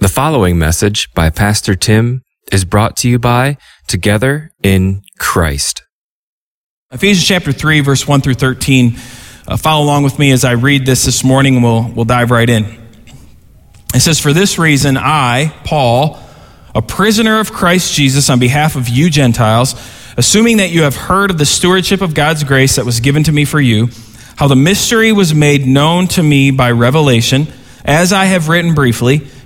The 0.00 0.08
following 0.08 0.60
message 0.60 1.12
by 1.12 1.28
Pastor 1.28 1.74
Tim 1.74 2.22
is 2.52 2.64
brought 2.64 2.96
to 2.98 3.08
you 3.08 3.18
by 3.18 3.56
Together 3.88 4.52
in 4.62 5.02
Christ. 5.18 5.82
Ephesians 6.92 7.26
chapter 7.26 7.50
3, 7.50 7.80
verse 7.80 8.06
1 8.06 8.20
through 8.20 8.34
13. 8.34 8.94
Uh, 9.48 9.56
follow 9.56 9.84
along 9.84 10.04
with 10.04 10.16
me 10.16 10.30
as 10.30 10.44
I 10.44 10.52
read 10.52 10.86
this 10.86 11.04
this 11.04 11.24
morning, 11.24 11.56
and 11.56 11.64
we'll, 11.64 11.90
we'll 11.90 12.04
dive 12.04 12.30
right 12.30 12.48
in. 12.48 12.80
It 13.92 13.98
says, 13.98 14.20
For 14.20 14.32
this 14.32 14.56
reason, 14.56 14.96
I, 14.96 15.52
Paul, 15.64 16.16
a 16.76 16.80
prisoner 16.80 17.40
of 17.40 17.52
Christ 17.52 17.92
Jesus, 17.92 18.30
on 18.30 18.38
behalf 18.38 18.76
of 18.76 18.88
you 18.88 19.10
Gentiles, 19.10 19.74
assuming 20.16 20.58
that 20.58 20.70
you 20.70 20.82
have 20.82 20.94
heard 20.94 21.32
of 21.32 21.38
the 21.38 21.44
stewardship 21.44 22.02
of 22.02 22.14
God's 22.14 22.44
grace 22.44 22.76
that 22.76 22.86
was 22.86 23.00
given 23.00 23.24
to 23.24 23.32
me 23.32 23.44
for 23.44 23.60
you, 23.60 23.88
how 24.36 24.46
the 24.46 24.54
mystery 24.54 25.10
was 25.10 25.34
made 25.34 25.66
known 25.66 26.06
to 26.06 26.22
me 26.22 26.52
by 26.52 26.70
revelation, 26.70 27.48
as 27.84 28.12
I 28.12 28.26
have 28.26 28.48
written 28.48 28.74
briefly, 28.74 29.26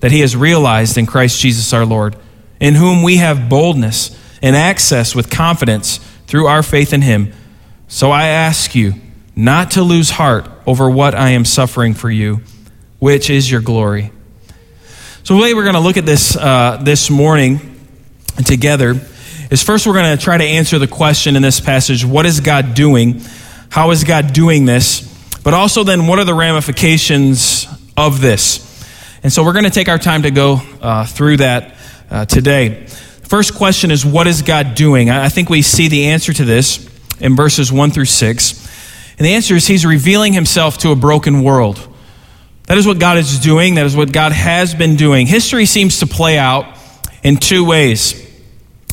that 0.00 0.12
he 0.12 0.20
has 0.20 0.36
realized 0.36 0.96
in 0.96 1.06
Christ 1.06 1.40
Jesus 1.40 1.72
our 1.72 1.84
Lord, 1.84 2.16
in 2.60 2.74
whom 2.74 3.02
we 3.02 3.16
have 3.16 3.48
boldness 3.48 4.16
and 4.42 4.54
access 4.54 5.14
with 5.14 5.30
confidence 5.30 5.98
through 6.26 6.46
our 6.46 6.62
faith 6.62 6.92
in 6.92 7.02
him. 7.02 7.32
So 7.88 8.10
I 8.10 8.26
ask 8.26 8.74
you 8.74 8.94
not 9.34 9.72
to 9.72 9.82
lose 9.82 10.10
heart 10.10 10.48
over 10.66 10.90
what 10.90 11.14
I 11.14 11.30
am 11.30 11.44
suffering 11.44 11.94
for 11.94 12.10
you, 12.10 12.40
which 12.98 13.30
is 13.30 13.50
your 13.50 13.60
glory. 13.60 14.12
So 15.22 15.34
the 15.36 15.42
way 15.42 15.54
we're 15.54 15.64
going 15.64 15.74
to 15.74 15.80
look 15.80 15.96
at 15.96 16.06
this 16.06 16.36
uh, 16.36 16.80
this 16.82 17.10
morning 17.10 17.78
together 18.44 18.94
is 19.50 19.62
first 19.62 19.86
we're 19.86 19.94
going 19.94 20.16
to 20.16 20.22
try 20.22 20.36
to 20.38 20.44
answer 20.44 20.78
the 20.78 20.86
question 20.86 21.36
in 21.36 21.42
this 21.42 21.60
passage: 21.60 22.04
What 22.04 22.26
is 22.26 22.40
God 22.40 22.74
doing? 22.74 23.22
How 23.70 23.90
is 23.90 24.04
God 24.04 24.32
doing 24.32 24.64
this? 24.64 25.02
But 25.44 25.54
also 25.54 25.84
then, 25.84 26.06
what 26.06 26.18
are 26.18 26.24
the 26.24 26.34
ramifications 26.34 27.66
of 27.96 28.20
this? 28.20 28.67
And 29.22 29.32
so 29.32 29.44
we're 29.44 29.52
going 29.52 29.64
to 29.64 29.70
take 29.70 29.88
our 29.88 29.98
time 29.98 30.22
to 30.22 30.30
go 30.30 30.60
uh, 30.80 31.04
through 31.04 31.38
that 31.38 31.74
uh, 32.10 32.24
today. 32.24 32.86
First 32.86 33.54
question 33.54 33.90
is, 33.90 34.06
what 34.06 34.26
is 34.26 34.42
God 34.42 34.74
doing? 34.74 35.10
I 35.10 35.28
think 35.28 35.50
we 35.50 35.62
see 35.62 35.88
the 35.88 36.06
answer 36.06 36.32
to 36.32 36.44
this 36.44 36.88
in 37.20 37.34
verses 37.34 37.72
1 37.72 37.90
through 37.90 38.04
6. 38.04 38.68
And 39.18 39.26
the 39.26 39.34
answer 39.34 39.54
is, 39.54 39.66
He's 39.66 39.84
revealing 39.84 40.32
Himself 40.32 40.78
to 40.78 40.92
a 40.92 40.96
broken 40.96 41.42
world. 41.42 41.84
That 42.66 42.78
is 42.78 42.86
what 42.86 42.98
God 42.98 43.18
is 43.18 43.40
doing. 43.40 43.74
That 43.74 43.86
is 43.86 43.96
what 43.96 44.12
God 44.12 44.32
has 44.32 44.74
been 44.74 44.96
doing. 44.96 45.26
History 45.26 45.66
seems 45.66 45.98
to 46.00 46.06
play 46.06 46.38
out 46.38 46.78
in 47.22 47.36
two 47.36 47.64
ways. 47.64 48.24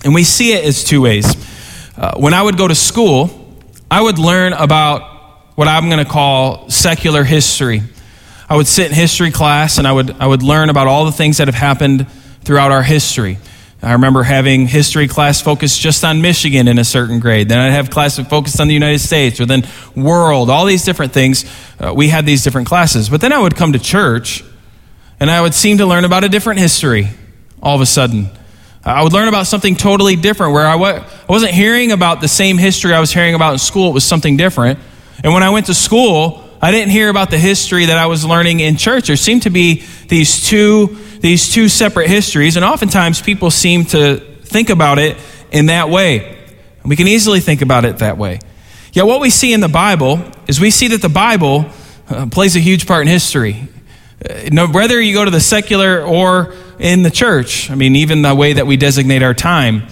And 0.04 0.14
we 0.14 0.24
see 0.24 0.54
it 0.54 0.66
as 0.66 0.84
two 0.84 1.02
ways. 1.02 1.26
Uh, 1.98 2.18
when 2.18 2.34
I 2.34 2.42
would 2.42 2.58
go 2.58 2.68
to 2.68 2.76
school, 2.76 3.30
I 3.92 4.02
would 4.02 4.18
learn 4.18 4.54
about 4.54 5.02
what 5.56 5.68
I'm 5.68 5.90
going 5.90 6.04
to 6.04 6.10
call 6.10 6.70
secular 6.70 7.24
history. 7.24 7.82
I 8.48 8.56
would 8.56 8.68
sit 8.68 8.88
in 8.88 8.94
history 8.94 9.32
class 9.32 9.78
and 9.78 9.88
I 9.88 9.92
would, 9.92 10.12
I 10.20 10.28
would 10.28 10.44
learn 10.44 10.70
about 10.70 10.88
all 10.88 11.06
the 11.06 11.12
things 11.12 11.38
that 11.38 11.48
have 11.48 11.56
happened 11.56 12.08
throughout 12.44 12.72
our 12.72 12.84
history. 12.84 13.40
I 13.82 13.94
remember 13.94 14.24
having 14.24 14.68
history 14.68 15.08
class 15.08 15.42
focused 15.42 15.80
just 15.80 16.04
on 16.04 16.22
Michigan 16.22 16.68
in 16.68 16.80
a 16.80 16.84
certain 16.84 17.20
grade. 17.20 17.50
Then 17.50 17.60
I'd 17.60 17.72
have 17.72 17.90
class 17.90 18.20
focused 18.20 18.60
on 18.60 18.68
the 18.68 18.74
United 18.74 19.00
States 19.00 19.40
or 19.40 19.46
then 19.46 19.64
world, 19.96 20.50
all 20.50 20.66
these 20.66 20.84
different 20.84 21.12
things. 21.12 21.46
Uh, 21.80 21.94
we 21.94 22.10
had 22.10 22.26
these 22.26 22.44
different 22.44 22.68
classes. 22.68 23.10
But 23.10 23.22
then 23.22 23.34
I 23.34 23.40
would 23.40 23.56
come 23.56 23.74
to 23.74 23.80
church 23.80 24.44
and 25.20 25.30
I 25.30 25.42
would 25.42 25.54
seem 25.54 25.78
to 25.80 25.86
learn 25.86 26.06
about 26.06 26.24
a 26.24 26.30
different 26.30 26.60
history 26.60 27.10
all 27.62 27.76
of 27.76 27.82
a 27.82 27.86
sudden. 27.86 28.30
I 28.84 29.02
would 29.02 29.14
learn 29.14 29.28
about 29.28 29.48
something 29.48 29.76
totally 29.76 30.16
different 30.16 30.54
where 30.54 30.68
I 30.68 30.76
wasn't 31.28 31.54
hearing 31.54 31.92
about 31.92 32.22
the 32.22 32.28
same 32.28 32.60
history 32.60 32.94
I 32.94 33.00
was 33.00 33.12
hearing 33.12 33.34
about 33.34 33.54
in 33.54 33.60
school. 33.60 33.90
It 33.90 33.94
was 33.94 34.04
something 34.04 34.38
different. 34.38 34.78
And 35.24 35.34
when 35.34 35.42
I 35.42 35.50
went 35.50 35.66
to 35.66 35.74
school, 35.74 36.45
I 36.66 36.72
didn't 36.72 36.90
hear 36.90 37.10
about 37.10 37.30
the 37.30 37.38
history 37.38 37.86
that 37.86 37.98
I 38.00 38.08
was 38.08 38.26
learning 38.26 38.60
in 38.60 38.76
church. 38.76 39.06
There 39.06 39.16
seemed 39.18 39.44
to 39.44 39.52
be 39.52 39.84
these 40.08 40.48
two, 40.48 40.98
these 41.20 41.54
two 41.54 41.70
separate 41.70 42.08
histories, 42.10 42.56
and 42.56 42.66
oftentimes 42.66 43.22
people 43.22 43.52
seem 43.52 43.86
to 43.86 44.18
think 44.18 44.72
about 44.72 44.98
it 44.98 45.16
in 45.52 45.68
that 45.68 45.92
way. 45.92 46.44
We 46.84 46.96
can 46.96 47.08
easily 47.08 47.40
think 47.40 47.62
about 47.62 47.86
it 47.86 48.00
that 48.00 48.18
way. 48.18 48.40
Yet, 48.94 49.06
what 49.06 49.22
we 49.22 49.30
see 49.30 49.54
in 49.54 49.60
the 49.60 49.68
Bible 49.68 50.28
is 50.48 50.60
we 50.60 50.72
see 50.72 50.88
that 50.88 51.04
the 51.04 51.08
Bible 51.08 51.70
uh, 52.10 52.26
plays 52.32 52.56
a 52.56 52.60
huge 52.60 52.88
part 52.88 53.04
in 53.04 53.10
history. 53.10 53.68
Uh, 54.28 54.50
no, 54.52 54.68
whether 54.68 55.00
you 55.00 55.14
go 55.14 55.24
to 55.24 55.30
the 55.30 55.42
secular 55.42 56.02
or 56.02 56.56
in 56.80 57.04
the 57.04 57.12
church, 57.12 57.70
I 57.70 57.76
mean, 57.76 57.96
even 57.96 58.24
the 58.24 58.34
way 58.34 58.54
that 58.54 58.66
we 58.66 58.76
designate 58.76 59.22
our 59.22 59.36
time 59.36 59.86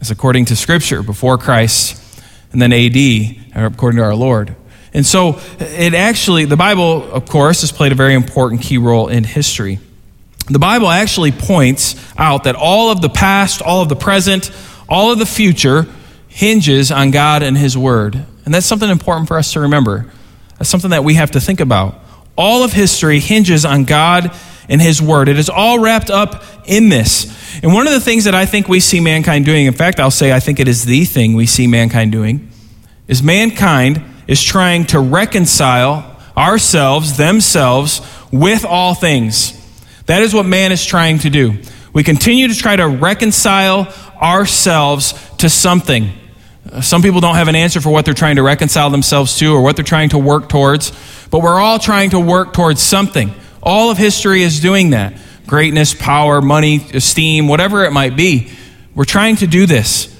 is 0.00 0.10
according 0.10 0.46
to 0.46 0.56
Scripture, 0.56 1.04
before 1.04 1.38
Christ, 1.38 2.02
and 2.50 2.60
then 2.60 2.72
AD, 2.72 3.36
according 3.54 3.98
to 3.98 4.02
our 4.02 4.16
Lord. 4.16 4.56
And 4.92 5.06
so 5.06 5.40
it 5.58 5.94
actually, 5.94 6.46
the 6.46 6.56
Bible, 6.56 7.10
of 7.12 7.28
course, 7.28 7.60
has 7.60 7.70
played 7.70 7.92
a 7.92 7.94
very 7.94 8.14
important 8.14 8.62
key 8.62 8.78
role 8.78 9.08
in 9.08 9.24
history. 9.24 9.78
The 10.46 10.58
Bible 10.58 10.88
actually 10.88 11.30
points 11.30 11.94
out 12.18 12.44
that 12.44 12.56
all 12.56 12.90
of 12.90 13.00
the 13.00 13.08
past, 13.08 13.62
all 13.62 13.82
of 13.82 13.88
the 13.88 13.96
present, 13.96 14.50
all 14.88 15.12
of 15.12 15.18
the 15.18 15.26
future 15.26 15.86
hinges 16.26 16.90
on 16.90 17.12
God 17.12 17.42
and 17.42 17.56
His 17.56 17.78
Word. 17.78 18.16
And 18.44 18.52
that's 18.52 18.66
something 18.66 18.90
important 18.90 19.28
for 19.28 19.38
us 19.38 19.52
to 19.52 19.60
remember. 19.60 20.10
That's 20.58 20.68
something 20.68 20.90
that 20.90 21.04
we 21.04 21.14
have 21.14 21.30
to 21.32 21.40
think 21.40 21.60
about. 21.60 22.00
All 22.36 22.64
of 22.64 22.72
history 22.72 23.20
hinges 23.20 23.64
on 23.64 23.84
God 23.84 24.34
and 24.68 24.82
His 24.82 25.00
Word. 25.00 25.28
It 25.28 25.38
is 25.38 25.48
all 25.48 25.78
wrapped 25.78 26.10
up 26.10 26.42
in 26.64 26.88
this. 26.88 27.60
And 27.62 27.72
one 27.72 27.86
of 27.86 27.92
the 27.92 28.00
things 28.00 28.24
that 28.24 28.34
I 28.34 28.44
think 28.46 28.66
we 28.66 28.80
see 28.80 28.98
mankind 28.98 29.44
doing, 29.44 29.66
in 29.66 29.72
fact, 29.72 30.00
I'll 30.00 30.10
say 30.10 30.32
I 30.32 30.40
think 30.40 30.58
it 30.58 30.66
is 30.66 30.84
the 30.84 31.04
thing 31.04 31.34
we 31.34 31.46
see 31.46 31.68
mankind 31.68 32.10
doing, 32.10 32.50
is 33.06 33.22
mankind 33.22 34.02
is 34.30 34.40
trying 34.40 34.84
to 34.84 35.00
reconcile 35.00 36.16
ourselves, 36.36 37.16
themselves, 37.16 38.00
with 38.30 38.64
all 38.64 38.94
things. 38.94 39.52
That 40.06 40.22
is 40.22 40.32
what 40.32 40.46
man 40.46 40.70
is 40.70 40.86
trying 40.86 41.18
to 41.18 41.30
do. 41.30 41.58
We 41.92 42.04
continue 42.04 42.46
to 42.46 42.54
try 42.54 42.76
to 42.76 42.86
reconcile 42.86 43.92
ourselves 44.22 45.14
to 45.38 45.50
something. 45.50 46.12
Uh, 46.70 46.80
some 46.80 47.02
people 47.02 47.20
don't 47.20 47.34
have 47.34 47.48
an 47.48 47.56
answer 47.56 47.80
for 47.80 47.90
what 47.90 48.04
they're 48.04 48.14
trying 48.14 48.36
to 48.36 48.44
reconcile 48.44 48.88
themselves 48.88 49.36
to 49.38 49.52
or 49.52 49.62
what 49.62 49.74
they're 49.74 49.84
trying 49.84 50.10
to 50.10 50.18
work 50.18 50.48
towards, 50.48 50.92
but 51.32 51.42
we're 51.42 51.58
all 51.58 51.80
trying 51.80 52.10
to 52.10 52.20
work 52.20 52.52
towards 52.52 52.80
something. 52.80 53.34
All 53.60 53.90
of 53.90 53.98
history 53.98 54.42
is 54.42 54.60
doing 54.60 54.90
that 54.90 55.14
greatness, 55.48 55.92
power, 55.92 56.40
money, 56.40 56.86
esteem, 56.94 57.48
whatever 57.48 57.84
it 57.84 57.90
might 57.90 58.14
be. 58.14 58.52
We're 58.94 59.04
trying 59.04 59.34
to 59.36 59.48
do 59.48 59.66
this. 59.66 60.16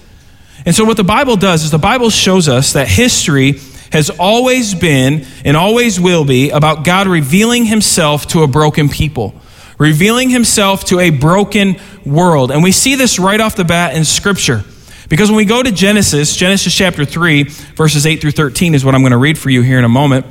And 0.66 0.74
so, 0.74 0.84
what 0.84 0.96
the 0.96 1.04
Bible 1.04 1.36
does 1.36 1.62
is 1.62 1.70
the 1.70 1.78
Bible 1.78 2.10
shows 2.10 2.48
us 2.48 2.72
that 2.72 2.88
history 2.88 3.60
has 3.92 4.10
always 4.10 4.74
been 4.74 5.26
and 5.44 5.56
always 5.56 6.00
will 6.00 6.24
be 6.24 6.50
about 6.50 6.84
God 6.84 7.06
revealing 7.06 7.64
himself 7.64 8.26
to 8.28 8.42
a 8.42 8.46
broken 8.46 8.88
people, 8.88 9.34
revealing 9.78 10.30
himself 10.30 10.84
to 10.86 11.00
a 11.00 11.10
broken 11.10 11.76
world. 12.04 12.50
And 12.50 12.62
we 12.62 12.72
see 12.72 12.94
this 12.94 13.18
right 13.18 13.40
off 13.40 13.56
the 13.56 13.64
bat 13.64 13.96
in 13.96 14.04
Scripture. 14.04 14.64
Because 15.08 15.28
when 15.28 15.36
we 15.36 15.44
go 15.44 15.60
to 15.60 15.72
Genesis, 15.72 16.36
Genesis 16.36 16.72
chapter 16.72 17.04
3, 17.04 17.44
verses 17.74 18.06
8 18.06 18.20
through 18.20 18.30
13 18.30 18.74
is 18.74 18.84
what 18.84 18.94
I'm 18.94 19.00
going 19.00 19.10
to 19.10 19.18
read 19.18 19.36
for 19.36 19.50
you 19.50 19.62
here 19.62 19.78
in 19.78 19.84
a 19.84 19.88
moment. 19.88 20.24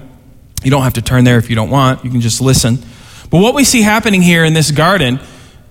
You 0.63 0.71
don't 0.71 0.83
have 0.83 0.93
to 0.93 1.01
turn 1.01 1.25
there 1.25 1.37
if 1.37 1.49
you 1.49 1.55
don't 1.55 1.69
want, 1.69 2.05
you 2.05 2.11
can 2.11 2.21
just 2.21 2.39
listen. 2.39 2.77
But 3.29 3.41
what 3.41 3.55
we 3.55 3.65
see 3.65 3.81
happening 3.81 4.21
here 4.21 4.45
in 4.45 4.53
this 4.53 4.71
garden 4.71 5.19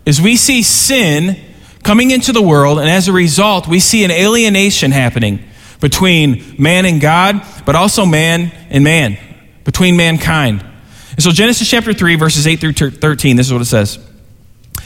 is 0.04 0.20
we 0.20 0.36
see 0.36 0.62
sin 0.62 1.38
coming 1.82 2.10
into 2.10 2.32
the 2.32 2.42
world, 2.42 2.78
and 2.78 2.88
as 2.88 3.08
a 3.08 3.12
result, 3.12 3.66
we 3.66 3.80
see 3.80 4.04
an 4.04 4.10
alienation 4.10 4.90
happening 4.90 5.42
between 5.80 6.56
man 6.58 6.86
and 6.86 7.00
God, 7.00 7.42
but 7.64 7.76
also 7.76 8.04
man 8.04 8.52
and 8.70 8.82
man, 8.82 9.18
between 9.64 9.96
mankind. 9.96 10.64
And 11.10 11.22
so, 11.22 11.30
Genesis 11.30 11.68
chapter 11.68 11.92
3, 11.92 12.14
verses 12.16 12.46
8 12.46 12.60
through 12.60 12.72
13, 12.72 13.36
this 13.36 13.46
is 13.46 13.52
what 13.52 13.62
it 13.62 13.66
says. 13.66 13.98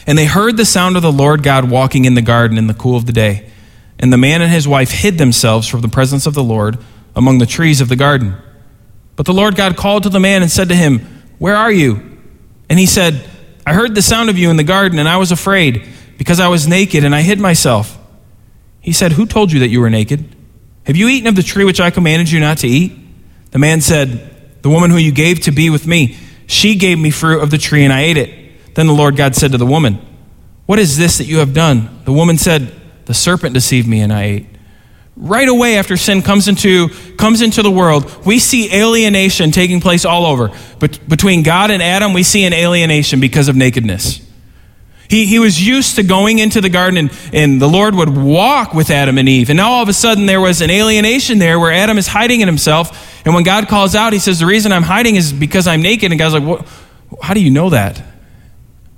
And 0.06 0.18
they 0.18 0.24
heard 0.24 0.56
the 0.56 0.64
sound 0.64 0.96
of 0.96 1.02
the 1.02 1.12
Lord 1.12 1.42
God 1.42 1.70
walking 1.70 2.04
in 2.04 2.14
the 2.14 2.22
garden 2.22 2.58
in 2.58 2.66
the 2.66 2.74
cool 2.74 2.96
of 2.96 3.06
the 3.06 3.12
day. 3.12 3.50
And 3.98 4.12
the 4.12 4.18
man 4.18 4.42
and 4.42 4.50
his 4.50 4.66
wife 4.66 4.90
hid 4.90 5.18
themselves 5.18 5.68
from 5.68 5.80
the 5.80 5.88
presence 5.88 6.26
of 6.26 6.34
the 6.34 6.42
Lord 6.42 6.78
among 7.14 7.38
the 7.38 7.46
trees 7.46 7.80
of 7.80 7.88
the 7.88 7.96
garden. 7.96 8.34
But 9.14 9.26
the 9.26 9.34
Lord 9.34 9.54
God 9.54 9.76
called 9.76 10.02
to 10.04 10.08
the 10.08 10.18
man 10.18 10.42
and 10.42 10.50
said 10.50 10.68
to 10.70 10.74
him, 10.74 11.00
Where 11.38 11.54
are 11.54 11.70
you? 11.70 12.18
And 12.68 12.78
he 12.78 12.86
said, 12.86 13.28
I 13.66 13.74
heard 13.74 13.94
the 13.94 14.02
sound 14.02 14.30
of 14.30 14.38
you 14.38 14.50
in 14.50 14.56
the 14.56 14.64
garden, 14.64 14.98
and 14.98 15.08
I 15.08 15.18
was 15.18 15.30
afraid, 15.30 15.86
because 16.18 16.40
I 16.40 16.48
was 16.48 16.66
naked, 16.66 17.04
and 17.04 17.14
I 17.14 17.20
hid 17.22 17.38
myself. 17.38 17.98
He 18.80 18.92
said, 18.92 19.12
Who 19.12 19.26
told 19.26 19.52
you 19.52 19.60
that 19.60 19.68
you 19.68 19.80
were 19.80 19.90
naked? 19.90 20.34
Have 20.84 20.96
you 20.96 21.08
eaten 21.08 21.28
of 21.28 21.36
the 21.36 21.42
tree 21.42 21.64
which 21.64 21.80
I 21.80 21.90
commanded 21.90 22.30
you 22.30 22.40
not 22.40 22.58
to 22.58 22.68
eat? 22.68 22.92
The 23.52 23.58
man 23.58 23.80
said, 23.80 24.62
The 24.62 24.70
woman 24.70 24.90
who 24.90 24.96
you 24.96 25.12
gave 25.12 25.40
to 25.40 25.52
be 25.52 25.70
with 25.70 25.86
me, 25.86 26.16
she 26.46 26.74
gave 26.74 26.98
me 26.98 27.10
fruit 27.10 27.42
of 27.42 27.50
the 27.50 27.58
tree, 27.58 27.84
and 27.84 27.92
I 27.92 28.02
ate 28.02 28.16
it. 28.16 28.74
Then 28.74 28.86
the 28.86 28.92
Lord 28.92 29.16
God 29.16 29.36
said 29.36 29.52
to 29.52 29.58
the 29.58 29.66
woman, 29.66 30.00
What 30.66 30.78
is 30.78 30.96
this 30.96 31.18
that 31.18 31.24
you 31.24 31.38
have 31.38 31.54
done? 31.54 32.00
The 32.04 32.12
woman 32.12 32.38
said, 32.38 32.72
The 33.04 33.14
serpent 33.14 33.54
deceived 33.54 33.86
me, 33.86 34.00
and 34.00 34.12
I 34.12 34.22
ate. 34.24 34.46
Right 35.14 35.48
away 35.48 35.76
after 35.76 35.96
sin 35.96 36.22
comes 36.22 36.48
into, 36.48 36.88
comes 37.16 37.42
into 37.42 37.62
the 37.62 37.70
world, 37.70 38.24
we 38.24 38.38
see 38.38 38.74
alienation 38.74 39.50
taking 39.50 39.80
place 39.80 40.04
all 40.04 40.24
over. 40.24 40.50
But 40.78 41.06
between 41.06 41.42
God 41.42 41.70
and 41.70 41.82
Adam, 41.82 42.14
we 42.14 42.22
see 42.22 42.44
an 42.44 42.54
alienation 42.54 43.20
because 43.20 43.48
of 43.48 43.54
nakedness. 43.54 44.26
He, 45.12 45.26
he 45.26 45.38
was 45.38 45.60
used 45.60 45.96
to 45.96 46.02
going 46.02 46.38
into 46.38 46.62
the 46.62 46.70
garden 46.70 46.96
and, 46.96 47.12
and 47.34 47.60
the 47.60 47.68
Lord 47.68 47.94
would 47.94 48.08
walk 48.16 48.72
with 48.72 48.90
Adam 48.90 49.18
and 49.18 49.28
Eve. 49.28 49.50
And 49.50 49.58
now 49.58 49.72
all 49.72 49.82
of 49.82 49.90
a 49.90 49.92
sudden 49.92 50.24
there 50.24 50.40
was 50.40 50.62
an 50.62 50.70
alienation 50.70 51.38
there 51.38 51.60
where 51.60 51.70
Adam 51.70 51.98
is 51.98 52.06
hiding 52.06 52.40
in 52.40 52.48
himself. 52.48 53.22
And 53.26 53.34
when 53.34 53.44
God 53.44 53.68
calls 53.68 53.94
out, 53.94 54.14
he 54.14 54.18
says, 54.18 54.38
The 54.38 54.46
reason 54.46 54.72
I'm 54.72 54.84
hiding 54.84 55.16
is 55.16 55.30
because 55.30 55.66
I'm 55.66 55.82
naked. 55.82 56.12
And 56.12 56.18
God's 56.18 56.32
like, 56.32 56.44
what? 56.44 56.66
How 57.20 57.34
do 57.34 57.40
you 57.40 57.50
know 57.50 57.68
that? 57.68 58.02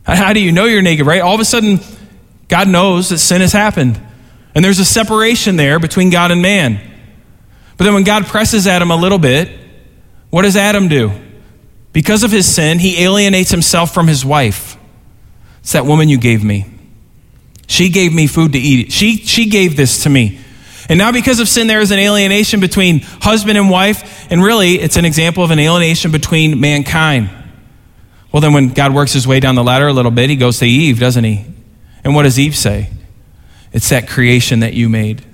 How 0.04 0.32
do 0.32 0.38
you 0.38 0.52
know 0.52 0.66
you're 0.66 0.82
naked, 0.82 1.04
right? 1.04 1.20
All 1.20 1.34
of 1.34 1.40
a 1.40 1.44
sudden, 1.44 1.80
God 2.46 2.68
knows 2.68 3.08
that 3.08 3.18
sin 3.18 3.40
has 3.40 3.52
happened. 3.52 4.00
And 4.54 4.64
there's 4.64 4.78
a 4.78 4.84
separation 4.84 5.56
there 5.56 5.80
between 5.80 6.10
God 6.10 6.30
and 6.30 6.40
man. 6.40 6.80
But 7.76 7.86
then 7.86 7.94
when 7.94 8.04
God 8.04 8.26
presses 8.26 8.68
Adam 8.68 8.92
a 8.92 8.96
little 8.96 9.18
bit, 9.18 9.50
what 10.30 10.42
does 10.42 10.56
Adam 10.56 10.86
do? 10.86 11.10
Because 11.92 12.22
of 12.22 12.30
his 12.30 12.46
sin, 12.46 12.78
he 12.78 13.02
alienates 13.02 13.50
himself 13.50 13.92
from 13.92 14.06
his 14.06 14.24
wife. 14.24 14.76
It's 15.64 15.72
that 15.72 15.86
woman 15.86 16.10
you 16.10 16.18
gave 16.18 16.44
me. 16.44 16.66
She 17.66 17.88
gave 17.88 18.12
me 18.12 18.26
food 18.26 18.52
to 18.52 18.58
eat. 18.58 18.92
She, 18.92 19.16
she 19.16 19.46
gave 19.46 19.78
this 19.78 20.02
to 20.02 20.10
me. 20.10 20.38
And 20.90 20.98
now, 20.98 21.10
because 21.10 21.40
of 21.40 21.48
sin, 21.48 21.68
there 21.68 21.80
is 21.80 21.90
an 21.90 21.98
alienation 21.98 22.60
between 22.60 23.00
husband 23.00 23.56
and 23.56 23.70
wife, 23.70 24.30
and 24.30 24.44
really, 24.44 24.74
it's 24.74 24.98
an 24.98 25.06
example 25.06 25.42
of 25.42 25.50
an 25.50 25.58
alienation 25.58 26.10
between 26.10 26.60
mankind. 26.60 27.30
Well, 28.30 28.42
then, 28.42 28.52
when 28.52 28.74
God 28.74 28.92
works 28.92 29.14
his 29.14 29.26
way 29.26 29.40
down 29.40 29.54
the 29.54 29.64
ladder 29.64 29.88
a 29.88 29.92
little 29.94 30.10
bit, 30.10 30.28
he 30.28 30.36
goes 30.36 30.58
to 30.58 30.66
Eve, 30.66 31.00
doesn't 31.00 31.24
he? 31.24 31.46
And 32.04 32.14
what 32.14 32.24
does 32.24 32.38
Eve 32.38 32.54
say? 32.54 32.90
It's 33.72 33.88
that 33.88 34.06
creation 34.06 34.60
that 34.60 34.74
you 34.74 34.90
made. 34.90 35.24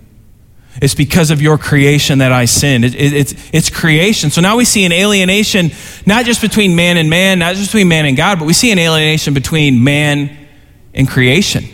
It's 0.80 0.94
because 0.94 1.30
of 1.30 1.42
your 1.42 1.58
creation 1.58 2.18
that 2.18 2.32
I 2.32 2.44
sinned. 2.44 2.84
It, 2.84 2.94
it, 2.94 3.12
it's, 3.12 3.34
it's 3.52 3.70
creation. 3.70 4.30
So 4.30 4.40
now 4.40 4.56
we 4.56 4.64
see 4.64 4.84
an 4.84 4.92
alienation, 4.92 5.72
not 6.06 6.24
just 6.24 6.40
between 6.40 6.76
man 6.76 6.96
and 6.96 7.10
man, 7.10 7.40
not 7.40 7.56
just 7.56 7.68
between 7.68 7.88
man 7.88 8.06
and 8.06 8.16
God, 8.16 8.38
but 8.38 8.44
we 8.44 8.52
see 8.52 8.70
an 8.70 8.78
alienation 8.78 9.34
between 9.34 9.82
man 9.82 10.48
and 10.94 11.08
creation 11.08 11.64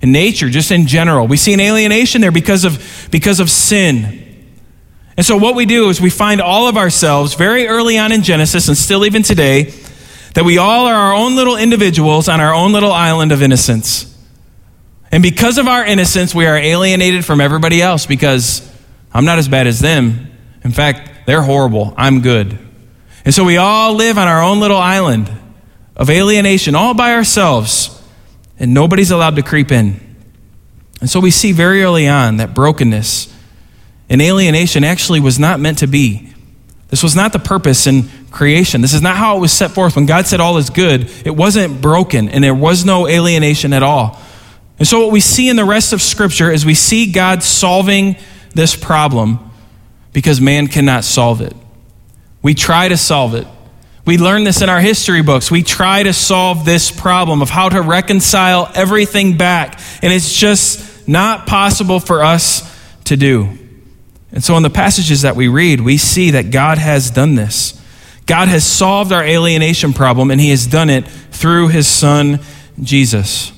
and 0.00 0.12
nature, 0.12 0.48
just 0.48 0.70
in 0.70 0.86
general. 0.86 1.26
We 1.26 1.36
see 1.36 1.52
an 1.52 1.60
alienation 1.60 2.20
there 2.20 2.32
because 2.32 2.64
of, 2.64 3.08
because 3.10 3.40
of 3.40 3.50
sin. 3.50 4.20
And 5.16 5.26
so 5.26 5.36
what 5.36 5.54
we 5.54 5.66
do 5.66 5.88
is 5.90 6.00
we 6.00 6.10
find 6.10 6.40
all 6.40 6.68
of 6.68 6.76
ourselves 6.76 7.34
very 7.34 7.66
early 7.68 7.98
on 7.98 8.12
in 8.12 8.22
Genesis 8.22 8.68
and 8.68 8.76
still 8.76 9.04
even 9.04 9.22
today 9.22 9.74
that 10.34 10.44
we 10.44 10.58
all 10.58 10.86
are 10.86 10.94
our 10.94 11.14
own 11.14 11.36
little 11.36 11.56
individuals 11.56 12.28
on 12.28 12.40
our 12.40 12.54
own 12.54 12.72
little 12.72 12.92
island 12.92 13.32
of 13.32 13.42
innocence. 13.42 14.11
And 15.12 15.22
because 15.22 15.58
of 15.58 15.68
our 15.68 15.84
innocence, 15.84 16.34
we 16.34 16.46
are 16.46 16.56
alienated 16.56 17.24
from 17.24 17.40
everybody 17.40 17.82
else 17.82 18.06
because 18.06 18.68
I'm 19.12 19.26
not 19.26 19.38
as 19.38 19.46
bad 19.46 19.66
as 19.66 19.78
them. 19.78 20.32
In 20.64 20.72
fact, 20.72 21.26
they're 21.26 21.42
horrible. 21.42 21.92
I'm 21.98 22.22
good. 22.22 22.58
And 23.24 23.34
so 23.34 23.44
we 23.44 23.58
all 23.58 23.94
live 23.94 24.16
on 24.16 24.26
our 24.26 24.42
own 24.42 24.58
little 24.58 24.78
island 24.78 25.30
of 25.94 26.08
alienation, 26.08 26.74
all 26.74 26.94
by 26.94 27.12
ourselves, 27.12 28.02
and 28.58 28.72
nobody's 28.72 29.10
allowed 29.10 29.36
to 29.36 29.42
creep 29.42 29.70
in. 29.70 30.00
And 31.00 31.10
so 31.10 31.20
we 31.20 31.30
see 31.30 31.52
very 31.52 31.82
early 31.82 32.08
on 32.08 32.38
that 32.38 32.54
brokenness 32.54 33.32
and 34.08 34.22
alienation 34.22 34.82
actually 34.82 35.20
was 35.20 35.38
not 35.38 35.60
meant 35.60 35.78
to 35.78 35.86
be. 35.86 36.32
This 36.88 37.02
was 37.02 37.14
not 37.14 37.32
the 37.32 37.38
purpose 37.38 37.86
in 37.86 38.08
creation. 38.30 38.80
This 38.80 38.94
is 38.94 39.02
not 39.02 39.16
how 39.16 39.36
it 39.36 39.40
was 39.40 39.52
set 39.52 39.72
forth. 39.72 39.96
When 39.96 40.06
God 40.06 40.26
said 40.26 40.40
all 40.40 40.58
is 40.58 40.70
good, 40.70 41.10
it 41.24 41.34
wasn't 41.34 41.80
broken 41.82 42.28
and 42.28 42.42
there 42.42 42.54
was 42.54 42.84
no 42.84 43.08
alienation 43.08 43.72
at 43.72 43.82
all. 43.82 44.21
And 44.82 44.88
so, 44.88 44.98
what 44.98 45.12
we 45.12 45.20
see 45.20 45.48
in 45.48 45.54
the 45.54 45.64
rest 45.64 45.92
of 45.92 46.02
Scripture 46.02 46.50
is 46.50 46.66
we 46.66 46.74
see 46.74 47.12
God 47.12 47.44
solving 47.44 48.16
this 48.52 48.74
problem 48.74 49.38
because 50.12 50.40
man 50.40 50.66
cannot 50.66 51.04
solve 51.04 51.40
it. 51.40 51.54
We 52.42 52.54
try 52.54 52.88
to 52.88 52.96
solve 52.96 53.36
it. 53.36 53.46
We 54.04 54.18
learn 54.18 54.42
this 54.42 54.60
in 54.60 54.68
our 54.68 54.80
history 54.80 55.22
books. 55.22 55.52
We 55.52 55.62
try 55.62 56.02
to 56.02 56.12
solve 56.12 56.64
this 56.64 56.90
problem 56.90 57.42
of 57.42 57.48
how 57.48 57.68
to 57.68 57.80
reconcile 57.80 58.72
everything 58.74 59.36
back, 59.36 59.78
and 60.02 60.12
it's 60.12 60.34
just 60.34 61.06
not 61.06 61.46
possible 61.46 62.00
for 62.00 62.24
us 62.24 62.68
to 63.04 63.16
do. 63.16 63.56
And 64.32 64.42
so, 64.42 64.56
in 64.56 64.64
the 64.64 64.68
passages 64.68 65.22
that 65.22 65.36
we 65.36 65.46
read, 65.46 65.80
we 65.80 65.96
see 65.96 66.32
that 66.32 66.50
God 66.50 66.78
has 66.78 67.08
done 67.08 67.36
this. 67.36 67.80
God 68.26 68.48
has 68.48 68.66
solved 68.66 69.12
our 69.12 69.22
alienation 69.22 69.92
problem, 69.92 70.32
and 70.32 70.40
He 70.40 70.50
has 70.50 70.66
done 70.66 70.90
it 70.90 71.06
through 71.06 71.68
His 71.68 71.86
Son, 71.86 72.40
Jesus. 72.82 73.52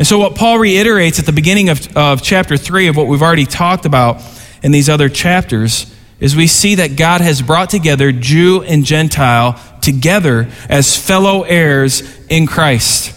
And 0.00 0.06
so, 0.06 0.18
what 0.18 0.34
Paul 0.34 0.58
reiterates 0.58 1.18
at 1.18 1.26
the 1.26 1.32
beginning 1.32 1.68
of, 1.68 1.94
of 1.94 2.22
chapter 2.22 2.56
3 2.56 2.86
of 2.86 2.96
what 2.96 3.06
we've 3.06 3.20
already 3.20 3.44
talked 3.44 3.84
about 3.84 4.22
in 4.62 4.72
these 4.72 4.88
other 4.88 5.10
chapters 5.10 5.94
is 6.20 6.34
we 6.34 6.46
see 6.46 6.76
that 6.76 6.96
God 6.96 7.20
has 7.20 7.42
brought 7.42 7.68
together 7.68 8.10
Jew 8.10 8.62
and 8.62 8.82
Gentile 8.82 9.60
together 9.82 10.48
as 10.70 10.96
fellow 10.96 11.42
heirs 11.42 12.02
in 12.28 12.46
Christ. 12.46 13.14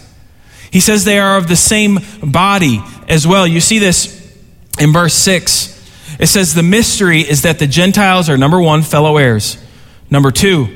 He 0.70 0.78
says 0.78 1.06
they 1.06 1.18
are 1.18 1.38
of 1.38 1.48
the 1.48 1.56
same 1.56 2.00
body 2.22 2.82
as 3.08 3.26
well. 3.26 3.46
You 3.46 3.62
see 3.62 3.78
this 3.78 4.38
in 4.78 4.92
verse 4.92 5.14
6. 5.14 6.18
It 6.20 6.26
says 6.26 6.52
the 6.52 6.62
mystery 6.62 7.22
is 7.22 7.40
that 7.42 7.58
the 7.58 7.66
Gentiles 7.66 8.28
are 8.28 8.36
number 8.36 8.60
one, 8.60 8.82
fellow 8.82 9.16
heirs. 9.16 9.56
Number 10.10 10.30
two, 10.30 10.68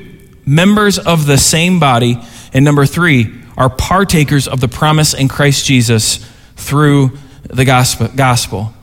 members 0.43 0.97
of 0.97 1.27
the 1.27 1.37
same 1.37 1.79
body. 1.79 2.17
And 2.51 2.65
number 2.65 2.87
three, 2.87 3.31
are 3.59 3.69
partakers 3.69 4.47
of 4.47 4.61
the 4.61 4.67
promise 4.67 5.13
in 5.13 5.27
Christ 5.27 5.65
Jesus 5.65 6.25
through 6.55 7.11
the 7.43 7.65
gospel. 7.65 8.73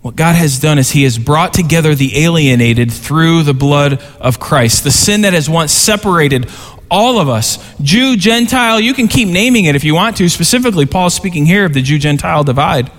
What 0.00 0.16
God 0.16 0.34
has 0.36 0.58
done 0.58 0.78
is 0.78 0.92
He 0.92 1.02
has 1.02 1.18
brought 1.18 1.52
together 1.52 1.94
the 1.94 2.24
alienated 2.24 2.90
through 2.90 3.42
the 3.42 3.54
blood 3.54 4.02
of 4.18 4.40
Christ. 4.40 4.82
The 4.82 4.90
sin 4.90 5.20
that 5.20 5.34
has 5.34 5.50
once 5.50 5.72
separated 5.72 6.50
all 6.90 7.18
of 7.20 7.28
us, 7.28 7.58
Jew, 7.82 8.16
Gentile, 8.16 8.80
you 8.80 8.94
can 8.94 9.08
keep 9.08 9.28
naming 9.28 9.66
it 9.66 9.76
if 9.76 9.84
you 9.84 9.94
want 9.94 10.16
to. 10.16 10.28
Specifically, 10.30 10.86
Paul's 10.86 11.14
speaking 11.14 11.44
here 11.44 11.66
of 11.66 11.74
the 11.74 11.82
Jew 11.82 11.98
Gentile 11.98 12.44
divide. 12.44 12.90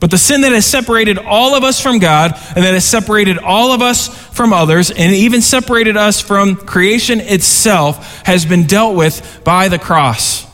But 0.00 0.10
the 0.10 0.18
sin 0.18 0.40
that 0.40 0.52
has 0.52 0.66
separated 0.66 1.18
all 1.18 1.54
of 1.54 1.62
us 1.62 1.80
from 1.80 1.98
God 1.98 2.32
and 2.54 2.64
that 2.64 2.74
has 2.74 2.84
separated 2.84 3.38
all 3.38 3.72
of 3.72 3.82
us 3.82 4.08
from 4.08 4.52
others 4.52 4.90
and 4.90 5.14
even 5.14 5.40
separated 5.40 5.96
us 5.96 6.20
from 6.20 6.56
creation 6.56 7.20
itself 7.20 8.22
has 8.26 8.44
been 8.44 8.66
dealt 8.66 8.96
with 8.96 9.40
by 9.44 9.68
the 9.68 9.78
cross. 9.78 10.45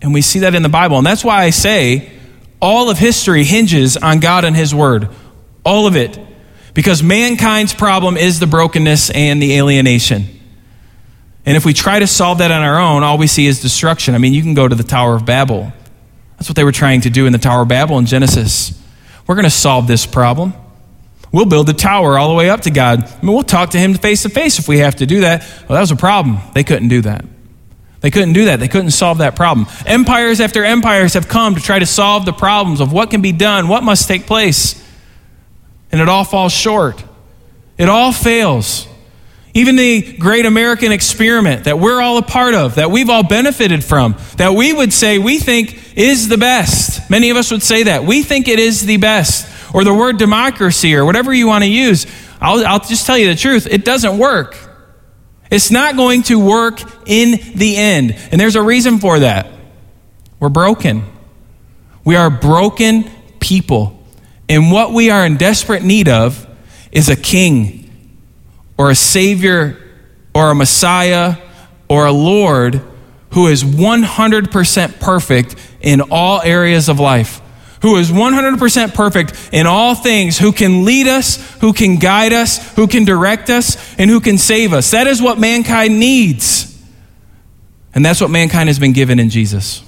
And 0.00 0.14
we 0.14 0.22
see 0.22 0.40
that 0.40 0.54
in 0.54 0.62
the 0.62 0.68
Bible. 0.68 0.98
And 0.98 1.06
that's 1.06 1.24
why 1.24 1.42
I 1.42 1.50
say 1.50 2.10
all 2.60 2.90
of 2.90 2.98
history 2.98 3.44
hinges 3.44 3.96
on 3.96 4.20
God 4.20 4.44
and 4.44 4.54
His 4.54 4.74
Word. 4.74 5.08
All 5.64 5.86
of 5.86 5.96
it. 5.96 6.18
Because 6.74 7.02
mankind's 7.02 7.74
problem 7.74 8.16
is 8.16 8.40
the 8.40 8.46
brokenness 8.46 9.10
and 9.10 9.42
the 9.42 9.56
alienation. 9.56 10.26
And 11.44 11.56
if 11.56 11.64
we 11.64 11.72
try 11.72 11.98
to 11.98 12.06
solve 12.06 12.38
that 12.38 12.50
on 12.50 12.62
our 12.62 12.78
own, 12.78 13.02
all 13.02 13.18
we 13.18 13.26
see 13.26 13.46
is 13.46 13.60
destruction. 13.60 14.14
I 14.14 14.18
mean, 14.18 14.34
you 14.34 14.42
can 14.42 14.54
go 14.54 14.68
to 14.68 14.74
the 14.74 14.84
Tower 14.84 15.14
of 15.14 15.24
Babel. 15.24 15.72
That's 16.36 16.48
what 16.48 16.56
they 16.56 16.64
were 16.64 16.72
trying 16.72 17.00
to 17.02 17.10
do 17.10 17.26
in 17.26 17.32
the 17.32 17.38
Tower 17.38 17.62
of 17.62 17.68
Babel 17.68 17.98
in 17.98 18.06
Genesis. 18.06 18.80
We're 19.26 19.34
going 19.34 19.44
to 19.44 19.50
solve 19.50 19.86
this 19.86 20.06
problem. 20.06 20.52
We'll 21.32 21.46
build 21.46 21.66
the 21.66 21.74
tower 21.74 22.18
all 22.18 22.28
the 22.28 22.34
way 22.34 22.48
up 22.48 22.62
to 22.62 22.70
God. 22.70 23.04
I 23.04 23.22
mean, 23.22 23.34
we'll 23.34 23.42
talk 23.42 23.70
to 23.70 23.78
Him 23.78 23.94
face 23.94 24.22
to 24.22 24.28
face 24.28 24.58
if 24.58 24.68
we 24.68 24.78
have 24.78 24.96
to 24.96 25.06
do 25.06 25.20
that. 25.20 25.40
Well, 25.40 25.76
that 25.76 25.80
was 25.80 25.90
a 25.90 25.96
problem. 25.96 26.38
They 26.54 26.64
couldn't 26.64 26.88
do 26.88 27.02
that. 27.02 27.24
They 28.00 28.10
couldn't 28.10 28.32
do 28.32 28.44
that. 28.44 28.60
They 28.60 28.68
couldn't 28.68 28.92
solve 28.92 29.18
that 29.18 29.34
problem. 29.34 29.66
Empires 29.84 30.40
after 30.40 30.64
empires 30.64 31.14
have 31.14 31.28
come 31.28 31.56
to 31.56 31.60
try 31.60 31.78
to 31.78 31.86
solve 31.86 32.24
the 32.24 32.32
problems 32.32 32.80
of 32.80 32.92
what 32.92 33.10
can 33.10 33.22
be 33.22 33.32
done, 33.32 33.66
what 33.68 33.82
must 33.82 34.06
take 34.06 34.26
place. 34.26 34.84
And 35.90 36.00
it 36.00 36.08
all 36.08 36.24
falls 36.24 36.52
short. 36.52 37.02
It 37.76 37.88
all 37.88 38.12
fails. 38.12 38.86
Even 39.54 39.74
the 39.76 40.16
great 40.18 40.46
American 40.46 40.92
experiment 40.92 41.64
that 41.64 41.80
we're 41.80 42.00
all 42.00 42.18
a 42.18 42.22
part 42.22 42.54
of, 42.54 42.76
that 42.76 42.90
we've 42.90 43.10
all 43.10 43.24
benefited 43.24 43.82
from, 43.82 44.16
that 44.36 44.52
we 44.52 44.72
would 44.72 44.92
say 44.92 45.18
we 45.18 45.38
think 45.38 45.96
is 45.96 46.28
the 46.28 46.38
best. 46.38 47.10
Many 47.10 47.30
of 47.30 47.36
us 47.36 47.50
would 47.50 47.62
say 47.62 47.84
that. 47.84 48.04
We 48.04 48.22
think 48.22 48.46
it 48.46 48.60
is 48.60 48.86
the 48.86 48.98
best. 48.98 49.74
Or 49.74 49.84
the 49.84 49.92
word 49.92 50.18
democracy 50.18 50.94
or 50.94 51.04
whatever 51.04 51.34
you 51.34 51.46
want 51.46 51.64
to 51.64 51.70
use. 51.70 52.06
I'll, 52.40 52.64
I'll 52.64 52.78
just 52.78 53.06
tell 53.06 53.18
you 53.18 53.28
the 53.28 53.34
truth. 53.34 53.66
It 53.68 53.84
doesn't 53.84 54.16
work. 54.16 54.56
It's 55.50 55.70
not 55.70 55.96
going 55.96 56.22
to 56.24 56.38
work 56.38 56.80
in 57.06 57.38
the 57.54 57.76
end. 57.76 58.16
And 58.30 58.40
there's 58.40 58.56
a 58.56 58.62
reason 58.62 58.98
for 58.98 59.20
that. 59.20 59.50
We're 60.40 60.48
broken. 60.48 61.04
We 62.04 62.16
are 62.16 62.30
broken 62.30 63.10
people. 63.40 64.02
And 64.48 64.70
what 64.70 64.92
we 64.92 65.10
are 65.10 65.26
in 65.26 65.36
desperate 65.36 65.82
need 65.82 66.08
of 66.08 66.46
is 66.92 67.08
a 67.08 67.16
king 67.16 67.90
or 68.76 68.90
a 68.90 68.94
savior 68.94 69.76
or 70.34 70.50
a 70.50 70.54
messiah 70.54 71.36
or 71.88 72.06
a 72.06 72.12
Lord 72.12 72.82
who 73.32 73.46
is 73.46 73.62
100% 73.62 75.00
perfect 75.00 75.56
in 75.80 76.00
all 76.00 76.40
areas 76.42 76.88
of 76.88 76.98
life, 76.98 77.40
who 77.82 77.96
is 77.96 78.10
100% 78.10 78.94
perfect 78.94 79.50
in 79.52 79.66
all 79.66 79.94
things, 79.94 80.38
who 80.38 80.52
can 80.52 80.84
lead 80.84 81.06
us, 81.06 81.36
who 81.60 81.72
can 81.72 81.96
guide 81.96 82.32
us, 82.32 82.74
who 82.74 82.86
can 82.86 83.04
direct 83.04 83.50
us, 83.50 83.76
and 83.98 84.10
who 84.10 84.20
can 84.20 84.38
save 84.38 84.72
us. 84.72 84.90
That 84.90 85.06
is 85.06 85.22
what 85.22 85.38
mankind 85.38 85.98
needs. 85.98 86.68
And 87.94 88.04
that's 88.04 88.20
what 88.20 88.30
mankind 88.30 88.68
has 88.68 88.78
been 88.78 88.92
given 88.92 89.18
in 89.18 89.30
Jesus. 89.30 89.82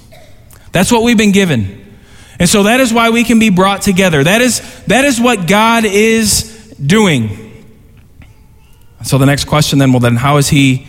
That's 0.71 0.91
what 0.91 1.03
we've 1.03 1.17
been 1.17 1.31
given. 1.31 1.77
And 2.39 2.49
so 2.49 2.63
that 2.63 2.79
is 2.79 2.91
why 2.93 3.09
we 3.09 3.23
can 3.23 3.39
be 3.39 3.49
brought 3.49 3.81
together. 3.81 4.23
That 4.23 4.41
is, 4.41 4.61
that 4.85 5.05
is 5.05 5.19
what 5.19 5.47
God 5.47 5.85
is 5.85 6.75
doing. 6.83 7.65
So 9.03 9.17
the 9.17 9.25
next 9.25 9.45
question 9.45 9.79
then, 9.79 9.91
well, 9.91 9.99
then, 9.99 10.15
how 10.15 10.37
is 10.37 10.49
he 10.49 10.87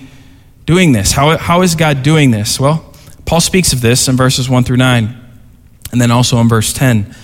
doing 0.66 0.92
this? 0.92 1.12
How, 1.12 1.36
how 1.36 1.62
is 1.62 1.74
God 1.74 2.02
doing 2.02 2.30
this? 2.30 2.58
Well, 2.60 2.94
Paul 3.24 3.40
speaks 3.40 3.72
of 3.72 3.80
this 3.80 4.08
in 4.08 4.16
verses 4.16 4.48
1 4.48 4.64
through 4.64 4.76
9, 4.78 5.21
and 5.92 6.00
then 6.00 6.10
also 6.10 6.38
in 6.38 6.48
verse 6.48 6.72
10. 6.72 7.14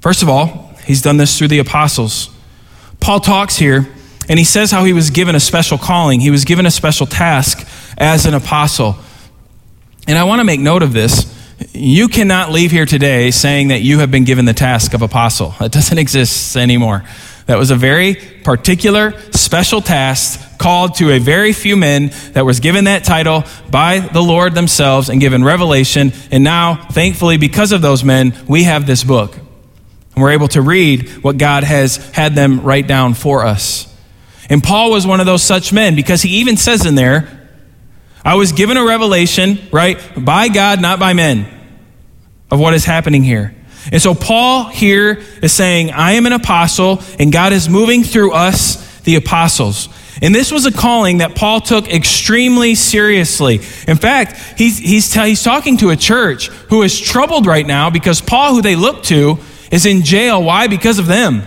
First 0.00 0.22
of 0.22 0.28
all, 0.28 0.74
he's 0.84 1.02
done 1.02 1.16
this 1.16 1.36
through 1.36 1.48
the 1.48 1.58
apostles. 1.58 2.30
Paul 3.00 3.20
talks 3.20 3.56
here, 3.56 3.88
and 4.28 4.38
he 4.38 4.44
says 4.44 4.70
how 4.70 4.84
he 4.84 4.92
was 4.92 5.10
given 5.10 5.34
a 5.34 5.40
special 5.40 5.78
calling, 5.78 6.20
he 6.20 6.30
was 6.30 6.44
given 6.44 6.66
a 6.66 6.70
special 6.70 7.06
task 7.06 7.66
as 7.96 8.26
an 8.26 8.34
apostle. 8.34 8.96
And 10.06 10.16
I 10.16 10.24
want 10.24 10.40
to 10.40 10.44
make 10.44 10.60
note 10.60 10.82
of 10.82 10.92
this. 10.92 11.34
You 11.72 12.08
cannot 12.08 12.52
leave 12.52 12.70
here 12.70 12.86
today 12.86 13.30
saying 13.30 13.68
that 13.68 13.82
you 13.82 13.98
have 13.98 14.10
been 14.10 14.24
given 14.24 14.44
the 14.44 14.54
task 14.54 14.94
of 14.94 15.02
apostle. 15.02 15.54
It 15.60 15.72
doesn't 15.72 15.98
exist 15.98 16.56
anymore. 16.56 17.04
That 17.48 17.56
was 17.56 17.70
a 17.70 17.76
very 17.76 18.14
particular, 18.44 19.18
special 19.32 19.80
task 19.80 20.58
called 20.58 20.96
to 20.96 21.12
a 21.12 21.18
very 21.18 21.54
few 21.54 21.78
men 21.78 22.10
that 22.32 22.44
was 22.44 22.60
given 22.60 22.84
that 22.84 23.04
title 23.04 23.42
by 23.70 24.00
the 24.00 24.20
Lord 24.20 24.54
themselves 24.54 25.08
and 25.08 25.18
given 25.18 25.42
revelation. 25.42 26.12
And 26.30 26.44
now, 26.44 26.74
thankfully, 26.74 27.38
because 27.38 27.72
of 27.72 27.80
those 27.80 28.04
men, 28.04 28.34
we 28.46 28.64
have 28.64 28.86
this 28.86 29.02
book. 29.02 29.34
And 29.34 30.22
we're 30.22 30.32
able 30.32 30.48
to 30.48 30.60
read 30.60 31.08
what 31.24 31.38
God 31.38 31.64
has 31.64 31.96
had 32.10 32.34
them 32.34 32.60
write 32.60 32.86
down 32.86 33.14
for 33.14 33.46
us. 33.46 33.90
And 34.50 34.62
Paul 34.62 34.90
was 34.90 35.06
one 35.06 35.20
of 35.20 35.24
those 35.24 35.42
such 35.42 35.72
men 35.72 35.96
because 35.96 36.20
he 36.20 36.40
even 36.40 36.58
says 36.58 36.84
in 36.84 36.96
there, 36.96 37.48
I 38.26 38.34
was 38.34 38.52
given 38.52 38.76
a 38.76 38.84
revelation, 38.84 39.58
right, 39.72 39.98
by 40.22 40.48
God, 40.48 40.82
not 40.82 40.98
by 40.98 41.14
men, 41.14 41.46
of 42.50 42.60
what 42.60 42.74
is 42.74 42.84
happening 42.84 43.22
here. 43.22 43.54
And 43.90 44.02
so 44.02 44.14
Paul 44.14 44.64
here 44.64 45.22
is 45.42 45.52
saying, 45.52 45.92
I 45.92 46.12
am 46.12 46.26
an 46.26 46.32
apostle, 46.32 47.02
and 47.18 47.32
God 47.32 47.52
is 47.52 47.68
moving 47.68 48.02
through 48.02 48.32
us, 48.32 49.00
the 49.00 49.16
apostles. 49.16 49.88
And 50.20 50.34
this 50.34 50.50
was 50.50 50.66
a 50.66 50.72
calling 50.72 51.18
that 51.18 51.36
Paul 51.36 51.60
took 51.60 51.88
extremely 51.88 52.74
seriously. 52.74 53.56
In 53.86 53.96
fact, 53.96 54.58
he's, 54.58 54.78
he's, 54.78 55.10
t- 55.10 55.28
he's 55.28 55.42
talking 55.42 55.76
to 55.78 55.90
a 55.90 55.96
church 55.96 56.48
who 56.70 56.82
is 56.82 56.98
troubled 56.98 57.46
right 57.46 57.66
now 57.66 57.88
because 57.88 58.20
Paul, 58.20 58.56
who 58.56 58.62
they 58.62 58.76
look 58.76 59.04
to, 59.04 59.38
is 59.70 59.86
in 59.86 60.02
jail. 60.02 60.42
Why? 60.42 60.66
Because 60.66 60.98
of 60.98 61.06
them. 61.06 61.42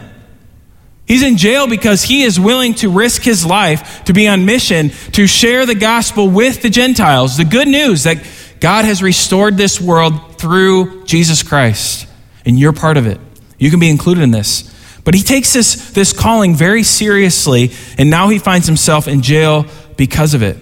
He's 1.06 1.24
in 1.24 1.36
jail 1.36 1.68
because 1.68 2.04
he 2.04 2.24
is 2.24 2.40
willing 2.40 2.74
to 2.76 2.90
risk 2.90 3.24
his 3.24 3.46
life 3.46 4.06
to 4.06 4.14
be 4.14 4.28
on 4.30 4.46
mission 4.46 4.90
to 5.12 5.28
share 5.28 5.66
the 5.66 5.76
gospel 5.76 6.30
with 6.30 6.62
the 6.62 6.70
Gentiles. 6.70 7.36
The 7.36 7.44
good 7.44 7.68
news 7.68 8.04
that 8.04 8.26
God 8.62 8.86
has 8.86 9.04
restored 9.04 9.58
this 9.58 9.82
world 9.82 10.38
through 10.40 11.04
Jesus 11.06 11.44
Christ 11.44 12.08
and 12.46 12.60
you're 12.60 12.74
part 12.74 12.98
of 12.98 13.08
it. 13.08 13.20
You 13.58 13.70
can 13.70 13.80
be 13.80 13.90
included 13.90 14.24
in 14.24 14.32
this. 14.32 14.72
But 15.04 15.14
he 15.14 15.24
takes 15.24 15.54
this, 15.54 15.92
this 15.92 16.14
calling 16.14 16.56
very 16.56 16.84
seriously, 16.84 17.72
and 17.98 18.10
now 18.10 18.30
he 18.30 18.40
finds 18.40 18.68
himself 18.68 19.08
in 19.08 19.22
jail 19.22 19.66
because 19.98 20.34
of 20.34 20.44
it. 20.44 20.58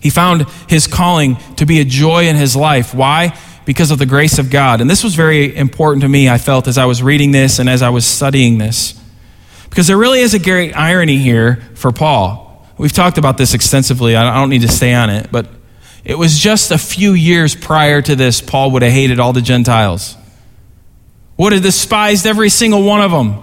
He 0.00 0.10
found 0.10 0.46
his 0.68 0.86
calling 0.86 1.36
to 1.56 1.64
be 1.64 1.80
a 1.80 1.84
joy 1.84 2.26
in 2.26 2.36
his 2.36 2.56
life. 2.56 2.92
Why? 2.92 3.38
Because 3.64 3.90
of 3.90 3.98
the 3.98 4.06
grace 4.06 4.38
of 4.38 4.50
God. 4.50 4.80
And 4.80 4.90
this 4.90 5.04
was 5.04 5.14
very 5.14 5.56
important 5.56 6.02
to 6.02 6.08
me, 6.08 6.28
I 6.28 6.38
felt, 6.38 6.66
as 6.66 6.76
I 6.76 6.86
was 6.86 7.02
reading 7.02 7.30
this 7.30 7.58
and 7.58 7.68
as 7.68 7.82
I 7.82 7.90
was 7.90 8.04
studying 8.04 8.58
this. 8.58 9.00
Because 9.70 9.86
there 9.86 9.96
really 9.96 10.20
is 10.20 10.34
a 10.34 10.38
great 10.38 10.76
irony 10.76 11.18
here 11.18 11.56
for 11.74 11.92
Paul. 11.92 12.66
We've 12.76 12.92
talked 12.92 13.16
about 13.16 13.38
this 13.38 13.54
extensively. 13.54 14.16
I 14.16 14.34
don't 14.34 14.50
need 14.50 14.62
to 14.62 14.68
stay 14.68 14.92
on 14.92 15.08
it, 15.08 15.30
but 15.30 15.46
it 16.04 16.16
was 16.16 16.36
just 16.36 16.72
a 16.72 16.78
few 16.78 17.12
years 17.12 17.54
prior 17.54 18.02
to 18.02 18.16
this, 18.16 18.40
Paul 18.40 18.72
would 18.72 18.82
have 18.82 18.92
hated 18.92 19.20
all 19.20 19.32
the 19.32 19.40
Gentiles 19.40 20.16
would 21.42 21.52
have 21.52 21.62
despised 21.62 22.24
every 22.24 22.48
single 22.48 22.84
one 22.84 23.00
of 23.00 23.10
them. 23.10 23.42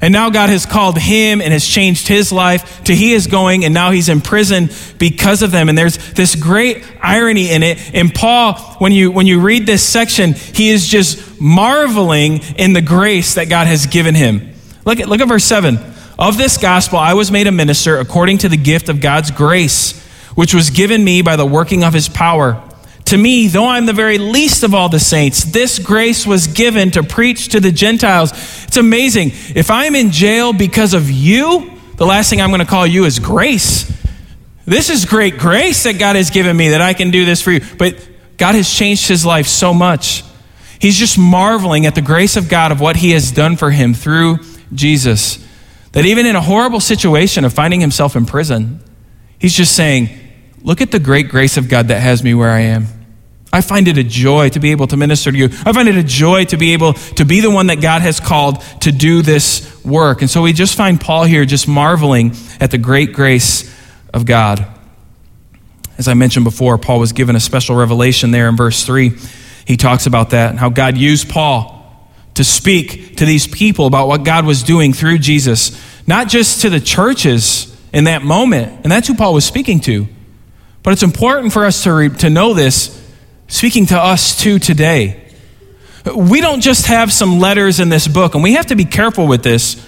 And 0.00 0.12
now 0.12 0.30
God 0.30 0.48
has 0.48 0.64
called 0.64 0.96
him 0.96 1.40
and 1.40 1.52
has 1.52 1.66
changed 1.66 2.06
his 2.06 2.30
life 2.30 2.84
to 2.84 2.94
he 2.94 3.12
is 3.12 3.26
going 3.26 3.64
and 3.64 3.74
now 3.74 3.90
he's 3.90 4.08
in 4.08 4.20
prison 4.20 4.70
because 4.96 5.42
of 5.42 5.50
them. 5.50 5.68
And 5.68 5.76
there's 5.76 6.12
this 6.12 6.36
great 6.36 6.84
irony 7.02 7.50
in 7.50 7.64
it. 7.64 7.94
And 7.94 8.14
Paul, 8.14 8.54
when 8.78 8.92
you, 8.92 9.10
when 9.10 9.26
you 9.26 9.40
read 9.40 9.66
this 9.66 9.82
section, 9.82 10.34
he 10.34 10.70
is 10.70 10.86
just 10.86 11.40
marveling 11.40 12.38
in 12.56 12.74
the 12.74 12.80
grace 12.80 13.34
that 13.34 13.48
God 13.48 13.66
has 13.66 13.86
given 13.86 14.14
him. 14.14 14.54
Look 14.86 15.00
at, 15.00 15.08
look 15.08 15.20
at 15.20 15.26
verse 15.26 15.44
7. 15.44 15.78
Of 16.16 16.38
this 16.38 16.58
gospel 16.58 16.98
I 16.98 17.14
was 17.14 17.32
made 17.32 17.48
a 17.48 17.52
minister 17.52 17.98
according 17.98 18.38
to 18.38 18.48
the 18.48 18.56
gift 18.56 18.88
of 18.88 19.00
God's 19.00 19.32
grace, 19.32 20.00
which 20.36 20.54
was 20.54 20.70
given 20.70 21.02
me 21.02 21.22
by 21.22 21.34
the 21.34 21.46
working 21.46 21.82
of 21.82 21.92
his 21.92 22.08
power. 22.08 22.62
To 23.10 23.16
me, 23.16 23.48
though 23.48 23.66
I'm 23.66 23.86
the 23.86 23.92
very 23.92 24.18
least 24.18 24.62
of 24.62 24.72
all 24.72 24.88
the 24.88 25.00
saints, 25.00 25.42
this 25.42 25.80
grace 25.80 26.24
was 26.24 26.46
given 26.46 26.92
to 26.92 27.02
preach 27.02 27.48
to 27.48 27.58
the 27.58 27.72
Gentiles. 27.72 28.30
It's 28.68 28.76
amazing. 28.76 29.32
If 29.56 29.68
I'm 29.68 29.96
in 29.96 30.12
jail 30.12 30.52
because 30.52 30.94
of 30.94 31.10
you, 31.10 31.76
the 31.96 32.06
last 32.06 32.30
thing 32.30 32.40
I'm 32.40 32.50
going 32.50 32.60
to 32.60 32.64
call 32.64 32.86
you 32.86 33.06
is 33.06 33.18
grace. 33.18 33.92
This 34.64 34.90
is 34.90 35.06
great 35.06 35.38
grace 35.38 35.82
that 35.82 35.98
God 35.98 36.14
has 36.14 36.30
given 36.30 36.56
me 36.56 36.68
that 36.68 36.80
I 36.80 36.94
can 36.94 37.10
do 37.10 37.24
this 37.24 37.42
for 37.42 37.50
you. 37.50 37.60
But 37.76 38.08
God 38.36 38.54
has 38.54 38.72
changed 38.72 39.08
his 39.08 39.26
life 39.26 39.48
so 39.48 39.74
much. 39.74 40.22
He's 40.78 40.96
just 40.96 41.18
marveling 41.18 41.86
at 41.86 41.96
the 41.96 42.02
grace 42.02 42.36
of 42.36 42.48
God 42.48 42.70
of 42.70 42.80
what 42.80 42.94
he 42.94 43.10
has 43.10 43.32
done 43.32 43.56
for 43.56 43.72
him 43.72 43.92
through 43.92 44.38
Jesus. 44.72 45.44
That 45.94 46.06
even 46.06 46.26
in 46.26 46.36
a 46.36 46.40
horrible 46.40 46.78
situation 46.78 47.44
of 47.44 47.52
finding 47.52 47.80
himself 47.80 48.14
in 48.14 48.24
prison, 48.24 48.80
he's 49.40 49.54
just 49.54 49.74
saying, 49.74 50.10
Look 50.62 50.80
at 50.80 50.92
the 50.92 51.00
great 51.00 51.28
grace 51.28 51.56
of 51.56 51.68
God 51.68 51.88
that 51.88 51.98
has 52.00 52.22
me 52.22 52.34
where 52.34 52.50
I 52.50 52.60
am. 52.60 52.99
I 53.52 53.62
find 53.62 53.88
it 53.88 53.98
a 53.98 54.04
joy 54.04 54.48
to 54.50 54.60
be 54.60 54.70
able 54.70 54.86
to 54.88 54.96
minister 54.96 55.32
to 55.32 55.36
you. 55.36 55.46
I 55.64 55.72
find 55.72 55.88
it 55.88 55.96
a 55.96 56.04
joy 56.04 56.44
to 56.46 56.56
be 56.56 56.72
able 56.72 56.92
to 56.94 57.24
be 57.24 57.40
the 57.40 57.50
one 57.50 57.66
that 57.66 57.80
God 57.80 58.02
has 58.02 58.20
called 58.20 58.62
to 58.82 58.92
do 58.92 59.22
this 59.22 59.84
work. 59.84 60.20
And 60.20 60.30
so 60.30 60.42
we 60.42 60.52
just 60.52 60.76
find 60.76 61.00
Paul 61.00 61.24
here 61.24 61.44
just 61.44 61.66
marveling 61.66 62.36
at 62.60 62.70
the 62.70 62.78
great 62.78 63.12
grace 63.12 63.74
of 64.14 64.24
God. 64.24 64.66
As 65.98 66.06
I 66.06 66.14
mentioned 66.14 66.44
before, 66.44 66.78
Paul 66.78 67.00
was 67.00 67.12
given 67.12 67.34
a 67.34 67.40
special 67.40 67.74
revelation 67.74 68.30
there 68.30 68.48
in 68.48 68.56
verse 68.56 68.86
3. 68.86 69.12
He 69.66 69.76
talks 69.76 70.06
about 70.06 70.30
that 70.30 70.50
and 70.50 70.58
how 70.58 70.68
God 70.68 70.96
used 70.96 71.28
Paul 71.28 71.76
to 72.34 72.44
speak 72.44 73.16
to 73.16 73.26
these 73.26 73.48
people 73.48 73.86
about 73.86 74.06
what 74.06 74.24
God 74.24 74.46
was 74.46 74.62
doing 74.62 74.92
through 74.92 75.18
Jesus, 75.18 75.78
not 76.06 76.28
just 76.28 76.62
to 76.62 76.70
the 76.70 76.80
churches 76.80 77.76
in 77.92 78.04
that 78.04 78.22
moment, 78.22 78.80
and 78.84 78.92
that's 78.92 79.08
who 79.08 79.14
Paul 79.14 79.34
was 79.34 79.44
speaking 79.44 79.80
to. 79.80 80.06
But 80.82 80.92
it's 80.92 81.02
important 81.02 81.52
for 81.52 81.64
us 81.64 81.82
to, 81.82 81.92
re- 81.92 82.08
to 82.08 82.30
know 82.30 82.54
this 82.54 82.96
speaking 83.50 83.84
to 83.86 83.98
us 83.98 84.40
too 84.40 84.58
today. 84.58 85.22
We 86.16 86.40
don't 86.40 86.62
just 86.62 86.86
have 86.86 87.12
some 87.12 87.38
letters 87.38 87.78
in 87.78 87.90
this 87.90 88.08
book, 88.08 88.34
and 88.34 88.42
we 88.42 88.54
have 88.54 88.66
to 88.66 88.76
be 88.76 88.86
careful 88.86 89.26
with 89.26 89.42
this, 89.42 89.84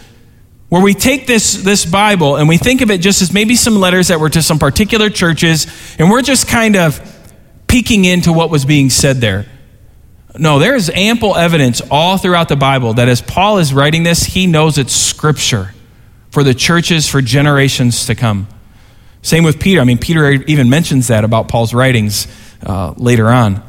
where 0.69 0.83
we 0.83 0.93
take 0.93 1.27
this, 1.27 1.55
this 1.55 1.87
Bible 1.87 2.37
and 2.37 2.49
we 2.49 2.59
think 2.59 2.83
of 2.83 2.91
it 2.91 2.99
just 2.99 3.23
as 3.23 3.33
maybe 3.33 3.55
some 3.55 3.77
letters 3.77 4.09
that 4.09 4.21
were 4.21 4.29
to 4.29 4.43
some 4.43 4.59
particular 4.59 5.09
churches, 5.09 5.67
and 5.99 6.11
we're 6.11 6.23
just 6.23 6.49
kind 6.49 6.77
of 6.77 7.01
peeking 7.67 8.05
into 8.05 8.33
what 8.33 8.51
was 8.51 8.67
being 8.67 8.91
said 8.91 9.19
there. 9.19 9.47
No, 10.37 10.59
there 10.59 10.75
is 10.75 10.91
ample 10.91 11.37
evidence 11.37 11.81
all 11.91 12.19
throughout 12.19 12.49
the 12.49 12.57
Bible 12.57 12.95
that 12.95 13.09
as 13.09 13.23
Paul 13.23 13.59
is 13.59 13.73
writing 13.73 14.03
this, 14.03 14.25
he 14.25 14.47
knows 14.47 14.77
it's 14.77 14.95
scripture 14.95 15.73
for 16.31 16.43
the 16.43 16.55
churches 16.55 17.09
for 17.09 17.23
generations 17.23 18.07
to 18.07 18.15
come. 18.15 18.49
Same 19.21 19.45
with 19.45 19.61
Peter. 19.61 19.81
I 19.81 19.85
mean, 19.85 19.99
Peter 19.99 20.31
even 20.31 20.69
mentions 20.69 21.09
that 21.09 21.23
about 21.25 21.49
Paul's 21.49 21.73
writings 21.73 22.27
uh, 22.65 22.95
later 22.97 23.29
on. 23.29 23.63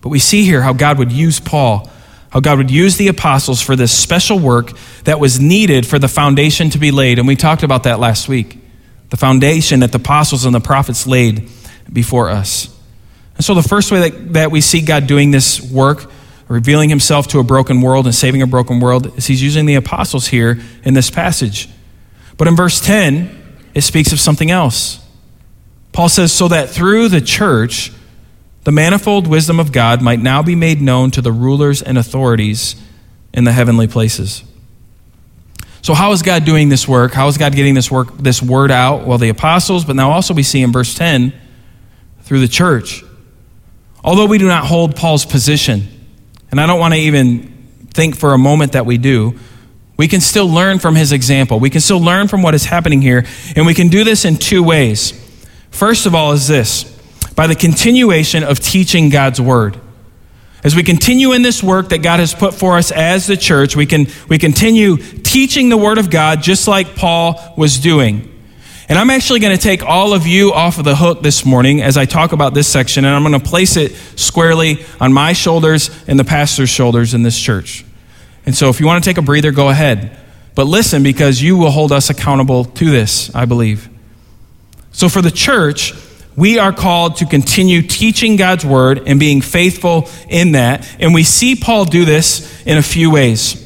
But 0.00 0.08
we 0.08 0.18
see 0.18 0.44
here 0.44 0.62
how 0.62 0.72
God 0.72 0.98
would 0.98 1.12
use 1.12 1.40
Paul, 1.40 1.90
how 2.30 2.40
God 2.40 2.58
would 2.58 2.70
use 2.70 2.96
the 2.96 3.08
apostles 3.08 3.60
for 3.62 3.76
this 3.76 3.96
special 3.96 4.38
work 4.38 4.72
that 5.04 5.20
was 5.20 5.40
needed 5.40 5.86
for 5.86 5.98
the 5.98 6.08
foundation 6.08 6.70
to 6.70 6.78
be 6.78 6.90
laid. 6.90 7.18
And 7.18 7.28
we 7.28 7.36
talked 7.36 7.62
about 7.62 7.84
that 7.84 8.00
last 8.00 8.28
week 8.28 8.58
the 9.12 9.18
foundation 9.18 9.80
that 9.80 9.92
the 9.92 9.98
apostles 9.98 10.46
and 10.46 10.54
the 10.54 10.60
prophets 10.60 11.06
laid 11.06 11.46
before 11.92 12.30
us. 12.30 12.74
And 13.36 13.44
so, 13.44 13.52
the 13.52 13.62
first 13.62 13.92
way 13.92 14.08
that, 14.08 14.32
that 14.32 14.50
we 14.50 14.62
see 14.62 14.80
God 14.80 15.06
doing 15.06 15.30
this 15.30 15.60
work, 15.60 16.10
revealing 16.48 16.88
himself 16.88 17.28
to 17.28 17.38
a 17.38 17.44
broken 17.44 17.82
world 17.82 18.06
and 18.06 18.14
saving 18.14 18.40
a 18.40 18.46
broken 18.46 18.80
world, 18.80 19.18
is 19.18 19.26
he's 19.26 19.42
using 19.42 19.66
the 19.66 19.74
apostles 19.74 20.28
here 20.28 20.58
in 20.82 20.94
this 20.94 21.10
passage. 21.10 21.68
But 22.38 22.48
in 22.48 22.56
verse 22.56 22.80
10, 22.80 23.38
it 23.74 23.82
speaks 23.82 24.12
of 24.12 24.20
something 24.20 24.50
else. 24.50 25.01
Paul 25.92 26.08
says, 26.08 26.32
so 26.32 26.48
that 26.48 26.70
through 26.70 27.08
the 27.08 27.20
church, 27.20 27.92
the 28.64 28.72
manifold 28.72 29.26
wisdom 29.26 29.60
of 29.60 29.72
God 29.72 30.02
might 30.02 30.20
now 30.20 30.42
be 30.42 30.54
made 30.54 30.80
known 30.80 31.10
to 31.12 31.20
the 31.20 31.32
rulers 31.32 31.82
and 31.82 31.98
authorities 31.98 32.76
in 33.34 33.44
the 33.44 33.52
heavenly 33.52 33.86
places. 33.86 34.44
So, 35.82 35.94
how 35.94 36.12
is 36.12 36.22
God 36.22 36.44
doing 36.44 36.68
this 36.68 36.86
work? 36.86 37.12
How 37.12 37.26
is 37.26 37.36
God 37.36 37.56
getting 37.56 37.74
this 37.74 37.90
work, 37.90 38.16
this 38.16 38.40
word 38.40 38.70
out? 38.70 39.04
Well, 39.04 39.18
the 39.18 39.30
apostles, 39.30 39.84
but 39.84 39.96
now 39.96 40.12
also 40.12 40.32
we 40.32 40.44
see 40.44 40.62
in 40.62 40.70
verse 40.70 40.94
10 40.94 41.32
through 42.22 42.38
the 42.38 42.48
church. 42.48 43.02
Although 44.04 44.26
we 44.26 44.38
do 44.38 44.46
not 44.46 44.64
hold 44.66 44.94
Paul's 44.94 45.24
position, 45.24 45.88
and 46.52 46.60
I 46.60 46.66
don't 46.66 46.78
want 46.78 46.94
to 46.94 47.00
even 47.00 47.88
think 47.92 48.16
for 48.16 48.32
a 48.32 48.38
moment 48.38 48.72
that 48.72 48.86
we 48.86 48.96
do, 48.96 49.38
we 49.96 50.06
can 50.06 50.20
still 50.20 50.48
learn 50.48 50.78
from 50.78 50.94
his 50.94 51.12
example. 51.12 51.58
We 51.58 51.70
can 51.70 51.80
still 51.80 52.00
learn 52.00 52.28
from 52.28 52.42
what 52.42 52.54
is 52.54 52.64
happening 52.64 53.02
here, 53.02 53.26
and 53.56 53.66
we 53.66 53.74
can 53.74 53.88
do 53.88 54.04
this 54.04 54.24
in 54.24 54.36
two 54.36 54.62
ways. 54.62 55.12
First 55.72 56.06
of 56.06 56.14
all, 56.14 56.32
is 56.32 56.46
this 56.46 56.84
by 57.34 57.46
the 57.46 57.56
continuation 57.56 58.44
of 58.44 58.60
teaching 58.60 59.08
God's 59.08 59.40
word. 59.40 59.80
As 60.62 60.76
we 60.76 60.84
continue 60.84 61.32
in 61.32 61.42
this 61.42 61.60
work 61.60 61.88
that 61.88 61.98
God 61.98 62.20
has 62.20 62.34
put 62.34 62.54
for 62.54 62.78
us 62.78 62.92
as 62.92 63.26
the 63.26 63.36
church, 63.36 63.74
we 63.74 63.84
can 63.84 64.06
we 64.28 64.38
continue 64.38 64.96
teaching 64.96 65.70
the 65.70 65.76
word 65.76 65.98
of 65.98 66.08
God 66.08 66.40
just 66.40 66.68
like 66.68 66.94
Paul 66.94 67.54
was 67.56 67.78
doing. 67.78 68.28
And 68.88 68.98
I'm 68.98 69.10
actually 69.10 69.40
going 69.40 69.56
to 69.56 69.62
take 69.62 69.82
all 69.82 70.12
of 70.12 70.26
you 70.26 70.52
off 70.52 70.78
of 70.78 70.84
the 70.84 70.94
hook 70.94 71.22
this 71.22 71.44
morning 71.44 71.80
as 71.80 71.96
I 71.96 72.04
talk 72.04 72.32
about 72.32 72.52
this 72.52 72.68
section, 72.68 73.04
and 73.04 73.14
I'm 73.14 73.22
going 73.22 73.40
to 73.40 73.48
place 73.48 73.76
it 73.76 73.92
squarely 74.16 74.84
on 75.00 75.12
my 75.12 75.32
shoulders 75.32 75.90
and 76.06 76.18
the 76.20 76.24
pastor's 76.24 76.68
shoulders 76.68 77.14
in 77.14 77.22
this 77.22 77.38
church. 77.38 77.84
And 78.44 78.54
so 78.54 78.68
if 78.68 78.80
you 78.80 78.86
want 78.86 79.02
to 79.02 79.08
take 79.08 79.18
a 79.18 79.22
breather, 79.22 79.50
go 79.50 79.70
ahead. 79.70 80.16
But 80.54 80.66
listen, 80.66 81.02
because 81.02 81.40
you 81.40 81.56
will 81.56 81.70
hold 81.70 81.90
us 81.90 82.10
accountable 82.10 82.66
to 82.66 82.90
this, 82.90 83.34
I 83.34 83.46
believe. 83.46 83.88
So 84.92 85.08
for 85.08 85.22
the 85.22 85.30
church, 85.30 85.94
we 86.36 86.58
are 86.58 86.72
called 86.72 87.16
to 87.16 87.26
continue 87.26 87.82
teaching 87.82 88.36
God's 88.36 88.64
word 88.64 89.02
and 89.06 89.20
being 89.20 89.40
faithful 89.40 90.08
in 90.28 90.52
that. 90.52 90.88
And 91.00 91.12
we 91.12 91.24
see 91.24 91.56
Paul 91.56 91.84
do 91.84 92.04
this 92.04 92.62
in 92.64 92.78
a 92.78 92.82
few 92.82 93.10
ways. 93.10 93.58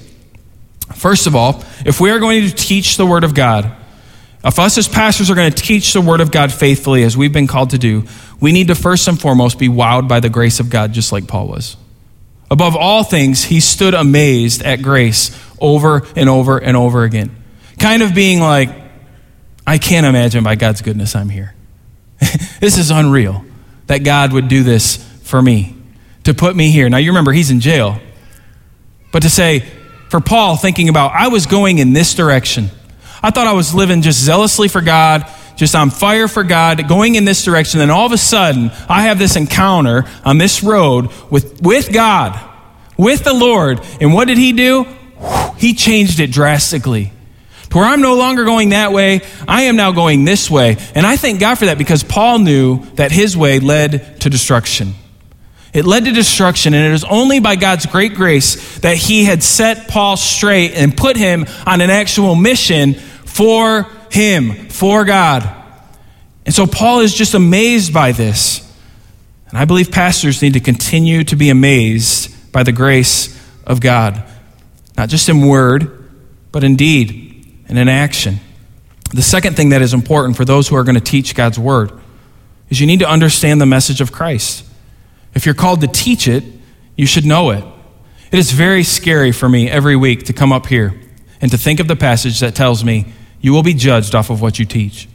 First 0.95 1.26
of 1.26 1.37
all, 1.37 1.62
if 1.85 2.00
we 2.00 2.11
are 2.11 2.18
going 2.18 2.42
to 2.49 2.54
teach 2.54 2.97
the 2.97 3.06
word 3.06 3.23
of 3.23 3.35
God, 3.35 3.71
if 4.45 4.59
us 4.59 4.78
as 4.78 4.88
pastors 4.88 5.30
are 5.30 5.35
going 5.35 5.50
to 5.50 5.62
teach 5.62 5.92
the 5.92 6.00
word 6.00 6.21
of 6.21 6.30
God 6.30 6.52
faithfully, 6.52 7.02
as 7.02 7.16
we've 7.16 7.33
been 7.33 7.49
called 7.49 7.71
to 7.71 7.78
do, 7.78 8.04
we 8.40 8.52
need 8.52 8.68
to 8.68 8.75
first 8.75 9.06
and 9.09 9.21
foremost 9.21 9.59
be 9.59 9.68
wowed 9.68 10.09
by 10.09 10.21
the 10.21 10.28
grace 10.28 10.61
of 10.61 10.71
God, 10.71 10.92
just 10.92 11.12
like 11.12 11.26
Paul 11.26 11.49
was. 11.49 11.76
Above 12.50 12.76
all 12.76 13.02
things, 13.02 13.45
he 13.45 13.59
stood 13.59 13.95
amazed 13.95 14.62
at 14.62 14.83
grace 14.83 15.37
over 15.61 16.06
and 16.14 16.28
over 16.28 16.59
and 16.59 16.76
over 16.76 17.02
again. 17.02 17.35
Kind 17.78 18.02
of 18.02 18.14
being 18.14 18.40
like, 18.40 18.85
I 19.66 19.78
can't 19.78 20.06
imagine 20.06 20.44
by 20.44 20.54
God's 20.54 20.80
goodness 20.80 21.16
I'm 21.16 21.28
here. 21.28 21.54
this 22.61 22.78
is 22.78 22.90
unreal 22.90 23.44
that 23.88 24.04
God 24.04 24.32
would 24.32 24.49
do 24.49 24.62
this 24.62 24.96
for 25.25 25.42
me, 25.42 25.75
to 26.25 26.35
put 26.35 26.54
me 26.54 26.70
here. 26.70 26.88
Now, 26.88 26.99
you 26.99 27.11
remember, 27.11 27.32
he's 27.32 27.50
in 27.50 27.61
jail. 27.61 27.99
But 29.12 29.23
to 29.23 29.30
say, 29.30 29.64
for 30.08 30.20
Paul, 30.20 30.56
thinking 30.56 30.88
about, 30.88 31.12
I 31.12 31.28
was 31.28 31.46
going 31.46 31.78
in 31.78 31.92
this 31.92 32.14
direction. 32.14 32.68
I 33.23 33.30
thought 33.30 33.46
I 33.46 33.54
was 33.54 33.75
living 33.75 34.02
just 34.02 34.20
zealously 34.20 34.68
for 34.68 34.80
God, 34.80 35.28
just 35.56 35.75
on 35.75 35.90
fire 35.90 36.28
for 36.28 36.44
God, 36.44 36.87
going 36.88 37.16
in 37.16 37.25
this 37.25 37.44
direction. 37.44 37.78
Then 37.78 37.90
all 37.90 38.06
of 38.06 38.12
a 38.12 38.18
sudden, 38.18 38.70
I 38.88 39.02
have 39.02 39.18
this 39.18 39.35
encounter 39.35 40.04
on 40.25 40.38
this 40.38 40.62
road 40.62 41.11
with, 41.30 41.61
with 41.61 41.92
God, 41.92 42.38
with 42.96 43.25
the 43.25 43.35
Lord. 43.35 43.80
And 44.00 44.14
what 44.14 44.28
did 44.28 44.38
he 44.38 44.52
do? 44.52 44.87
He 45.56 45.75
changed 45.75 46.20
it 46.20 46.30
drastically 46.30 47.12
to 47.70 47.78
where 47.78 47.87
I'm 47.87 48.00
no 48.00 48.16
longer 48.16 48.44
going 48.44 48.70
that 48.70 48.92
way, 48.92 49.23
I 49.46 49.62
am 49.62 49.76
now 49.76 49.92
going 49.92 50.25
this 50.25 50.50
way. 50.50 50.76
And 50.94 51.06
I 51.06 51.16
thank 51.16 51.40
God 51.40 51.56
for 51.56 51.66
that 51.66 51.78
because 51.78 52.04
Paul 52.04 52.38
knew 52.38 52.85
that 52.94 53.11
his 53.11 53.37
way 53.37 53.58
led 53.58 54.20
to 54.20 54.30
destruction. 54.30 54.94
It 55.73 55.85
led 55.85 56.04
to 56.06 56.12
destruction, 56.12 56.73
and 56.73 56.87
it 56.87 56.92
is 56.94 57.04
only 57.04 57.40
by 57.40 57.56
God's 57.56 57.85
great 57.85 58.14
grace 58.14 58.78
that 58.78 58.96
he 58.96 59.25
had 59.25 59.42
set 59.42 59.88
Paul 59.88 60.16
straight 60.16 60.73
and 60.73 60.96
put 60.96 61.16
him 61.16 61.44
on 61.66 61.80
an 61.80 61.90
actual 61.90 62.35
mission 62.35 62.94
for 62.94 63.82
him, 64.10 64.69
for 64.71 65.04
God. 65.04 65.47
And 66.47 66.54
so 66.54 66.67
Paul 66.67 67.00
is 67.00 67.12
just 67.12 67.34
amazed 67.34 67.93
by 67.93 68.12
this. 68.12 68.62
And 69.49 69.58
I 69.58 69.64
believe 69.64 69.90
pastors 69.90 70.40
need 70.40 70.54
to 70.54 70.60
continue 70.60 71.25
to 71.25 71.36
be 71.36 71.50
amazed 71.50 72.52
by 72.52 72.62
the 72.62 72.73
grace 72.73 73.38
of 73.67 73.80
God, 73.80 74.23
not 74.97 75.08
just 75.08 75.28
in 75.28 75.47
word, 75.47 76.10
but 76.52 76.64
in 76.64 76.76
deed 76.76 77.25
and 77.68 77.78
in 77.78 77.88
action. 77.88 78.40
The 79.14 79.22
second 79.22 79.56
thing 79.56 79.70
that 79.70 79.82
is 79.82 79.94
important 79.94 80.36
for 80.36 80.44
those 80.44 80.68
who 80.68 80.76
are 80.76 80.84
going 80.84 80.96
to 80.96 81.00
teach 81.00 81.34
God's 81.34 81.58
word 81.58 81.92
is 82.68 82.80
you 82.80 82.86
need 82.86 83.00
to 83.00 83.08
understand 83.08 83.60
the 83.60 83.66
message 83.66 84.00
of 84.00 84.12
Christ. 84.12 84.64
If 85.34 85.46
you're 85.46 85.54
called 85.54 85.80
to 85.82 85.86
teach 85.86 86.26
it, 86.26 86.44
you 86.96 87.06
should 87.06 87.24
know 87.24 87.50
it. 87.50 87.64
It 88.32 88.38
is 88.38 88.50
very 88.50 88.82
scary 88.82 89.32
for 89.32 89.48
me 89.48 89.70
every 89.70 89.96
week 89.96 90.24
to 90.24 90.32
come 90.32 90.52
up 90.52 90.66
here 90.66 91.00
and 91.40 91.50
to 91.50 91.58
think 91.58 91.78
of 91.78 91.88
the 91.88 91.96
passage 91.96 92.40
that 92.40 92.54
tells 92.54 92.82
me 92.82 93.06
you 93.40 93.52
will 93.52 93.62
be 93.62 93.74
judged 93.74 94.14
off 94.14 94.30
of 94.30 94.40
what 94.40 94.58
you 94.58 94.64
teach. 94.64 95.08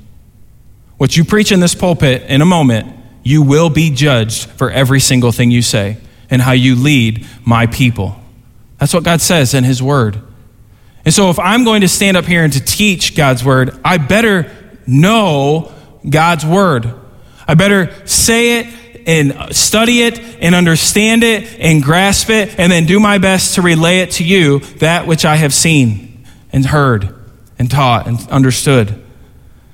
What 0.97 1.17
you 1.17 1.25
preach 1.25 1.51
in 1.51 1.59
this 1.59 1.75
pulpit 1.75 2.23
in 2.23 2.41
a 2.41 2.45
moment, 2.45 2.95
you 3.23 3.41
will 3.41 3.69
be 3.69 3.89
judged 3.89 4.49
for 4.51 4.69
every 4.71 4.99
single 4.99 5.31
thing 5.31 5.51
you 5.51 5.61
say 5.61 5.97
and 6.29 6.41
how 6.41 6.53
you 6.53 6.75
lead 6.75 7.25
my 7.43 7.65
people. 7.65 8.15
That's 8.77 8.93
what 8.93 9.03
God 9.03 9.19
says 9.19 9.53
in 9.53 9.63
His 9.63 9.83
Word. 9.83 10.21
And 11.03 11.13
so, 11.13 11.29
if 11.29 11.39
I'm 11.39 11.63
going 11.63 11.81
to 11.81 11.87
stand 11.87 12.15
up 12.15 12.25
here 12.25 12.43
and 12.43 12.53
to 12.53 12.59
teach 12.59 13.15
God's 13.15 13.43
word, 13.43 13.79
I 13.83 13.97
better 13.97 14.51
know 14.85 15.71
God's 16.07 16.45
word. 16.45 16.93
I 17.47 17.55
better 17.55 17.91
say 18.05 18.59
it 18.59 18.67
and 19.07 19.55
study 19.55 20.03
it 20.03 20.19
and 20.39 20.53
understand 20.53 21.23
it 21.23 21.59
and 21.59 21.81
grasp 21.81 22.29
it 22.29 22.59
and 22.59 22.71
then 22.71 22.85
do 22.85 22.99
my 22.99 23.17
best 23.17 23.55
to 23.55 23.63
relay 23.63 23.99
it 23.99 24.11
to 24.11 24.23
you, 24.23 24.59
that 24.79 25.07
which 25.07 25.25
I 25.25 25.37
have 25.37 25.53
seen 25.53 26.25
and 26.53 26.65
heard 26.67 27.15
and 27.57 27.69
taught 27.69 28.07
and 28.07 28.19
understood. 28.29 29.01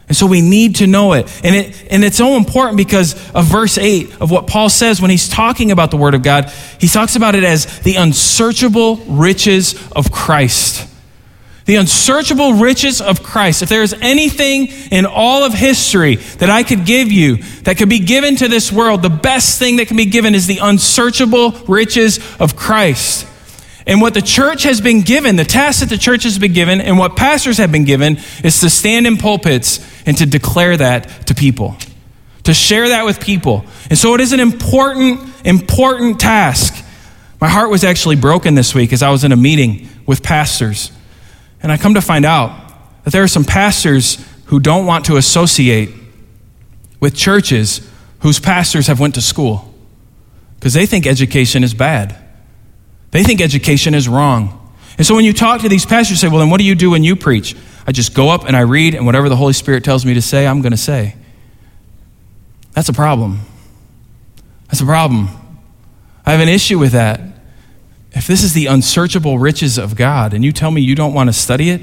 And 0.07 0.15
so 0.15 0.25
we 0.25 0.39
need 0.39 0.77
to 0.77 0.87
know 0.87 1.11
it. 1.11 1.29
And, 1.43 1.53
it. 1.53 1.87
and 1.91 2.05
it's 2.05 2.15
so 2.15 2.37
important 2.37 2.77
because 2.77 3.13
of 3.31 3.45
verse 3.45 3.77
8 3.77 4.21
of 4.21 4.31
what 4.31 4.47
Paul 4.47 4.69
says 4.69 5.01
when 5.01 5.11
he's 5.11 5.27
talking 5.27 5.71
about 5.71 5.91
the 5.91 5.97
Word 5.97 6.13
of 6.13 6.23
God. 6.23 6.49
He 6.79 6.87
talks 6.87 7.17
about 7.17 7.35
it 7.35 7.43
as 7.43 7.81
the 7.81 7.95
unsearchable 7.95 8.95
riches 9.07 9.75
of 9.91 10.09
Christ 10.09 10.87
the 11.67 11.75
unsearchable 11.75 12.53
riches 12.53 13.01
of 13.01 13.21
Christ. 13.21 13.61
If 13.61 13.69
there 13.69 13.83
is 13.83 13.93
anything 14.01 14.67
in 14.89 15.05
all 15.05 15.43
of 15.43 15.53
history 15.53 16.15
that 16.15 16.49
I 16.49 16.63
could 16.63 16.85
give 16.85 17.11
you 17.11 17.37
that 17.63 17.77
could 17.77 17.89
be 17.89 17.99
given 17.99 18.37
to 18.37 18.47
this 18.47 18.71
world, 18.71 19.01
the 19.01 19.09
best 19.09 19.59
thing 19.59 19.75
that 19.75 19.87
can 19.87 19.97
be 19.97 20.05
given 20.05 20.33
is 20.33 20.47
the 20.47 20.59
unsearchable 20.59 21.51
riches 21.67 22.19
of 22.39 22.55
Christ. 22.55 23.27
And 23.85 24.01
what 24.01 24.13
the 24.13 24.21
church 24.21 24.63
has 24.63 24.79
been 24.79 25.01
given, 25.01 25.35
the 25.35 25.45
task 25.45 25.81
that 25.81 25.89
the 25.89 25.97
church 25.97 26.23
has 26.23 26.39
been 26.39 26.53
given, 26.53 26.79
and 26.79 26.97
what 26.97 27.17
pastors 27.17 27.57
have 27.57 27.71
been 27.71 27.85
given, 27.85 28.17
is 28.43 28.59
to 28.61 28.69
stand 28.69 29.05
in 29.05 29.17
pulpits 29.17 29.79
and 30.05 30.17
to 30.17 30.25
declare 30.25 30.77
that 30.77 31.27
to 31.27 31.35
people, 31.35 31.75
to 32.43 32.53
share 32.53 32.89
that 32.89 33.05
with 33.05 33.19
people. 33.19 33.65
And 33.89 33.99
so 33.99 34.13
it 34.13 34.21
is 34.21 34.31
an 34.31 34.39
important, 34.39 35.21
important 35.45 36.19
task. 36.19 36.83
My 37.41 37.49
heart 37.49 37.69
was 37.69 37.83
actually 37.83 38.15
broken 38.15 38.55
this 38.55 38.73
week 38.73 38.93
as 38.93 39.03
I 39.03 39.09
was 39.09 39.25
in 39.25 39.33
a 39.33 39.37
meeting 39.37 39.89
with 40.05 40.23
pastors. 40.23 40.91
And 41.61 41.71
I 41.71 41.77
come 41.77 41.93
to 41.95 42.01
find 42.01 42.25
out 42.25 42.51
that 43.03 43.11
there 43.11 43.23
are 43.23 43.27
some 43.27 43.43
pastors 43.43 44.23
who 44.45 44.59
don't 44.59 44.85
want 44.85 45.05
to 45.05 45.17
associate 45.17 45.89
with 46.99 47.15
churches 47.15 47.89
whose 48.19 48.39
pastors 48.39 48.87
have 48.87 48.99
went 48.99 49.15
to 49.15 49.21
school 49.21 49.73
because 50.55 50.73
they 50.73 50.85
think 50.85 51.05
education 51.05 51.63
is 51.63 51.73
bad. 51.73 52.17
They 53.11 53.23
think 53.23 53.41
education 53.41 53.93
is 53.93 54.07
wrong. 54.07 54.73
And 54.97 55.05
so 55.05 55.15
when 55.15 55.25
you 55.25 55.33
talk 55.33 55.61
to 55.61 55.69
these 55.69 55.85
pastors, 55.85 56.19
say, 56.19 56.27
well, 56.27 56.39
then 56.39 56.49
what 56.49 56.57
do 56.57 56.65
you 56.65 56.75
do 56.75 56.89
when 56.91 57.03
you 57.03 57.15
preach? 57.15 57.55
I 57.85 57.91
just 57.91 58.13
go 58.13 58.29
up 58.29 58.45
and 58.45 58.57
I 58.57 58.61
read, 58.61 58.95
and 58.95 59.05
whatever 59.05 59.29
the 59.29 59.35
Holy 59.35 59.53
Spirit 59.53 59.83
tells 59.83 60.05
me 60.05 60.13
to 60.15 60.21
say, 60.21 60.47
I'm 60.47 60.61
going 60.61 60.71
to 60.71 60.77
say. 60.77 61.15
That's 62.73 62.89
a 62.89 62.93
problem. 62.93 63.41
That's 64.67 64.81
a 64.81 64.85
problem. 64.85 65.29
I 66.25 66.31
have 66.31 66.41
an 66.41 66.49
issue 66.49 66.79
with 66.79 66.91
that. 66.91 67.21
If 68.17 68.25
this 68.25 68.43
is 68.43 68.53
the 68.53 68.65
unsearchable 68.65 69.37
riches 69.37 69.77
of 69.77 69.95
God 69.95 70.33
and 70.33 70.43
you 70.43 70.51
tell 70.51 70.71
me 70.71 70.81
you 70.81 70.95
don't 70.95 71.13
want 71.13 71.29
to 71.29 71.33
study 71.33 71.69
it, 71.69 71.81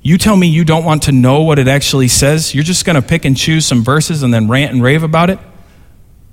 you 0.00 0.16
tell 0.16 0.36
me 0.36 0.46
you 0.46 0.64
don't 0.64 0.84
want 0.84 1.02
to 1.02 1.12
know 1.12 1.42
what 1.42 1.58
it 1.58 1.66
actually 1.66 2.06
says, 2.06 2.54
you're 2.54 2.62
just 2.62 2.84
going 2.84 2.94
to 2.94 3.02
pick 3.02 3.24
and 3.24 3.36
choose 3.36 3.66
some 3.66 3.82
verses 3.82 4.22
and 4.22 4.32
then 4.32 4.48
rant 4.48 4.72
and 4.72 4.80
rave 4.80 5.02
about 5.02 5.28
it, 5.28 5.40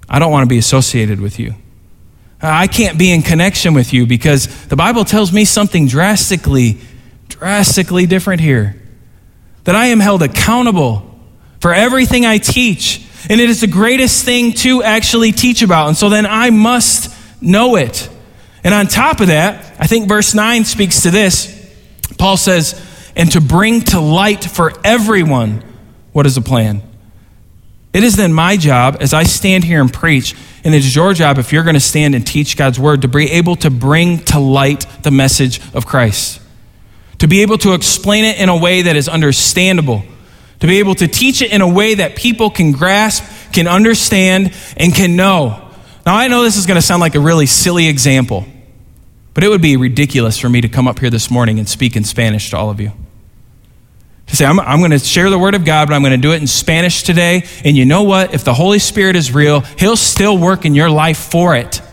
I 0.08 0.20
don't 0.20 0.32
want 0.32 0.44
to 0.44 0.48
be 0.48 0.60
associated 0.60 1.20
with 1.20 1.40
you. 1.40 1.56
I 2.40 2.68
can't 2.68 3.00
be 3.00 3.12
in 3.12 3.24
connection 3.24 3.74
with 3.74 3.92
you 3.92 4.06
because 4.06 4.68
the 4.68 4.76
Bible 4.76 5.04
tells 5.04 5.34
me 5.34 5.46
something 5.46 5.88
drastically, 5.88 6.78
drastically 7.28 8.06
different 8.06 8.42
here. 8.42 8.80
That 9.64 9.76
I 9.76 9.88
am 9.88 10.00
held 10.00 10.22
accountable 10.22 11.20
for 11.60 11.74
everything 11.74 12.24
I 12.28 12.38
teach. 12.38 13.04
And 13.30 13.42
it 13.42 13.50
is 13.50 13.62
the 13.62 13.68
greatest 13.68 14.24
thing 14.24 14.54
to 14.54 14.84
actually 14.84 15.32
teach 15.32 15.64
about. 15.64 15.88
And 15.88 15.98
so 15.98 16.08
then 16.08 16.28
I 16.28 16.52
must 16.52 17.14
know 17.42 17.76
it. 17.76 18.10
And 18.68 18.74
on 18.74 18.88
top 18.88 19.22
of 19.22 19.28
that, 19.28 19.78
I 19.80 19.88
think 19.88 20.10
verse 20.10 20.34
9 20.34 20.66
speaks 20.66 21.04
to 21.04 21.10
this. 21.10 21.56
Paul 22.18 22.36
says, 22.36 22.76
and 23.16 23.32
to 23.32 23.40
bring 23.40 23.80
to 23.80 24.02
light 24.02 24.44
for 24.44 24.74
everyone 24.84 25.64
what 26.12 26.26
is 26.26 26.36
the 26.36 26.42
plan. 26.42 26.82
It 27.94 28.04
is 28.04 28.18
then 28.18 28.34
my 28.34 28.58
job 28.58 28.98
as 29.00 29.14
I 29.14 29.24
stand 29.24 29.64
here 29.64 29.80
and 29.80 29.92
preach 29.92 30.36
And 30.68 30.76
it 30.76 30.80
is 30.80 30.94
your 30.94 31.14
job, 31.14 31.38
if 31.38 31.54
you're 31.54 31.64
going 31.64 31.76
to 31.76 31.80
stand 31.80 32.14
and 32.14 32.28
teach 32.28 32.58
God's 32.58 32.78
word, 32.78 33.04
to 33.04 33.08
be 33.08 33.32
able 33.32 33.56
to 33.56 33.70
bring 33.70 34.20
to 34.26 34.38
light 34.38 34.86
the 35.02 35.12
message 35.12 35.62
of 35.74 35.86
Christ, 35.86 36.42
to 37.20 37.28
be 37.30 37.42
able 37.42 37.58
to 37.60 37.74
explain 37.74 38.26
it 38.26 38.38
in 38.38 38.50
a 38.50 38.58
way 38.58 38.82
that 38.82 38.98
is 38.98 39.08
understandable, 39.08 40.04
to 40.60 40.68
be 40.68 40.80
able 40.80 40.94
to 40.96 41.08
teach 41.08 41.42
it 41.42 41.54
in 41.54 41.62
a 41.62 41.68
way 41.70 41.94
that 41.94 42.18
people 42.18 42.50
can 42.50 42.74
grasp, 42.74 43.24
can 43.54 43.66
understand, 43.66 44.54
and 44.76 44.94
can 44.94 45.16
know. 45.16 45.72
Now, 46.06 46.18
I 46.18 46.28
know 46.28 46.44
this 46.44 46.58
is 46.58 46.66
going 46.66 46.76
to 46.76 46.86
sound 46.86 47.00
like 47.00 47.16
a 47.16 47.22
really 47.22 47.46
silly 47.46 47.88
example, 47.88 48.46
but 49.38 49.44
it 49.44 49.50
would 49.50 49.62
be 49.62 49.78
ridiculous 49.78 50.40
for 50.40 50.50
me 50.50 50.62
to 50.62 50.68
come 50.68 50.88
up 50.88 50.98
here 50.98 51.12
this 51.12 51.30
morning 51.30 51.60
and 51.60 51.70
speak 51.70 51.96
in 51.96 52.04
Spanish 52.04 52.50
to 52.50 52.58
all 52.58 52.72
of 52.72 52.80
you 52.80 52.92
to 54.26 54.36
say, 54.36 54.48
I'm, 54.48 54.60
I'm 54.60 54.80
going 54.80 54.90
to 54.90 54.98
share 54.98 55.30
the 55.30 55.38
word 55.38 55.54
of 55.54 55.64
God, 55.64 55.88
but 55.88 55.94
I'm 55.94 56.02
going 56.02 56.12
to 56.12 56.18
do 56.18 56.34
it 56.34 56.42
in 56.42 56.48
Spanish 56.48 57.04
today. 57.04 57.46
And 57.64 57.78
you 57.78 57.86
know 57.86 58.02
what? 58.02 58.34
If 58.34 58.44
the 58.44 58.56
Holy 58.56 58.80
Spirit 58.80 59.16
is 59.16 59.32
real, 59.32 59.62
He'll 59.62 59.96
still 59.96 60.40
work 60.40 60.66
in 60.66 60.74
your 60.74 60.90
life 60.90 61.20
for 61.20 61.56
it. 61.56 61.84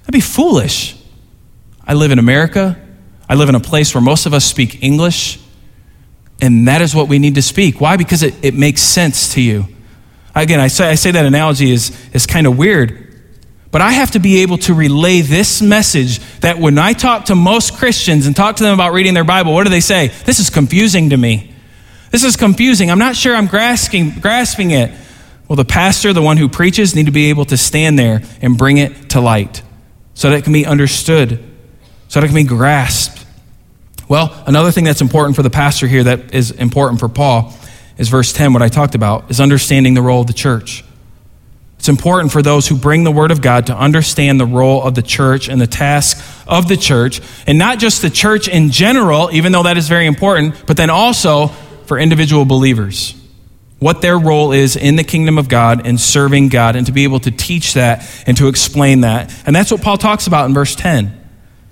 That'd 0.00 0.12
be 0.12 0.20
foolish. 0.20 0.94
I 1.82 1.94
live 1.94 2.10
in 2.10 2.18
America. 2.18 2.78
I 3.26 3.36
live 3.36 3.48
in 3.48 3.54
a 3.54 3.60
place 3.60 3.94
where 3.94 4.02
most 4.02 4.26
of 4.26 4.34
us 4.34 4.44
speak 4.44 4.82
English. 4.82 5.40
And 6.42 6.68
that 6.68 6.82
is 6.82 6.94
what 6.94 7.08
we 7.08 7.18
need 7.18 7.36
to 7.36 7.42
speak. 7.42 7.80
Why? 7.80 7.96
Because 7.96 8.22
it, 8.22 8.34
it 8.44 8.52
makes 8.52 8.82
sense 8.82 9.32
to 9.32 9.40
you. 9.40 9.64
Again, 10.34 10.60
I 10.60 10.68
say, 10.68 10.90
I 10.90 10.96
say 10.96 11.10
that 11.10 11.24
analogy 11.24 11.70
is, 11.70 11.98
is 12.12 12.26
kind 12.26 12.46
of 12.46 12.58
weird, 12.58 13.05
but 13.76 13.82
I 13.82 13.92
have 13.92 14.12
to 14.12 14.18
be 14.18 14.40
able 14.40 14.56
to 14.56 14.72
relay 14.72 15.20
this 15.20 15.60
message 15.60 16.20
that 16.40 16.58
when 16.58 16.78
I 16.78 16.94
talk 16.94 17.26
to 17.26 17.34
most 17.34 17.76
Christians 17.76 18.26
and 18.26 18.34
talk 18.34 18.56
to 18.56 18.64
them 18.64 18.72
about 18.72 18.94
reading 18.94 19.12
their 19.12 19.22
Bible, 19.22 19.52
what 19.52 19.64
do 19.64 19.68
they 19.68 19.80
say? 19.80 20.08
This 20.24 20.38
is 20.38 20.48
confusing 20.48 21.10
to 21.10 21.16
me. 21.18 21.52
This 22.10 22.24
is 22.24 22.36
confusing. 22.36 22.90
I'm 22.90 22.98
not 22.98 23.16
sure 23.16 23.36
I'm 23.36 23.46
grasping, 23.46 24.12
grasping 24.18 24.70
it. 24.70 24.98
Well, 25.46 25.56
the 25.56 25.66
pastor, 25.66 26.14
the 26.14 26.22
one 26.22 26.38
who 26.38 26.48
preaches, 26.48 26.96
need 26.96 27.04
to 27.04 27.12
be 27.12 27.28
able 27.28 27.44
to 27.44 27.58
stand 27.58 27.98
there 27.98 28.22
and 28.40 28.56
bring 28.56 28.78
it 28.78 29.10
to 29.10 29.20
light 29.20 29.60
so 30.14 30.30
that 30.30 30.38
it 30.38 30.44
can 30.44 30.54
be 30.54 30.64
understood, 30.64 31.38
so 32.08 32.18
that 32.18 32.24
it 32.24 32.28
can 32.28 32.34
be 32.36 32.44
grasped. 32.44 33.26
Well, 34.08 34.42
another 34.46 34.72
thing 34.72 34.84
that's 34.84 35.02
important 35.02 35.36
for 35.36 35.42
the 35.42 35.50
pastor 35.50 35.86
here 35.86 36.04
that 36.04 36.34
is 36.34 36.50
important 36.50 36.98
for 36.98 37.10
Paul 37.10 37.54
is 37.98 38.08
verse 38.08 38.32
10, 38.32 38.54
what 38.54 38.62
I 38.62 38.68
talked 38.68 38.94
about, 38.94 39.30
is 39.30 39.38
understanding 39.38 39.92
the 39.92 40.00
role 40.00 40.22
of 40.22 40.28
the 40.28 40.32
church. 40.32 40.82
It's 41.86 41.88
important 41.88 42.32
for 42.32 42.42
those 42.42 42.66
who 42.66 42.76
bring 42.76 43.04
the 43.04 43.12
Word 43.12 43.30
of 43.30 43.40
God 43.40 43.68
to 43.68 43.76
understand 43.76 44.40
the 44.40 44.44
role 44.44 44.82
of 44.82 44.96
the 44.96 45.02
church 45.02 45.48
and 45.48 45.60
the 45.60 45.68
task 45.68 46.20
of 46.48 46.66
the 46.66 46.76
church, 46.76 47.20
and 47.46 47.58
not 47.58 47.78
just 47.78 48.02
the 48.02 48.10
church 48.10 48.48
in 48.48 48.72
general, 48.72 49.30
even 49.32 49.52
though 49.52 49.62
that 49.62 49.76
is 49.76 49.86
very 49.86 50.06
important, 50.06 50.66
but 50.66 50.76
then 50.76 50.90
also 50.90 51.46
for 51.84 51.96
individual 51.96 52.44
believers, 52.44 53.14
what 53.78 54.02
their 54.02 54.18
role 54.18 54.50
is 54.50 54.74
in 54.74 54.96
the 54.96 55.04
kingdom 55.04 55.38
of 55.38 55.48
God 55.48 55.86
and 55.86 56.00
serving 56.00 56.48
God, 56.48 56.74
and 56.74 56.86
to 56.86 56.92
be 56.92 57.04
able 57.04 57.20
to 57.20 57.30
teach 57.30 57.74
that 57.74 58.04
and 58.26 58.36
to 58.36 58.48
explain 58.48 59.02
that. 59.02 59.32
And 59.46 59.54
that's 59.54 59.70
what 59.70 59.80
Paul 59.80 59.96
talks 59.96 60.26
about 60.26 60.46
in 60.46 60.54
verse 60.54 60.74
10 60.74 61.22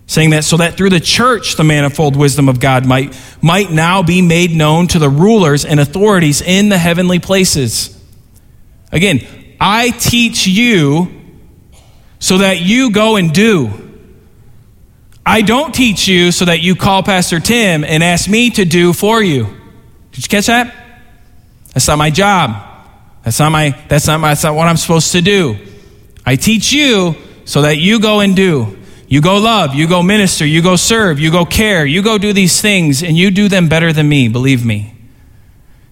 saying 0.06 0.30
that 0.30 0.44
so 0.44 0.58
that 0.58 0.76
through 0.76 0.90
the 0.90 1.00
church 1.00 1.56
the 1.56 1.64
manifold 1.64 2.14
wisdom 2.14 2.48
of 2.48 2.60
God 2.60 2.86
might, 2.86 3.20
might 3.42 3.72
now 3.72 4.00
be 4.04 4.22
made 4.22 4.52
known 4.52 4.86
to 4.88 5.00
the 5.00 5.08
rulers 5.08 5.64
and 5.64 5.80
authorities 5.80 6.40
in 6.40 6.68
the 6.68 6.78
heavenly 6.78 7.18
places. 7.18 8.00
Again, 8.92 9.26
I 9.66 9.88
teach 9.88 10.46
you 10.46 11.08
so 12.18 12.36
that 12.36 12.60
you 12.60 12.90
go 12.90 13.16
and 13.16 13.32
do. 13.32 13.70
I 15.24 15.40
don't 15.40 15.74
teach 15.74 16.06
you 16.06 16.32
so 16.32 16.44
that 16.44 16.60
you 16.60 16.76
call 16.76 17.02
Pastor 17.02 17.40
Tim 17.40 17.82
and 17.82 18.04
ask 18.04 18.28
me 18.28 18.50
to 18.50 18.66
do 18.66 18.92
for 18.92 19.22
you. 19.22 19.44
Did 20.12 20.22
you 20.22 20.28
catch 20.28 20.48
that? 20.48 20.74
That's 21.72 21.88
not 21.88 21.96
my 21.96 22.10
job. 22.10 22.62
That's 23.22 23.38
not 23.38 23.52
my 23.52 23.70
that's 23.88 24.06
not 24.06 24.20
my 24.20 24.28
that's 24.28 24.44
not 24.44 24.54
what 24.54 24.68
I'm 24.68 24.76
supposed 24.76 25.12
to 25.12 25.22
do. 25.22 25.56
I 26.26 26.36
teach 26.36 26.70
you 26.70 27.14
so 27.46 27.62
that 27.62 27.78
you 27.78 28.00
go 28.00 28.20
and 28.20 28.36
do. 28.36 28.76
You 29.08 29.22
go 29.22 29.38
love, 29.38 29.74
you 29.74 29.88
go 29.88 30.02
minister, 30.02 30.44
you 30.44 30.60
go 30.60 30.76
serve, 30.76 31.18
you 31.18 31.30
go 31.30 31.46
care, 31.46 31.86
you 31.86 32.02
go 32.02 32.18
do 32.18 32.34
these 32.34 32.60
things, 32.60 33.02
and 33.02 33.16
you 33.16 33.30
do 33.30 33.48
them 33.48 33.70
better 33.70 33.94
than 33.94 34.10
me, 34.10 34.28
believe 34.28 34.62
me. 34.62 34.94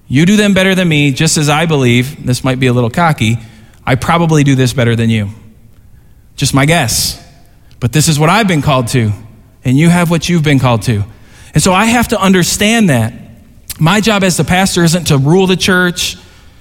You 0.08 0.26
do 0.26 0.36
them 0.36 0.52
better 0.52 0.74
than 0.74 0.88
me, 0.88 1.10
just 1.12 1.38
as 1.38 1.48
I 1.48 1.64
believe, 1.64 2.26
this 2.26 2.44
might 2.44 2.60
be 2.60 2.66
a 2.66 2.72
little 2.74 2.90
cocky, 2.90 3.38
I 3.84 3.94
probably 3.94 4.44
do 4.44 4.54
this 4.54 4.72
better 4.72 4.94
than 4.94 5.10
you. 5.10 5.30
Just 6.36 6.54
my 6.54 6.66
guess. 6.66 7.18
But 7.80 7.92
this 7.92 8.08
is 8.08 8.18
what 8.18 8.30
I've 8.30 8.46
been 8.46 8.62
called 8.62 8.88
to, 8.88 9.12
and 9.64 9.76
you 9.76 9.88
have 9.88 10.10
what 10.10 10.28
you've 10.28 10.44
been 10.44 10.58
called 10.58 10.82
to. 10.82 11.04
And 11.54 11.62
so 11.62 11.72
I 11.72 11.86
have 11.86 12.08
to 12.08 12.20
understand 12.20 12.90
that. 12.90 13.12
My 13.80 14.00
job 14.00 14.22
as 14.22 14.36
the 14.36 14.44
pastor 14.44 14.84
isn't 14.84 15.08
to 15.08 15.18
rule 15.18 15.46
the 15.46 15.56
church, 15.56 16.16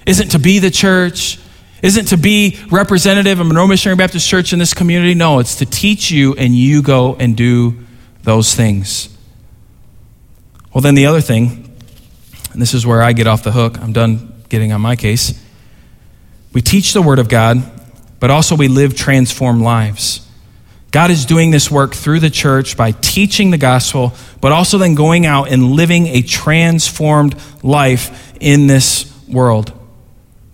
isn't 0.05 0.29
to 0.29 0.39
be 0.39 0.59
the 0.59 0.71
church, 0.71 1.37
isn't 1.81 2.05
to 2.05 2.17
be 2.17 2.59
representative 2.69 3.39
of 3.39 3.47
Monroe 3.47 3.67
Missionary 3.67 3.97
Baptist 3.97 4.27
Church 4.27 4.53
in 4.53 4.59
this 4.59 4.73
community. 4.73 5.13
No, 5.13 5.39
it's 5.39 5.55
to 5.55 5.65
teach 5.65 6.11
you 6.11 6.33
and 6.35 6.55
you 6.55 6.81
go 6.81 7.15
and 7.15 7.35
do 7.35 7.75
those 8.23 8.55
things. 8.55 9.15
Well, 10.73 10.81
then 10.81 10.95
the 10.95 11.05
other 11.05 11.21
thing, 11.21 11.75
and 12.53 12.61
this 12.61 12.73
is 12.73 12.85
where 12.85 13.01
I 13.01 13.13
get 13.13 13.27
off 13.27 13.43
the 13.43 13.51
hook, 13.51 13.79
I'm 13.79 13.93
done 13.93 14.43
getting 14.49 14.71
on 14.71 14.81
my 14.81 14.95
case. 14.95 15.39
We 16.53 16.61
teach 16.61 16.93
the 16.93 17.01
Word 17.01 17.19
of 17.19 17.29
God, 17.29 17.63
but 18.19 18.29
also 18.29 18.55
we 18.55 18.67
live 18.67 18.95
transformed 18.95 19.61
lives. 19.61 20.27
God 20.91 21.09
is 21.09 21.25
doing 21.25 21.51
this 21.51 21.71
work 21.71 21.93
through 21.93 22.19
the 22.19 22.29
church 22.29 22.75
by 22.75 22.91
teaching 22.91 23.51
the 23.51 23.57
gospel, 23.57 24.13
but 24.41 24.51
also 24.51 24.77
then 24.77 24.93
going 24.93 25.25
out 25.25 25.49
and 25.49 25.71
living 25.71 26.07
a 26.07 26.21
transformed 26.21 27.35
life 27.63 28.33
in 28.41 28.67
this 28.67 29.07
world. 29.29 29.71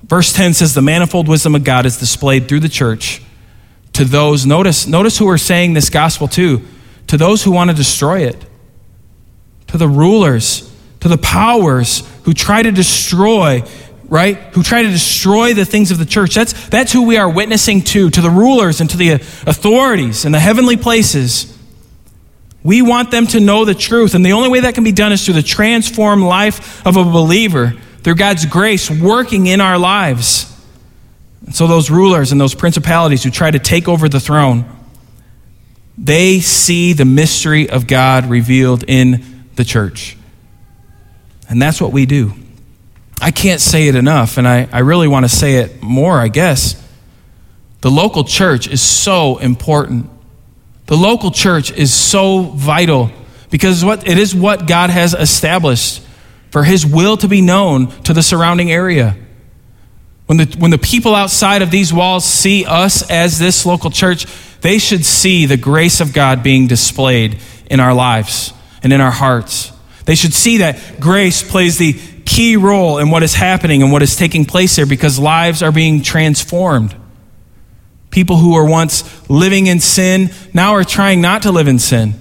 Verse 0.04 0.32
10 0.34 0.54
says, 0.54 0.76
The 0.76 0.82
manifold 0.82 1.28
wisdom 1.28 1.56
of 1.56 1.64
God 1.64 1.88
is 1.88 1.98
displayed 1.98 2.48
through 2.48 2.60
the 2.60 2.70
church 2.70 3.22
to 3.94 4.06
those, 4.06 4.46
notice, 4.46 4.86
notice 4.86 5.18
who 5.18 5.26
we're 5.26 5.40
saying 5.40 5.74
this 5.74 5.90
gospel 5.90 6.28
to, 6.28 6.62
to 7.08 7.18
those 7.18 7.44
who 7.44 7.52
want 7.52 7.72
to 7.72 7.76
destroy 7.76 8.20
it, 8.20 8.46
to 9.68 9.78
the 9.78 9.88
rulers, 9.88 10.72
to 11.00 11.08
the 11.08 11.18
powers 11.18 12.08
who 12.24 12.34
try 12.34 12.62
to 12.62 12.72
destroy 12.72 13.64
right? 14.10 14.38
Who 14.54 14.64
try 14.64 14.84
to 14.84 14.90
destroy 14.90 15.54
the 15.54 15.66
things 15.66 15.92
of 15.92 15.98
the 15.98 16.06
church. 16.06 16.36
That's, 16.36 16.70
that's 16.70 16.92
who 16.92 17.06
we 17.06 17.18
are 17.18 17.30
witnessing 17.30 17.82
to, 17.84 18.10
to 18.10 18.22
the 18.22 18.30
rulers 18.30 18.82
and 18.82 18.90
to 18.90 18.98
the 18.98 19.14
uh, 19.14 19.16
authorities 19.46 20.26
and 20.26 20.34
the 20.34 20.40
heavenly 20.40 20.78
places. 20.78 21.54
We 22.64 22.82
want 22.82 23.12
them 23.12 23.28
to 23.28 23.40
know 23.40 23.66
the 23.66 23.76
truth, 23.76 24.14
and 24.14 24.26
the 24.26 24.34
only 24.34 24.50
way 24.50 24.62
that 24.62 24.76
can 24.76 24.84
be 24.84 24.92
done 24.92 25.12
is 25.12 25.24
through 25.24 25.36
the 25.36 25.44
transformed 25.44 26.24
life 26.24 26.86
of 26.86 26.98
a 26.98 27.04
believer, 27.04 27.74
through 28.04 28.16
God's 28.16 28.46
grace 28.46 28.90
working 28.90 29.48
in 29.48 29.62
our 29.62 29.78
lives. 29.78 30.54
And 31.46 31.56
so, 31.56 31.68
those 31.68 31.90
rulers 31.90 32.34
and 32.34 32.42
those 32.42 32.54
principalities 32.56 33.24
who 33.24 33.30
try 33.30 33.52
to 33.52 33.60
take 33.60 33.88
over 33.88 34.10
the 34.10 34.20
throne, 34.20 34.66
they 35.98 36.40
see 36.40 36.92
the 36.94 37.06
mystery 37.06 37.70
of 37.70 37.88
God 37.88 38.26
revealed 38.26 38.84
in 38.86 39.46
the 39.56 39.64
church. 39.64 40.18
And 41.50 41.62
that's 41.62 41.80
what 41.80 41.94
we 41.94 42.06
do. 42.06 42.34
I 43.22 43.32
can't 43.32 43.62
say 43.62 43.88
it 43.88 43.96
enough, 43.96 44.38
and 44.38 44.48
I, 44.48 44.68
I 44.72 44.80
really 44.80 45.08
want 45.08 45.26
to 45.26 45.30
say 45.30 45.56
it 45.56 45.82
more, 45.82 46.20
I 46.20 46.28
guess. 46.28 46.82
The 47.82 47.90
local 47.90 48.24
church 48.24 48.68
is 48.68 48.82
so 48.82 49.38
important. 49.38 50.10
The 50.86 50.98
local 50.98 51.32
church 51.32 51.72
is 51.72 51.94
so 51.94 52.42
vital 52.42 53.12
because 53.50 53.84
what, 53.84 54.08
it 54.08 54.18
is 54.18 54.36
what 54.36 54.68
God 54.68 54.90
has 54.90 55.14
established 55.14 56.02
for 56.52 56.64
His 56.64 56.86
will 56.86 57.18
to 57.18 57.28
be 57.28 57.42
known 57.42 57.88
to 58.04 58.14
the 58.14 58.24
surrounding 58.24 58.72
area. 58.72 59.16
When 60.28 60.38
the, 60.38 60.56
when 60.60 60.72
the 60.72 60.78
people 60.78 61.16
outside 61.16 61.62
of 61.62 61.72
these 61.72 61.94
walls 61.94 62.26
see 62.26 62.66
us 62.66 63.10
as 63.10 63.40
this 63.40 63.66
local 63.66 63.90
church, 63.90 64.26
they 64.62 64.78
should 64.78 65.06
see 65.06 65.46
the 65.46 65.58
grace 65.58 66.02
of 66.02 66.14
God 66.14 66.44
being 66.44 66.68
displayed 66.68 67.40
in 67.70 67.80
our 67.80 67.94
lives 67.94 68.54
and 68.84 68.92
in 68.92 69.02
our 69.02 69.12
hearts. 69.12 69.72
They 70.06 70.16
should 70.16 70.34
see 70.34 70.58
that 70.58 71.00
grace 71.00 71.50
plays 71.50 71.78
the 71.78 71.94
key 72.28 72.58
role 72.58 73.00
in 73.00 73.10
what 73.10 73.24
is 73.24 73.34
happening 73.34 73.82
and 73.82 73.92
what 73.92 74.04
is 74.04 74.16
taking 74.16 74.46
place 74.46 74.76
there 74.76 74.86
because 74.86 75.18
lives 75.18 75.64
are 75.64 75.72
being 75.72 76.04
transformed. 76.04 76.94
People 78.12 78.38
who 78.38 78.54
were 78.54 78.66
once 78.66 79.30
living 79.30 79.68
in 79.68 79.80
sin 79.80 80.30
now 80.54 80.74
are 80.74 80.84
trying 80.84 81.22
not 81.22 81.44
to 81.44 81.52
live 81.52 81.68
in 81.68 81.80
sin. 81.80 82.14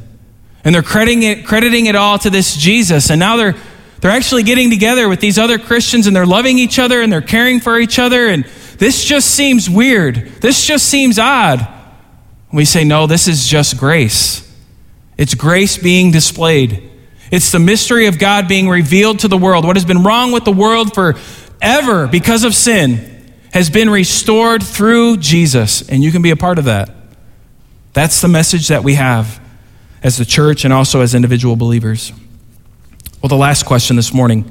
And 0.64 0.75
they're 0.75 0.83
crediting 0.83 1.23
it, 1.23 1.45
crediting 1.45 1.87
it 1.87 1.97
all 1.97 2.19
to 2.21 2.31
this 2.31 2.57
Jesus. 2.57 3.11
And 3.11 3.19
now 3.19 3.37
they're, 3.37 3.55
they're 4.01 4.11
actually 4.11 4.45
getting 4.45 4.71
together 4.71 5.09
with 5.09 5.21
these 5.21 5.38
other 5.38 5.59
Christians 5.59 6.07
and 6.07 6.14
they're 6.14 6.27
loving 6.27 6.59
each 6.59 6.79
other 6.79 7.03
and 7.03 7.12
they're 7.12 7.21
caring 7.21 7.61
for 7.61 7.79
each 7.79 7.99
other. 7.99 8.29
And 8.29 8.45
this 8.79 9.05
just 9.05 9.31
seems 9.33 9.69
weird. 9.69 10.14
This 10.40 10.64
just 10.64 10.87
seems 10.87 11.19
odd. 11.19 11.66
We 12.53 12.64
say, 12.64 12.85
no, 12.85 13.07
this 13.07 13.27
is 13.27 13.47
just 13.47 13.77
grace. 13.77 14.42
It's 15.19 15.35
grace 15.35 15.79
being 15.79 16.11
displayed. 16.11 16.90
It's 17.31 17.51
the 17.51 17.59
mystery 17.59 18.07
of 18.07 18.19
God 18.19 18.49
being 18.49 18.69
revealed 18.69 19.21
to 19.21 19.29
the 19.29 19.39
world. 19.39 19.65
What 19.65 19.77
has 19.77 19.85
been 19.85 20.03
wrong 20.03 20.33
with 20.33 20.45
the 20.45 20.53
world 20.53 20.95
forever 20.95 22.07
because 22.07 22.45
of 22.45 22.55
sin 22.55 23.33
has 23.53 23.71
been 23.71 23.91
restored 23.91 24.62
through 24.62 25.17
Jesus, 25.17 25.89
and 25.89 26.05
you 26.05 26.12
can 26.12 26.23
be 26.23 26.31
a 26.31 26.37
part 26.37 26.59
of 26.59 26.67
that. 26.67 26.91
That's 27.93 28.21
the 28.21 28.29
message 28.29 28.69
that 28.69 28.85
we 28.85 28.95
have 28.95 29.41
as 30.03 30.19
the 30.19 30.25
church 30.25 30.65
and 30.65 30.73
also 30.75 31.01
as 31.01 31.15
individual 31.15 31.57
believers. 31.57 32.12
Well, 33.23 33.29
the 33.29 33.37
last 33.37 33.65
question 33.65 33.97
this 33.97 34.12
morning 34.12 34.51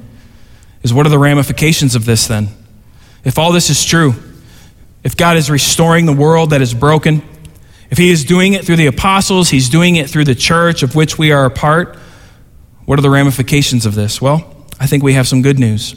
is 0.82 0.92
what 0.92 1.06
are 1.06 1.10
the 1.10 1.18
ramifications 1.18 1.94
of 1.94 2.04
this 2.04 2.26
then? 2.26 2.48
If 3.24 3.38
all 3.38 3.52
this 3.52 3.70
is 3.70 3.84
true, 3.84 4.14
if 5.02 5.16
God 5.16 5.36
is 5.36 5.50
restoring 5.50 6.06
the 6.06 6.12
world 6.12 6.50
that 6.50 6.60
is 6.60 6.74
broken, 6.74 7.22
if 7.90 7.98
He 7.98 8.10
is 8.10 8.24
doing 8.24 8.54
it 8.54 8.64
through 8.64 8.76
the 8.76 8.86
apostles, 8.86 9.50
He's 9.50 9.68
doing 9.68 9.96
it 9.96 10.10
through 10.10 10.24
the 10.24 10.34
church 10.34 10.82
of 10.82 10.94
which 10.94 11.16
we 11.16 11.30
are 11.30 11.44
a 11.44 11.50
part, 11.50 11.96
what 12.86 12.98
are 12.98 13.02
the 13.02 13.10
ramifications 13.10 13.84
of 13.84 13.94
this? 13.94 14.22
Well, 14.22 14.66
I 14.80 14.86
think 14.86 15.02
we 15.02 15.12
have 15.12 15.28
some 15.28 15.42
good 15.42 15.58
news. 15.58 15.94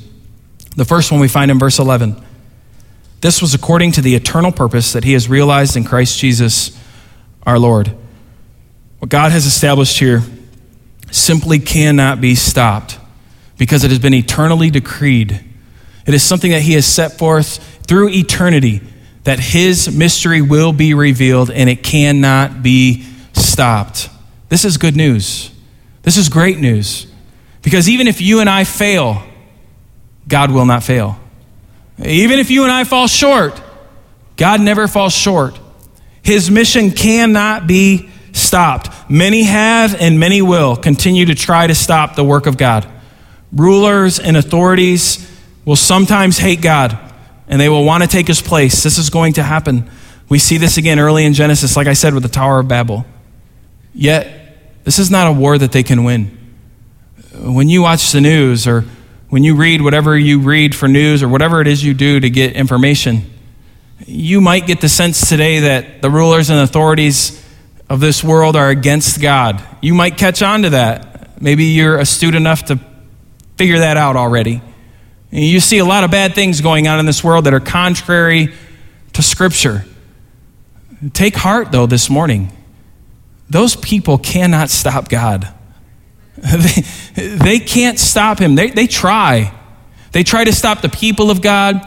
The 0.76 0.86
first 0.86 1.12
one 1.12 1.22
we 1.22 1.28
find 1.28 1.50
in 1.50 1.60
verse 1.60 1.80
11. 1.80 2.22
This 3.22 3.42
was 3.42 3.54
according 3.54 3.94
to 3.94 4.02
the 4.02 4.16
eternal 4.16 4.52
purpose 4.52 4.94
that 4.94 5.04
He 5.04 5.14
has 5.14 5.30
realized 5.30 5.76
in 5.76 5.84
Christ 5.84 6.20
Jesus 6.20 6.78
our 7.46 7.60
Lord. 7.60 7.96
What 9.00 9.10
God 9.10 9.32
has 9.32 9.46
established 9.46 10.00
here 10.00 10.24
simply 11.12 11.60
cannot 11.60 12.22
be 12.22 12.36
stopped 12.36 12.98
because 13.58 13.84
it 13.84 13.90
has 13.90 14.00
been 14.00 14.14
eternally 14.14 14.70
decreed. 14.70 15.44
It 16.06 16.14
is 16.14 16.24
something 16.24 16.52
that 16.52 16.62
He 16.62 16.74
has 16.74 16.86
set 16.86 17.18
forth 17.18 17.58
through 17.86 18.10
eternity 18.10 18.82
that 19.26 19.40
His 19.40 19.96
mystery 19.96 20.42
will 20.42 20.74
be 20.74 20.94
revealed 20.94 21.52
and 21.52 21.70
it 21.70 21.84
cannot 21.84 22.64
be 22.64 23.06
stopped. 23.34 24.10
This 24.48 24.66
is 24.66 24.78
good 24.78 24.96
news. 24.96 25.52
This 26.04 26.18
is 26.18 26.30
great 26.30 26.60
news. 26.60 27.08
Because 27.62 27.90
even 27.90 28.08
if 28.08 28.22
you 28.22 28.40
and 28.40 28.50
I 28.50 28.64
fail, 28.64 29.24
God 30.28 30.52
will 30.52 30.66
not 30.66 30.84
fail. 30.84 31.20
Even 32.04 32.40
if 32.40 32.50
you 32.50 32.64
and 32.64 32.72
I 32.72 32.84
fall 32.86 33.08
short, 33.08 33.62
God 34.38 34.62
never 34.62 34.88
falls 34.88 35.14
short. 35.14 35.60
His 36.22 36.50
mission 36.50 36.92
cannot 36.92 37.68
be 37.68 38.10
stopped. 38.32 38.90
Many 39.10 39.44
have 39.44 39.96
and 40.00 40.20
many 40.20 40.42
will 40.42 40.76
continue 40.76 41.26
to 41.26 41.36
try 41.36 41.68
to 41.68 41.76
stop 41.76 42.16
the 42.16 42.24
work 42.24 42.46
of 42.46 42.58
God. 42.58 42.88
Rulers 43.52 44.20
and 44.20 44.38
authorities 44.38 45.30
will 45.66 45.76
sometimes 45.76 46.38
hate 46.38 46.62
God 46.62 46.98
and 47.48 47.60
they 47.60 47.68
will 47.68 47.84
want 47.84 48.04
to 48.04 48.10
take 48.10 48.28
his 48.28 48.42
place. 48.42 48.84
This 48.84 48.98
is 48.98 49.10
going 49.10 49.34
to 49.34 49.44
happen. 49.44 49.90
We 50.30 50.38
see 50.38 50.58
this 50.58 50.78
again 50.78 51.00
early 51.00 51.26
in 51.26 51.34
Genesis, 51.34 51.76
like 51.76 51.88
I 51.88 51.94
said, 51.94 52.14
with 52.14 52.24
the 52.24 52.30
Tower 52.30 52.60
of 52.60 52.68
Babel. 52.68 53.06
Yet, 53.94 54.39
this 54.84 55.00
is 55.00 55.12
not 55.12 55.28
a 55.28 55.32
war 55.32 55.58
that 55.58 55.72
they 55.72 55.84
can 55.84 56.04
win. 56.04 56.38
When 57.34 57.70
you 57.70 57.82
watch 57.82 58.12
the 58.12 58.22
news 58.22 58.68
or 58.68 58.86
when 59.30 59.44
you 59.44 59.56
read 59.56 59.82
whatever 59.82 60.18
you 60.18 60.40
read 60.40 60.76
for 60.76 60.88
news 60.88 61.22
or 61.22 61.28
whatever 61.28 61.62
it 61.62 61.68
is 61.68 61.84
you 61.84 61.94
do 61.94 62.20
to 62.20 62.30
get 62.30 62.54
information, 62.54 63.32
you 64.06 64.42
might 64.42 64.66
get 64.66 64.82
the 64.82 64.90
sense 64.90 65.30
today 65.30 65.60
that 65.60 66.02
the 66.02 66.10
rulers 66.10 66.50
and 66.50 66.60
authorities 66.60 67.46
of 67.90 68.00
this 68.00 68.24
world 68.24 68.56
are 68.56 68.70
against 68.70 69.22
God. 69.22 69.64
You 69.82 69.94
might 69.94 70.18
catch 70.18 70.42
on 70.42 70.64
to 70.64 70.72
that. 70.72 71.42
Maybe 71.42 71.66
you're 71.66 71.98
astute 71.98 72.36
enough 72.36 72.66
to 72.66 72.80
figure 73.58 73.80
that 73.80 73.98
out 73.98 74.16
already. 74.16 74.62
You 75.32 75.60
see 75.60 75.78
a 75.78 75.86
lot 75.86 76.04
of 76.04 76.12
bad 76.12 76.34
things 76.34 76.62
going 76.62 76.88
on 76.88 77.00
in 77.00 77.06
this 77.06 77.24
world 77.24 77.46
that 77.46 77.54
are 77.54 77.60
contrary 77.60 78.54
to 79.14 79.22
Scripture. 79.22 79.86
Take 81.14 81.36
heart, 81.36 81.72
though, 81.72 81.86
this 81.86 82.10
morning. 82.10 82.52
Those 83.50 83.76
people 83.76 84.18
cannot 84.18 84.70
stop 84.70 85.10
God. 85.10 85.48
They, 87.16 87.28
they 87.36 87.60
can't 87.60 88.00
stop 88.00 88.40
Him. 88.40 88.56
They, 88.56 88.70
they 88.70 88.88
try. 88.88 89.54
They 90.14 90.24
try 90.24 90.46
to 90.46 90.54
stop 90.54 90.82
the 90.82 90.88
people 90.88 91.32
of 91.32 91.42
God. 91.42 91.82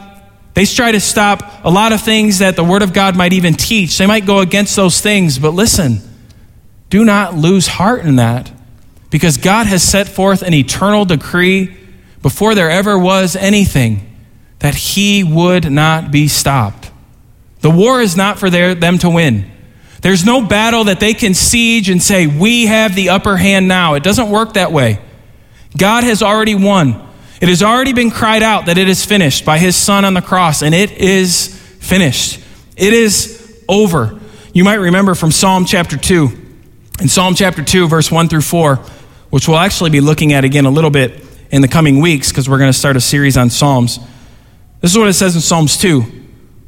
They 0.53 0.65
try 0.65 0.91
to 0.91 0.99
stop 0.99 1.65
a 1.65 1.71
lot 1.71 1.91
of 1.91 2.01
things 2.01 2.39
that 2.39 2.55
the 2.55 2.63
Word 2.63 2.83
of 2.83 2.93
God 2.93 3.17
might 3.17 3.33
even 3.33 3.55
teach. 3.55 3.97
They 3.97 4.05
might 4.05 4.27
go 4.27 4.39
against 4.39 4.75
those 4.75 5.01
things, 5.01 5.39
but 5.39 5.51
listen, 5.51 6.01
do 6.91 7.03
not 7.03 7.33
lose 7.33 7.67
heart 7.67 8.05
in 8.05 8.17
that 8.17 8.51
because 9.09 9.37
God 9.37 9.65
has 9.65 9.81
set 9.81 10.07
forth 10.07 10.43
an 10.43 10.53
eternal 10.53 11.05
decree 11.05 11.75
before 12.21 12.53
there 12.53 12.69
ever 12.69 12.97
was 12.97 13.35
anything 13.35 14.15
that 14.59 14.75
He 14.75 15.23
would 15.23 15.71
not 15.71 16.11
be 16.11 16.27
stopped. 16.27 16.91
The 17.61 17.71
war 17.71 18.01
is 18.01 18.15
not 18.15 18.37
for 18.37 18.49
their, 18.49 18.75
them 18.75 18.97
to 18.99 19.09
win. 19.09 19.49
There's 20.03 20.25
no 20.25 20.45
battle 20.45 20.83
that 20.83 20.99
they 20.99 21.13
can 21.13 21.33
siege 21.33 21.89
and 21.89 22.03
say, 22.03 22.27
We 22.27 22.65
have 22.65 22.93
the 22.93 23.09
upper 23.09 23.37
hand 23.37 23.69
now. 23.69 23.93
It 23.93 24.03
doesn't 24.03 24.29
work 24.29 24.53
that 24.53 24.71
way. 24.71 24.99
God 25.77 26.03
has 26.03 26.21
already 26.21 26.55
won. 26.55 27.07
It 27.41 27.47
has 27.47 27.63
already 27.63 27.93
been 27.93 28.11
cried 28.11 28.43
out 28.43 28.65
that 28.65 28.77
it 28.77 28.89
is 28.89 29.05
finished 29.05 29.45
by 29.45 29.57
his 29.57 29.77
son 29.77 30.03
on 30.03 30.13
the 30.13 30.21
cross, 30.21 30.61
and 30.61 30.75
it 30.75 30.91
is 30.91 31.47
finished. 31.79 32.41
It 32.75 32.93
is 32.93 33.63
over. 33.69 34.19
You 34.53 34.65
might 34.65 34.75
remember 34.75 35.15
from 35.15 35.31
Psalm 35.31 35.63
chapter 35.63 35.97
2. 35.97 36.29
In 36.99 37.07
Psalm 37.07 37.33
chapter 37.33 37.63
2, 37.63 37.87
verse 37.87 38.11
1 38.11 38.27
through 38.27 38.41
4, 38.41 38.75
which 39.29 39.47
we'll 39.47 39.57
actually 39.57 39.89
be 39.89 40.01
looking 40.01 40.33
at 40.33 40.43
again 40.43 40.65
a 40.65 40.69
little 40.69 40.91
bit 40.91 41.25
in 41.49 41.61
the 41.61 41.67
coming 41.69 42.01
weeks 42.01 42.29
because 42.29 42.49
we're 42.49 42.59
going 42.59 42.71
to 42.71 42.77
start 42.77 42.97
a 42.97 43.01
series 43.01 43.37
on 43.37 43.49
Psalms. 43.49 43.99
This 44.81 44.91
is 44.91 44.97
what 44.97 45.07
it 45.07 45.13
says 45.13 45.33
in 45.35 45.41
Psalms 45.41 45.77
2 45.77 46.01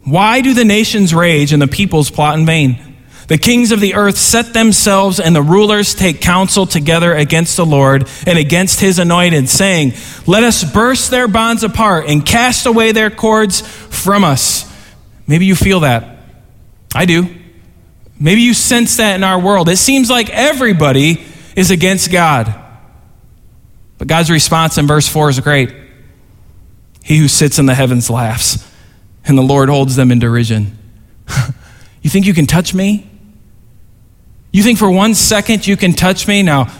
Why 0.05 0.39
do 0.39 0.53
the 0.53 0.63
nations 0.63 1.13
rage 1.13 1.51
and 1.51 1.61
the 1.61 1.67
peoples 1.67 2.09
plot 2.09 2.39
in 2.39 2.45
vain? 2.45 2.94
The 3.27 3.37
kings 3.39 3.71
of 3.71 3.79
the 3.79 3.95
earth 3.95 4.17
set 4.17 4.53
themselves, 4.53 5.19
and 5.19 5.35
the 5.35 5.41
rulers 5.41 5.95
take 5.95 6.21
counsel 6.21 6.67
together 6.67 7.13
against 7.13 7.57
the 7.57 7.65
Lord 7.65 8.07
and 8.27 8.37
against 8.37 8.79
his 8.79 8.99
anointed, 8.99 9.49
saying, 9.49 9.93
Let 10.27 10.43
us 10.43 10.63
burst 10.63 11.09
their 11.09 11.27
bonds 11.27 11.63
apart 11.63 12.05
and 12.07 12.23
cast 12.23 12.67
away 12.67 12.91
their 12.91 13.09
cords 13.09 13.61
from 13.61 14.23
us. 14.23 14.71
Maybe 15.27 15.45
you 15.45 15.55
feel 15.55 15.79
that. 15.79 16.19
I 16.93 17.05
do. 17.05 17.27
Maybe 18.19 18.41
you 18.41 18.53
sense 18.53 18.97
that 18.97 19.15
in 19.15 19.23
our 19.23 19.39
world. 19.39 19.69
It 19.69 19.77
seems 19.77 20.09
like 20.09 20.29
everybody 20.29 21.25
is 21.55 21.71
against 21.71 22.11
God. 22.11 22.53
But 23.97 24.07
God's 24.07 24.29
response 24.29 24.77
in 24.77 24.85
verse 24.85 25.07
4 25.07 25.29
is 25.29 25.39
great. 25.39 25.73
He 27.03 27.17
who 27.17 27.27
sits 27.27 27.57
in 27.57 27.65
the 27.65 27.75
heavens 27.75 28.09
laughs, 28.09 28.71
and 29.25 29.37
the 29.37 29.43
Lord 29.43 29.69
holds 29.69 29.95
them 29.95 30.11
in 30.11 30.19
derision. 30.19 30.77
you 32.01 32.09
think 32.09 32.25
you 32.25 32.33
can 32.33 32.45
touch 32.45 32.73
me? 32.73 33.09
You 34.55 34.63
think 34.63 34.79
for 34.79 34.89
one 34.89 35.15
second 35.15 35.67
you 35.67 35.75
can 35.75 35.91
touch 35.91 36.29
me? 36.29 36.41
Now, 36.41 36.71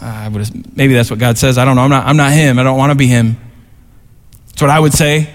I 0.00 0.28
would 0.28 0.74
maybe 0.74 0.94
that's 0.94 1.10
what 1.10 1.18
God 1.18 1.36
says. 1.36 1.58
I 1.58 1.66
don't 1.66 1.76
know. 1.76 1.82
I'm 1.82 1.90
not, 1.90 2.06
I'm 2.06 2.16
not 2.16 2.32
Him. 2.32 2.58
I 2.58 2.62
don't 2.62 2.78
want 2.78 2.90
to 2.90 2.94
be 2.94 3.06
Him. 3.06 3.36
That's 4.46 4.62
what 4.62 4.70
I 4.70 4.80
would 4.80 4.94
say. 4.94 5.28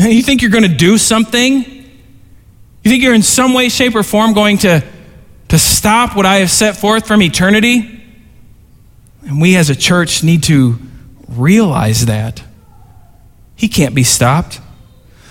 You 0.00 0.22
think 0.22 0.40
you're 0.40 0.50
going 0.50 0.64
to 0.64 0.74
do 0.74 0.96
something? 0.96 1.62
You 1.62 2.90
think 2.90 3.02
you're 3.02 3.12
in 3.12 3.22
some 3.22 3.52
way, 3.52 3.68
shape, 3.68 3.94
or 3.94 4.02
form 4.02 4.32
going 4.32 4.56
to, 4.58 4.82
to 5.48 5.58
stop 5.58 6.16
what 6.16 6.24
I 6.24 6.36
have 6.36 6.50
set 6.50 6.78
forth 6.78 7.06
from 7.06 7.20
eternity? 7.20 8.02
And 9.26 9.42
we 9.42 9.56
as 9.56 9.68
a 9.68 9.76
church 9.76 10.24
need 10.24 10.44
to 10.44 10.78
realize 11.28 12.06
that. 12.06 12.42
He 13.56 13.68
can't 13.68 13.94
be 13.94 14.04
stopped. 14.04 14.58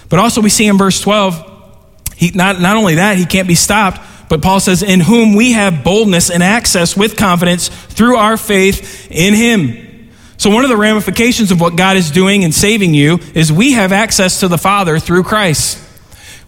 But 0.08 0.20
also, 0.20 0.40
we 0.40 0.50
see 0.50 0.68
in 0.68 0.78
verse 0.78 1.02
12, 1.02 2.14
he, 2.16 2.30
not, 2.30 2.62
not 2.62 2.78
only 2.78 2.94
that, 2.96 3.18
he 3.18 3.26
can't 3.26 3.48
be 3.48 3.56
stopped, 3.56 4.00
but 4.34 4.42
Paul 4.42 4.60
says, 4.60 4.82
In 4.82 5.00
whom 5.00 5.36
we 5.36 5.52
have 5.52 5.84
boldness 5.84 6.32
and 6.32 6.42
access 6.42 6.98
with 6.98 7.16
confidence 7.16 7.68
through 7.68 8.16
our 8.16 8.36
faith 8.36 9.08
in 9.12 9.36
him. 9.36 10.10
So, 10.38 10.50
one 10.50 10.64
of 10.64 10.72
the 10.72 10.76
ramifications 10.76 11.52
of 11.52 11.62
what 11.62 11.76
God 11.76 11.98
is 11.98 12.10
doing 12.10 12.42
in 12.42 12.52
saving 12.52 12.96
you 12.96 13.20
is 13.36 13.52
we 13.52 13.74
have 13.74 13.92
access 13.92 14.40
to 14.40 14.48
the 14.48 14.58
Father 14.58 14.98
through 14.98 15.22
Christ. 15.22 15.78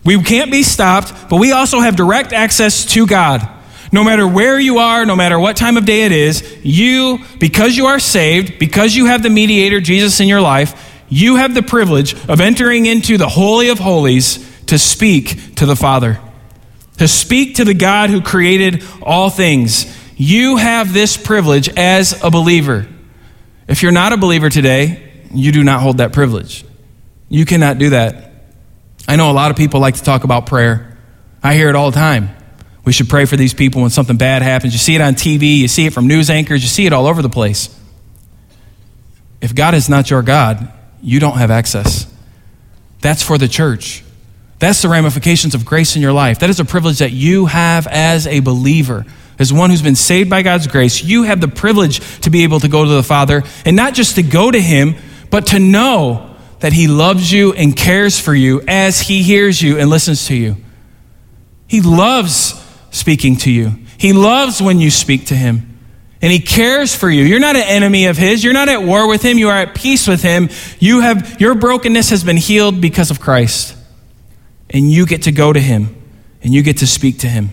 We 0.04 0.20
can't 0.24 0.50
be 0.50 0.64
stopped, 0.64 1.30
but 1.30 1.36
we 1.36 1.52
also 1.52 1.80
have 1.80 1.96
direct 1.96 2.34
access 2.34 2.88
to 2.94 3.06
God. 3.06 3.48
No 3.92 4.04
matter 4.04 4.28
where 4.28 4.60
you 4.60 4.80
are, 4.80 5.06
no 5.06 5.16
matter 5.16 5.38
what 5.38 5.56
time 5.56 5.78
of 5.78 5.86
day 5.86 6.06
it 6.06 6.12
is, 6.12 6.58
you, 6.64 7.20
because 7.40 7.78
you 7.78 7.86
are 7.86 8.00
saved, 8.00 8.58
because 8.58 8.96
you 8.96 9.06
have 9.06 9.22
the 9.22 9.30
mediator, 9.30 9.80
Jesus, 9.80 10.20
in 10.20 10.28
your 10.28 10.42
life, 10.42 11.04
you 11.08 11.36
have 11.36 11.54
the 11.54 11.62
privilege 11.62 12.16
of 12.28 12.42
entering 12.42 12.88
into 12.88 13.20
the 13.20 13.30
Holy 13.30 13.70
of 13.70 13.78
Holies 13.78 14.40
to 14.66 14.80
speak 14.80 15.54
to 15.58 15.68
the 15.68 15.76
Father 15.76 16.20
to 16.98 17.08
speak 17.08 17.56
to 17.56 17.66
the 17.66 17.74
God 17.74 18.10
who 18.10 18.22
created 18.22 18.84
all 19.02 19.30
things. 19.30 19.86
You 20.18 20.58
have 20.58 20.94
this 20.94 21.18
privilege 21.18 21.70
as 21.70 22.24
a 22.24 22.32
believer. 22.32 22.88
If 23.68 23.84
you're 23.84 23.92
not 23.92 24.14
a 24.14 24.18
believer 24.18 24.50
today, 24.50 25.12
you 25.34 25.52
do 25.52 25.64
not 25.64 25.82
hold 25.82 25.98
that 25.98 26.14
privilege. 26.14 26.64
You 27.28 27.46
cannot 27.46 27.78
do 27.78 27.90
that. 27.90 28.32
I 29.08 29.16
know 29.18 29.30
a 29.30 29.34
lot 29.34 29.52
of 29.52 29.58
people 29.58 29.80
like 29.80 29.96
to 29.96 30.04
talk 30.04 30.24
about 30.24 30.46
prayer. 30.46 30.98
I 31.44 31.54
hear 31.54 31.70
it 31.70 31.76
all 31.76 31.92
the 31.92 31.96
time. 31.96 32.30
We 32.86 32.94
should 32.94 33.10
pray 33.10 33.26
for 33.26 33.36
these 33.36 33.54
people 33.54 33.82
when 33.82 33.90
something 33.90 34.16
bad 34.16 34.42
happens. 34.42 34.74
You 34.74 34.80
see 34.80 34.96
it 34.96 35.02
on 35.02 35.16
TV, 35.16 35.58
you 35.58 35.68
see 35.68 35.88
it 35.88 35.94
from 35.94 36.08
news 36.08 36.30
anchors, 36.30 36.62
you 36.62 36.70
see 36.70 36.86
it 36.86 36.94
all 36.94 37.08
over 37.08 37.22
the 37.22 37.30
place. 37.30 37.76
If 39.42 39.54
God 39.54 39.74
is 39.74 39.90
not 39.90 40.10
your 40.10 40.22
God, 40.22 40.72
you 41.02 41.20
don't 41.20 41.38
have 41.38 41.52
access. 41.52 42.12
That's 43.02 43.22
for 43.22 43.38
the 43.38 43.48
church. 43.48 44.04
That's 44.60 44.82
the 44.82 44.90
ramifications 44.90 45.54
of 45.54 45.66
grace 45.66 45.96
in 45.96 46.02
your 46.02 46.14
life. 46.14 46.40
That 46.40 46.50
is 46.50 46.60
a 46.60 46.66
privilege 46.66 47.00
that 47.00 47.12
you 47.12 47.46
have 47.48 47.88
as 47.88 48.26
a 48.26 48.40
believer. 48.40 49.06
As 49.38 49.52
one 49.52 49.70
who's 49.70 49.82
been 49.82 49.96
saved 49.96 50.30
by 50.30 50.44
God's 50.44 50.68
grace, 50.68 51.04
you 51.04 51.24
have 51.24 51.42
the 51.42 51.50
privilege 51.50 52.00
to 52.22 52.30
be 52.30 52.44
able 52.44 52.62
to 52.62 52.70
go 52.70 52.86
to 52.86 52.90
the 52.90 53.04
Father 53.04 53.44
and 53.66 53.76
not 53.76 53.94
just 53.94 54.16
to 54.16 54.24
go 54.24 54.50
to 54.50 54.62
Him, 54.62 54.96
but 55.30 55.48
to 55.48 55.60
know 55.60 56.36
that 56.62 56.72
He 56.72 56.88
loves 56.88 57.32
you 57.32 57.52
and 57.52 57.76
cares 57.76 58.18
for 58.18 58.34
you 58.34 58.62
as 58.66 59.02
He 59.02 59.24
hears 59.24 59.62
you 59.62 59.78
and 59.78 59.90
listens 59.90 60.28
to 60.28 60.36
you. 60.36 60.56
He 61.68 61.82
loves 61.82 62.54
speaking 62.92 63.36
to 63.38 63.52
you, 63.52 63.74
He 63.98 64.14
loves 64.14 64.62
when 64.62 64.80
you 64.80 64.90
speak 64.90 65.28
to 65.28 65.36
Him. 65.36 65.72
And 66.22 66.32
he 66.32 66.40
cares 66.40 66.96
for 66.96 67.08
you. 67.08 67.24
You're 67.24 67.40
not 67.40 67.56
an 67.56 67.64
enemy 67.64 68.08
of 68.08 68.18
his. 68.18 68.44
You're 68.44 68.54
not 68.54 68.68
at 68.68 68.82
war 68.82 69.08
with 69.08 69.22
him. 69.22 69.38
You 69.38 69.50
are 69.50 69.58
at 69.58 69.76
peace 69.76 70.08
with 70.08 70.24
him. 70.24 70.50
You 70.80 71.02
have 71.02 71.40
your 71.40 71.54
brokenness 71.54 72.10
has 72.10 72.24
been 72.24 72.38
healed 72.38 72.82
because 72.82 73.12
of 73.12 73.20
Christ. 73.20 73.75
And 74.70 74.92
you 74.92 75.06
get 75.06 75.24
to 75.24 75.32
go 75.32 75.54
to 75.54 75.60
him 75.60 75.96
and 76.42 76.54
you 76.54 76.64
get 76.64 76.78
to 76.78 76.88
speak 76.88 77.20
to 77.20 77.28
him. 77.28 77.50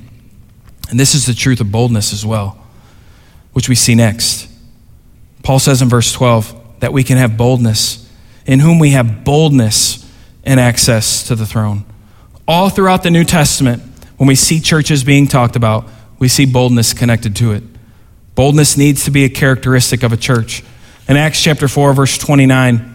And 0.91 0.99
this 1.01 1.15
is 1.15 1.27
the 1.27 1.35
truth 1.35 1.61
of 1.61 1.73
boldness 1.73 2.13
as 2.13 2.27
well, 2.27 2.59
which 3.53 3.69
we 3.69 3.75
see 3.75 3.95
next. 3.95 4.49
Paul 5.43 5.59
says 5.59 5.83
in 5.83 5.89
verse 5.89 6.13
12 6.13 6.81
that 6.81 6.93
we 6.93 7.03
can 7.03 7.17
have 7.17 7.37
boldness, 7.37 8.11
in 8.47 8.61
whom 8.61 8.79
we 8.79 8.91
have 8.91 9.25
boldness 9.25 10.09
and 10.45 10.59
access 10.59 11.27
to 11.29 11.35
the 11.35 11.47
throne. 11.47 11.85
All 12.47 12.69
throughout 12.69 13.03
the 13.03 13.11
New 13.11 13.25
Testament, 13.25 13.83
when 14.17 14.27
we 14.27 14.35
see 14.35 14.61
churches 14.61 15.05
being 15.05 15.27
talked 15.27 15.57
about, 15.57 15.89
we 16.19 16.29
see 16.29 16.45
boldness 16.45 16.93
connected 16.93 17.35
to 17.37 17.53
it. 17.53 17.63
Boldness 18.35 18.77
needs 18.77 19.05
to 19.05 19.11
be 19.11 19.25
a 19.25 19.29
characteristic 19.29 20.03
of 20.03 20.13
a 20.13 20.17
church. 20.17 20.63
In 21.09 21.17
Acts 21.17 21.43
chapter 21.43 21.69
4, 21.69 21.95
verse 21.95 22.19
29, 22.19 22.92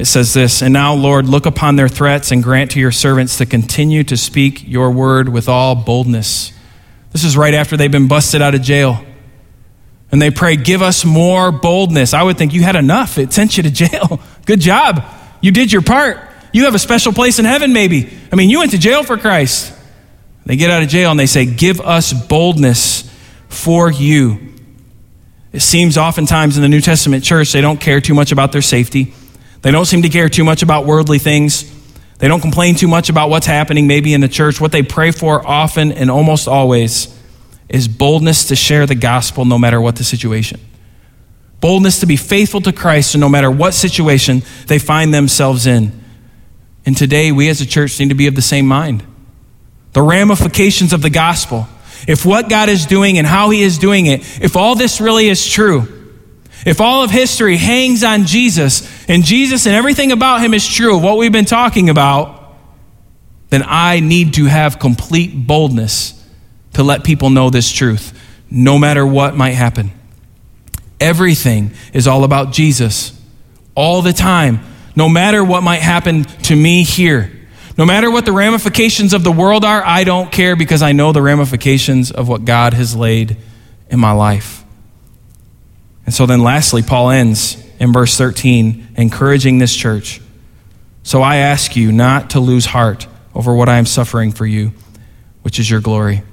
it 0.00 0.06
says 0.06 0.32
this 0.32 0.62
And 0.62 0.72
now, 0.72 0.94
Lord, 0.94 1.28
look 1.28 1.44
upon 1.44 1.76
their 1.76 1.88
threats 1.88 2.32
and 2.32 2.42
grant 2.42 2.70
to 2.72 2.80
your 2.80 2.90
servants 2.90 3.38
to 3.38 3.46
continue 3.46 4.02
to 4.04 4.16
speak 4.16 4.66
your 4.66 4.90
word 4.90 5.28
with 5.28 5.48
all 5.48 5.74
boldness. 5.74 6.52
This 7.12 7.22
is 7.22 7.36
right 7.36 7.52
after 7.52 7.76
they've 7.76 7.92
been 7.92 8.08
busted 8.08 8.40
out 8.40 8.54
of 8.54 8.62
jail. 8.62 9.04
And 10.10 10.20
they 10.20 10.30
pray, 10.30 10.56
Give 10.56 10.80
us 10.80 11.04
more 11.04 11.52
boldness. 11.52 12.14
I 12.14 12.22
would 12.22 12.38
think 12.38 12.54
you 12.54 12.62
had 12.62 12.76
enough. 12.76 13.18
It 13.18 13.32
sent 13.32 13.58
you 13.58 13.62
to 13.64 13.70
jail. 13.70 14.20
Good 14.46 14.60
job. 14.60 15.04
You 15.42 15.52
did 15.52 15.70
your 15.70 15.82
part. 15.82 16.18
You 16.52 16.64
have 16.64 16.74
a 16.74 16.80
special 16.80 17.12
place 17.12 17.38
in 17.38 17.44
heaven, 17.44 17.72
maybe. 17.72 18.10
I 18.32 18.36
mean, 18.36 18.50
you 18.50 18.58
went 18.58 18.72
to 18.72 18.78
jail 18.78 19.04
for 19.04 19.18
Christ. 19.18 19.72
They 20.46 20.56
get 20.56 20.70
out 20.70 20.82
of 20.82 20.88
jail 20.88 21.10
and 21.10 21.20
they 21.20 21.26
say, 21.26 21.44
Give 21.44 21.78
us 21.80 22.14
boldness 22.14 23.02
for 23.48 23.90
you. 23.90 24.48
It 25.52 25.60
seems 25.60 25.98
oftentimes 25.98 26.56
in 26.56 26.62
the 26.62 26.68
New 26.68 26.80
Testament 26.80 27.22
church, 27.22 27.52
they 27.52 27.60
don't 27.60 27.80
care 27.80 28.00
too 28.00 28.14
much 28.14 28.32
about 28.32 28.52
their 28.52 28.62
safety. 28.62 29.12
They 29.62 29.70
don't 29.70 29.84
seem 29.84 30.02
to 30.02 30.08
care 30.08 30.28
too 30.28 30.44
much 30.44 30.62
about 30.62 30.86
worldly 30.86 31.18
things. 31.18 31.70
They 32.18 32.28
don't 32.28 32.40
complain 32.40 32.74
too 32.74 32.88
much 32.88 33.08
about 33.08 33.30
what's 33.30 33.46
happening 33.46 33.86
maybe 33.86 34.14
in 34.14 34.20
the 34.20 34.28
church. 34.28 34.60
What 34.60 34.72
they 34.72 34.82
pray 34.82 35.10
for 35.10 35.46
often 35.46 35.92
and 35.92 36.10
almost 36.10 36.48
always 36.48 37.16
is 37.68 37.88
boldness 37.88 38.48
to 38.48 38.56
share 38.56 38.86
the 38.86 38.94
gospel 38.94 39.44
no 39.44 39.58
matter 39.58 39.80
what 39.80 39.96
the 39.96 40.04
situation. 40.04 40.60
Boldness 41.60 42.00
to 42.00 42.06
be 42.06 42.16
faithful 42.16 42.60
to 42.62 42.72
Christ 42.72 43.16
no 43.16 43.28
matter 43.28 43.50
what 43.50 43.74
situation 43.74 44.42
they 44.66 44.78
find 44.78 45.12
themselves 45.12 45.66
in. 45.66 45.98
And 46.86 46.96
today, 46.96 47.32
we 47.32 47.48
as 47.48 47.60
a 47.60 47.66
church 47.66 48.00
need 48.00 48.08
to 48.08 48.14
be 48.14 48.26
of 48.26 48.34
the 48.34 48.42
same 48.42 48.66
mind. 48.66 49.04
The 49.92 50.02
ramifications 50.02 50.92
of 50.92 51.02
the 51.02 51.10
gospel, 51.10 51.68
if 52.08 52.24
what 52.24 52.48
God 52.48 52.70
is 52.70 52.86
doing 52.86 53.18
and 53.18 53.26
how 53.26 53.50
He 53.50 53.62
is 53.62 53.76
doing 53.78 54.06
it, 54.06 54.20
if 54.42 54.56
all 54.56 54.74
this 54.74 55.00
really 55.00 55.28
is 55.28 55.46
true, 55.46 55.99
if 56.66 56.80
all 56.80 57.02
of 57.02 57.10
history 57.10 57.56
hangs 57.56 58.04
on 58.04 58.26
Jesus 58.26 58.88
and 59.08 59.24
Jesus 59.24 59.66
and 59.66 59.74
everything 59.74 60.12
about 60.12 60.40
Him 60.40 60.54
is 60.54 60.66
true 60.66 60.98
what 60.98 61.16
we've 61.16 61.32
been 61.32 61.44
talking 61.44 61.88
about, 61.88 62.54
then 63.48 63.62
I 63.66 64.00
need 64.00 64.34
to 64.34 64.44
have 64.46 64.78
complete 64.78 65.46
boldness 65.46 66.16
to 66.74 66.82
let 66.82 67.02
people 67.02 67.30
know 67.30 67.50
this 67.50 67.70
truth, 67.70 68.18
no 68.50 68.78
matter 68.78 69.04
what 69.04 69.36
might 69.36 69.52
happen. 69.52 69.90
Everything 71.00 71.72
is 71.92 72.06
all 72.06 72.24
about 72.24 72.52
Jesus, 72.52 73.18
all 73.74 74.02
the 74.02 74.12
time, 74.12 74.60
no 74.94 75.08
matter 75.08 75.42
what 75.42 75.62
might 75.62 75.80
happen 75.80 76.24
to 76.24 76.54
me 76.54 76.84
here. 76.84 77.32
No 77.78 77.86
matter 77.86 78.10
what 78.10 78.26
the 78.26 78.32
ramifications 78.32 79.14
of 79.14 79.24
the 79.24 79.32
world 79.32 79.64
are, 79.64 79.82
I 79.82 80.04
don't 80.04 80.30
care 80.30 80.54
because 80.54 80.82
I 80.82 80.92
know 80.92 81.12
the 81.12 81.22
ramifications 81.22 82.10
of 82.10 82.28
what 82.28 82.44
God 82.44 82.74
has 82.74 82.94
laid 82.94 83.38
in 83.88 83.98
my 83.98 84.12
life. 84.12 84.59
And 86.10 86.14
so 86.16 86.26
then, 86.26 86.42
lastly, 86.42 86.82
Paul 86.82 87.10
ends 87.10 87.56
in 87.78 87.92
verse 87.92 88.18
13, 88.18 88.94
encouraging 88.96 89.58
this 89.58 89.72
church. 89.72 90.20
So 91.04 91.22
I 91.22 91.36
ask 91.36 91.76
you 91.76 91.92
not 91.92 92.30
to 92.30 92.40
lose 92.40 92.66
heart 92.66 93.06
over 93.32 93.54
what 93.54 93.68
I 93.68 93.78
am 93.78 93.86
suffering 93.86 94.32
for 94.32 94.44
you, 94.44 94.72
which 95.42 95.60
is 95.60 95.70
your 95.70 95.80
glory. 95.80 96.24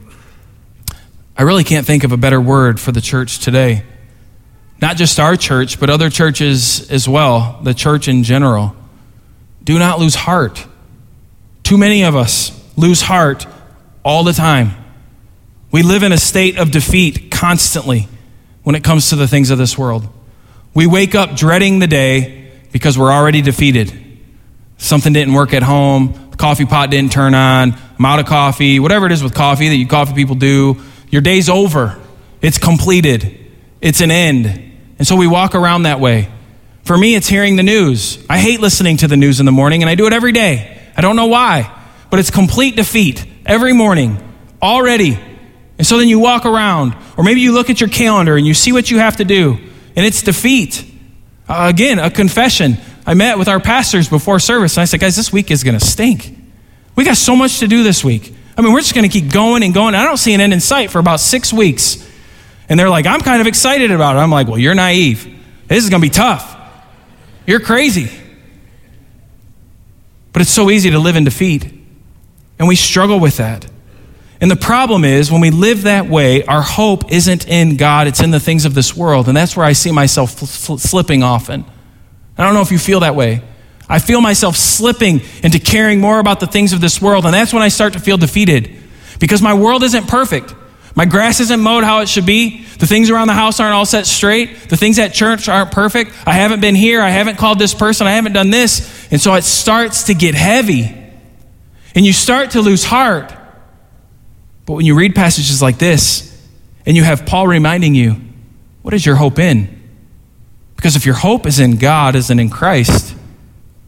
I 1.37 1.43
really 1.43 1.63
can't 1.63 1.85
think 1.85 2.03
of 2.03 2.11
a 2.11 2.17
better 2.17 2.41
word 2.41 2.79
for 2.79 2.91
the 2.91 3.01
church 3.01 3.37
today. 3.37 3.83
Not 4.81 4.97
just 4.97 5.19
our 5.19 5.35
church, 5.35 5.79
but 5.79 5.91
other 5.91 6.09
churches 6.09 6.89
as 6.89 7.07
well, 7.07 7.59
the 7.61 7.75
church 7.75 8.07
in 8.07 8.23
general. 8.23 8.75
Do 9.63 9.77
not 9.77 9.99
lose 9.99 10.15
heart. 10.15 10.65
Too 11.61 11.77
many 11.77 12.03
of 12.03 12.15
us 12.15 12.51
lose 12.75 13.03
heart 13.03 13.45
all 14.03 14.23
the 14.23 14.33
time. 14.33 14.71
We 15.69 15.83
live 15.83 16.01
in 16.01 16.11
a 16.11 16.17
state 16.17 16.57
of 16.57 16.71
defeat 16.71 17.29
constantly 17.29 18.07
when 18.67 18.75
it 18.75 18.83
comes 18.83 19.11
to 19.11 19.15
the 19.15 19.29
things 19.29 19.49
of 19.49 19.57
this 19.57 19.77
world. 19.77 20.05
We 20.73 20.87
wake 20.87 21.15
up 21.15 21.37
dreading 21.37 21.79
the 21.79 21.87
day 21.87 22.51
because 22.73 22.97
we're 22.97 23.13
already 23.13 23.41
defeated. 23.41 23.93
Something 24.77 25.13
didn't 25.13 25.35
work 25.35 25.53
at 25.53 25.63
home, 25.63 26.31
the 26.31 26.35
coffee 26.35 26.65
pot 26.65 26.91
didn't 26.91 27.13
turn 27.13 27.33
on, 27.33 27.77
I'm 27.97 28.05
out 28.05 28.19
of 28.19 28.25
coffee, 28.25 28.81
whatever 28.81 29.05
it 29.05 29.13
is 29.13 29.23
with 29.23 29.33
coffee 29.33 29.69
that 29.69 29.75
you 29.77 29.87
coffee 29.87 30.13
people 30.13 30.35
do. 30.35 30.81
Your 31.09 31.21
day's 31.21 31.47
over. 31.47 31.97
It's 32.41 32.57
completed. 32.57 33.39
It's 33.79 34.01
an 34.01 34.11
end. 34.11 34.47
And 34.99 35.07
so 35.07 35.15
we 35.15 35.27
walk 35.27 35.55
around 35.55 35.83
that 35.83 36.01
way. 36.01 36.29
For 36.83 36.97
me, 36.97 37.15
it's 37.15 37.29
hearing 37.29 37.55
the 37.55 37.63
news. 37.63 38.21
I 38.29 38.37
hate 38.37 38.59
listening 38.59 38.97
to 38.97 39.07
the 39.07 39.15
news 39.15 39.39
in 39.39 39.45
the 39.45 39.53
morning, 39.53 39.81
and 39.81 39.89
I 39.89 39.95
do 39.95 40.07
it 40.07 40.11
every 40.11 40.33
day. 40.33 40.77
I 40.97 40.99
don't 40.99 41.15
know 41.15 41.27
why, 41.27 41.73
but 42.09 42.19
it's 42.19 42.31
complete 42.31 42.75
defeat 42.75 43.25
every 43.45 43.71
morning 43.71 44.17
already. 44.61 45.17
And 45.77 45.85
so 45.85 45.97
then 45.97 46.07
you 46.07 46.19
walk 46.19 46.45
around, 46.45 46.95
or 47.17 47.23
maybe 47.23 47.41
you 47.41 47.51
look 47.51 47.69
at 47.69 47.79
your 47.79 47.89
calendar 47.89 48.35
and 48.35 48.47
you 48.47 48.53
see 48.53 48.71
what 48.71 48.89
you 48.89 48.97
have 48.97 49.17
to 49.17 49.25
do, 49.25 49.57
and 49.95 50.05
it's 50.05 50.21
defeat. 50.23 50.83
Uh, 51.47 51.67
again, 51.69 51.99
a 51.99 52.09
confession. 52.09 52.77
I 53.05 53.13
met 53.13 53.37
with 53.37 53.47
our 53.47 53.59
pastors 53.59 54.09
before 54.09 54.39
service, 54.39 54.75
and 54.75 54.81
I 54.81 54.85
said, 54.85 54.99
guys, 54.99 55.15
this 55.15 55.31
week 55.31 55.51
is 55.51 55.63
going 55.63 55.77
to 55.77 55.85
stink. 55.85 56.35
We 56.95 57.05
got 57.05 57.15
so 57.15 57.35
much 57.35 57.59
to 57.59 57.67
do 57.67 57.83
this 57.83 58.03
week. 58.03 58.33
I 58.57 58.61
mean, 58.61 58.73
we're 58.73 58.81
just 58.81 58.95
going 58.95 59.07
to 59.07 59.21
keep 59.21 59.31
going 59.31 59.61
and 59.61 59.73
going. 59.73 59.93
I 59.93 60.03
don't 60.03 60.17
see 60.17 60.33
an 60.33 60.41
end 60.41 60.51
in 60.51 60.59
sight 60.59 60.89
for 60.89 60.97
about 60.97 61.19
six 61.19 61.53
weeks. 61.53 62.05
And 62.69 62.79
they're 62.79 62.89
like, 62.89 63.05
I'm 63.05 63.21
kind 63.21 63.39
of 63.39 63.47
excited 63.47 63.91
about 63.91 64.15
it. 64.15 64.19
I'm 64.19 64.31
like, 64.31 64.47
well, 64.47 64.57
you're 64.57 64.75
naive. 64.75 65.25
This 65.67 65.83
is 65.83 65.89
going 65.89 66.01
to 66.01 66.05
be 66.05 66.11
tough. 66.11 66.55
You're 67.45 67.59
crazy. 67.59 68.11
But 70.33 70.41
it's 70.41 70.51
so 70.51 70.69
easy 70.69 70.89
to 70.89 70.99
live 70.99 71.15
in 71.15 71.23
defeat. 71.23 71.71
And 72.59 72.67
we 72.67 72.75
struggle 72.75 73.19
with 73.19 73.37
that. 73.37 73.67
And 74.39 74.51
the 74.51 74.55
problem 74.55 75.03
is, 75.03 75.31
when 75.31 75.41
we 75.41 75.49
live 75.49 75.83
that 75.83 76.07
way, 76.07 76.43
our 76.45 76.61
hope 76.61 77.11
isn't 77.11 77.47
in 77.47 77.75
God, 77.75 78.07
it's 78.07 78.21
in 78.21 78.31
the 78.31 78.39
things 78.39 78.65
of 78.65 78.75
this 78.75 78.95
world. 78.95 79.27
And 79.27 79.35
that's 79.35 79.57
where 79.57 79.65
I 79.65 79.73
see 79.73 79.91
myself 79.91 80.31
slipping 80.31 81.23
often. 81.23 81.65
I 82.37 82.43
don't 82.43 82.53
know 82.53 82.61
if 82.61 82.71
you 82.71 82.77
feel 82.77 82.99
that 82.99 83.15
way. 83.15 83.41
I 83.89 83.99
feel 83.99 84.21
myself 84.21 84.55
slipping 84.55 85.21
into 85.43 85.59
caring 85.59 85.99
more 85.99 86.19
about 86.19 86.39
the 86.39 86.45
things 86.45 86.73
of 86.73 86.81
this 86.81 87.01
world, 87.01 87.25
and 87.25 87.33
that's 87.33 87.53
when 87.53 87.63
I 87.63 87.69
start 87.69 87.93
to 87.93 87.99
feel 87.99 88.17
defeated. 88.17 88.75
Because 89.19 89.41
my 89.41 89.53
world 89.53 89.81
isn't 89.83 90.07
perfect. 90.07 90.53
My 90.93 91.05
grass 91.05 91.39
isn't 91.39 91.59
mowed 91.59 91.83
how 91.83 92.01
it 92.01 92.09
should 92.09 92.25
be. 92.25 92.65
The 92.79 92.87
things 92.87 93.09
around 93.09 93.27
the 93.27 93.33
house 93.33 93.59
aren't 93.59 93.73
all 93.73 93.85
set 93.85 94.05
straight. 94.05 94.69
The 94.69 94.77
things 94.77 94.99
at 94.99 95.13
church 95.13 95.47
aren't 95.47 95.71
perfect. 95.71 96.11
I 96.27 96.33
haven't 96.33 96.59
been 96.59 96.75
here. 96.75 97.01
I 97.01 97.09
haven't 97.09 97.37
called 97.37 97.59
this 97.59 97.73
person. 97.73 98.07
I 98.07 98.11
haven't 98.11 98.33
done 98.33 98.49
this. 98.49 99.07
And 99.11 99.21
so 99.21 99.33
it 99.35 99.43
starts 99.43 100.03
to 100.05 100.13
get 100.13 100.35
heavy. 100.35 100.95
And 101.95 102.05
you 102.05 102.13
start 102.13 102.51
to 102.51 102.61
lose 102.61 102.83
heart. 102.83 103.31
But 104.67 104.73
when 104.73 104.85
you 104.85 104.95
read 104.95 105.15
passages 105.15 105.61
like 105.61 105.77
this, 105.79 106.27
and 106.85 106.95
you 106.95 107.03
have 107.03 107.25
Paul 107.25 107.47
reminding 107.47 107.95
you, 107.95 108.17
what 108.81 108.93
is 108.93 109.05
your 109.05 109.15
hope 109.15 109.39
in? 109.39 109.73
Because 110.75 110.95
if 110.95 111.05
your 111.05 111.15
hope 111.15 111.47
is 111.47 111.57
in 111.59 111.77
God, 111.77 112.15
in 112.15 112.39
in 112.39 112.49
Christ, 112.49 113.15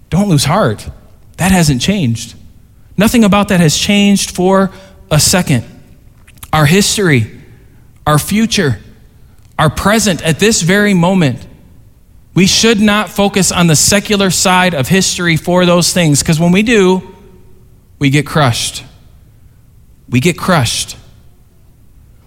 don't 0.09 0.29
lose 0.29 0.45
heart. 0.45 0.89
That 1.37 1.51
hasn't 1.51 1.81
changed. 1.81 2.33
Nothing 2.97 3.25
about 3.25 3.49
that 3.49 3.59
has 3.59 3.77
changed 3.77 4.31
for 4.31 4.71
a 5.11 5.19
second. 5.19 5.65
Our 6.51 6.65
history, 6.65 7.41
our 8.07 8.17
future, 8.17 8.79
our 9.57 9.69
present 9.69 10.21
at 10.21 10.39
this 10.39 10.61
very 10.61 10.93
moment. 10.93 11.45
We 12.33 12.47
should 12.47 12.79
not 12.79 13.09
focus 13.09 13.51
on 13.51 13.67
the 13.67 13.75
secular 13.75 14.29
side 14.29 14.73
of 14.73 14.87
history 14.87 15.35
for 15.35 15.65
those 15.65 15.91
things 15.91 16.19
because 16.19 16.39
when 16.39 16.53
we 16.53 16.63
do, 16.63 17.15
we 17.99 18.09
get 18.09 18.25
crushed. 18.25 18.85
We 20.09 20.19
get 20.19 20.37
crushed. 20.37 20.97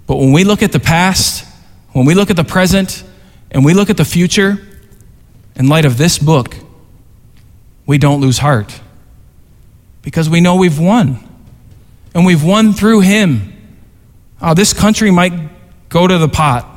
But 0.07 0.17
when 0.17 0.33
we 0.33 0.45
look 0.45 0.63
at 0.63 0.73
the 0.73 0.81
past, 0.81 1.47
when 1.93 2.07
we 2.07 2.15
look 2.15 2.31
at 2.31 2.37
the 2.37 2.45
present, 2.45 3.05
and 3.51 3.65
we 3.65 3.75
look 3.75 3.91
at 3.91 3.97
the 3.97 4.05
future, 4.05 4.59
in 5.57 5.69
light 5.69 5.85
of 5.85 5.99
this 5.99 6.19
book, 6.19 6.57
we 7.87 7.99
don't 7.99 8.21
lose 8.21 8.39
heart 8.39 8.81
because 10.03 10.29
we 10.29 10.41
know 10.41 10.57
we've 10.57 10.79
won. 10.79 11.19
And 12.15 12.27
we've 12.27 12.45
won 12.45 12.73
through 12.73 13.01
Him. 13.01 13.53
Oh, 14.41 14.55
this 14.55 14.73
country 14.73 15.11
might 15.11 15.33
go 15.89 16.07
to 16.07 16.19
the 16.19 16.29
pot. 16.29 16.69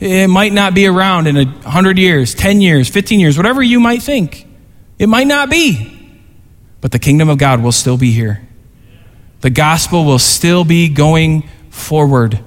It 0.00 0.28
might 0.28 0.52
not 0.52 0.74
be 0.74 0.86
around 0.86 1.26
in 1.26 1.36
a 1.36 1.44
100 1.44 1.98
years, 1.98 2.34
10 2.34 2.60
years, 2.60 2.88
15 2.88 3.20
years, 3.20 3.36
whatever 3.36 3.62
you 3.62 3.78
might 3.78 4.02
think. 4.02 4.46
It 4.98 5.08
might 5.08 5.26
not 5.26 5.50
be. 5.50 5.90
But 6.80 6.92
the 6.92 6.98
kingdom 6.98 7.28
of 7.28 7.38
God 7.38 7.62
will 7.62 7.72
still 7.72 7.96
be 7.96 8.10
here. 8.10 8.43
The 9.44 9.50
gospel 9.50 10.06
will 10.06 10.18
still 10.18 10.64
be 10.64 10.88
going 10.88 11.42
forward. 11.68 12.42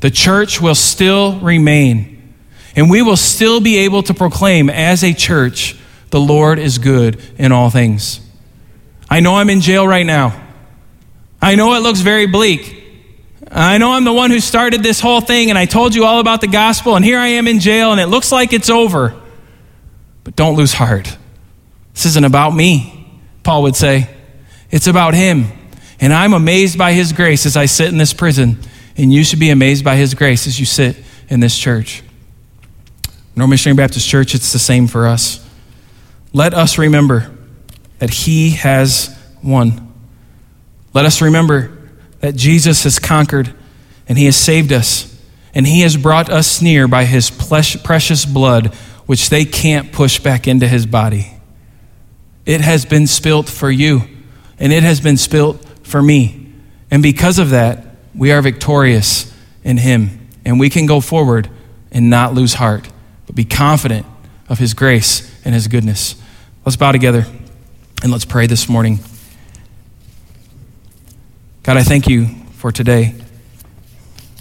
The 0.00 0.10
church 0.10 0.60
will 0.60 0.74
still 0.74 1.40
remain. 1.40 2.34
And 2.76 2.90
we 2.90 3.00
will 3.00 3.16
still 3.16 3.58
be 3.58 3.78
able 3.78 4.02
to 4.02 4.12
proclaim 4.12 4.68
as 4.68 5.02
a 5.02 5.14
church 5.14 5.78
the 6.10 6.20
Lord 6.20 6.58
is 6.58 6.76
good 6.76 7.18
in 7.38 7.52
all 7.52 7.70
things. 7.70 8.20
I 9.08 9.20
know 9.20 9.36
I'm 9.36 9.48
in 9.48 9.62
jail 9.62 9.88
right 9.88 10.04
now. 10.04 10.38
I 11.40 11.54
know 11.54 11.72
it 11.72 11.78
looks 11.78 12.00
very 12.00 12.26
bleak. 12.26 12.84
I 13.50 13.78
know 13.78 13.92
I'm 13.92 14.04
the 14.04 14.12
one 14.12 14.30
who 14.30 14.40
started 14.40 14.82
this 14.82 15.00
whole 15.00 15.22
thing, 15.22 15.48
and 15.48 15.58
I 15.58 15.64
told 15.64 15.94
you 15.94 16.04
all 16.04 16.20
about 16.20 16.42
the 16.42 16.48
gospel, 16.48 16.96
and 16.96 17.04
here 17.04 17.18
I 17.18 17.28
am 17.28 17.48
in 17.48 17.60
jail, 17.60 17.92
and 17.92 18.00
it 18.00 18.08
looks 18.08 18.30
like 18.30 18.52
it's 18.52 18.68
over. 18.68 19.18
But 20.22 20.36
don't 20.36 20.54
lose 20.54 20.74
heart. 20.74 21.16
This 21.94 22.04
isn't 22.04 22.26
about 22.26 22.50
me, 22.50 23.22
Paul 23.42 23.62
would 23.62 23.74
say. 23.74 24.10
It's 24.70 24.86
about 24.86 25.14
him. 25.14 25.46
And 26.00 26.12
I'm 26.12 26.34
amazed 26.34 26.76
by 26.76 26.92
his 26.92 27.12
grace 27.12 27.46
as 27.46 27.56
I 27.56 27.66
sit 27.66 27.88
in 27.88 27.98
this 27.98 28.12
prison, 28.12 28.58
and 28.96 29.12
you 29.12 29.24
should 29.24 29.40
be 29.40 29.50
amazed 29.50 29.84
by 29.84 29.96
his 29.96 30.14
grace 30.14 30.46
as 30.46 30.60
you 30.60 30.66
sit 30.66 30.96
in 31.28 31.40
this 31.40 31.56
church. 31.56 32.02
North 33.34 33.50
Missionary 33.50 33.76
Baptist 33.76 34.08
Church, 34.08 34.34
it's 34.34 34.52
the 34.52 34.58
same 34.58 34.86
for 34.86 35.06
us. 35.06 35.46
Let 36.32 36.54
us 36.54 36.78
remember 36.78 37.30
that 37.98 38.10
he 38.10 38.50
has 38.50 39.16
won. 39.42 39.92
Let 40.94 41.04
us 41.04 41.20
remember 41.20 41.76
that 42.20 42.36
Jesus 42.36 42.84
has 42.84 42.98
conquered 42.98 43.54
and 44.08 44.16
he 44.16 44.24
has 44.26 44.36
saved 44.36 44.72
us 44.72 45.14
and 45.54 45.66
he 45.66 45.80
has 45.80 45.96
brought 45.96 46.30
us 46.30 46.60
near 46.60 46.88
by 46.88 47.04
his 47.04 47.30
precious 47.30 48.24
blood, 48.24 48.74
which 49.06 49.30
they 49.30 49.44
can't 49.44 49.92
push 49.92 50.18
back 50.18 50.46
into 50.46 50.68
his 50.68 50.86
body. 50.86 51.32
It 52.44 52.60
has 52.60 52.84
been 52.84 53.06
spilt 53.06 53.48
for 53.48 53.70
you 53.70 54.02
and 54.58 54.72
it 54.72 54.82
has 54.82 55.00
been 55.00 55.16
spilt 55.16 55.65
for 55.86 56.02
me. 56.02 56.52
And 56.90 57.02
because 57.02 57.38
of 57.38 57.50
that, 57.50 57.86
we 58.14 58.32
are 58.32 58.42
victorious 58.42 59.32
in 59.62 59.76
him 59.76 60.28
and 60.44 60.58
we 60.60 60.68
can 60.68 60.86
go 60.86 61.00
forward 61.00 61.48
and 61.90 62.10
not 62.10 62.34
lose 62.34 62.54
heart, 62.54 62.88
but 63.26 63.34
be 63.34 63.44
confident 63.44 64.06
of 64.48 64.58
his 64.58 64.74
grace 64.74 65.32
and 65.44 65.54
his 65.54 65.68
goodness. 65.68 66.16
Let's 66.64 66.76
bow 66.76 66.92
together 66.92 67.26
and 68.02 68.12
let's 68.12 68.24
pray 68.24 68.46
this 68.46 68.68
morning. 68.68 68.98
God, 71.62 71.76
I 71.76 71.82
thank 71.82 72.08
you 72.08 72.26
for 72.52 72.70
today. 72.70 73.14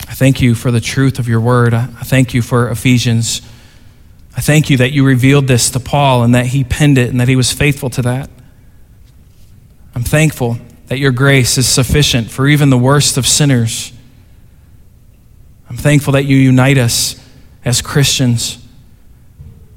I 0.08 0.14
thank 0.14 0.41
you 0.41 0.56
for 0.56 0.72
the 0.72 0.82
truth 0.82 1.20
of 1.20 1.28
your 1.28 1.39
word. 1.39 1.74
I 1.74 1.86
thank 1.86 2.34
you 2.34 2.41
for 2.41 2.70
Ephesians. 2.70 3.41
I 4.38 4.41
thank 4.41 4.70
you 4.70 4.78
that 4.78 4.91
you 4.91 5.06
revealed 5.06 5.48
this 5.48 5.70
to 5.72 5.80
Paul 5.80 6.24
and 6.24 6.36
that 6.36 6.48
he 6.48 6.64
penned 6.64 6.98
it 6.98 7.10
and 7.10 7.20
that 7.20 7.28
he 7.28 7.36
was 7.36 7.52
faithful 7.52 7.89
to 7.91 8.02
that. 8.04 8.30
I'm 9.96 10.04
thankful 10.04 10.60
that 10.88 11.00
your 11.00 11.12
grace 11.12 11.58
is 11.58 11.68
sufficient 11.68 12.30
for 12.30 12.48
even 12.48 12.70
the 12.70 12.78
worst 12.78 13.18
of 13.18 13.26
sinners. 13.26 13.92
I'm 15.70 15.78
thankful 15.78 16.14
that 16.14 16.26
you 16.26 16.38
unite 16.38 16.78
us 16.78 17.22
as 17.64 17.82
Christians, 17.82 18.64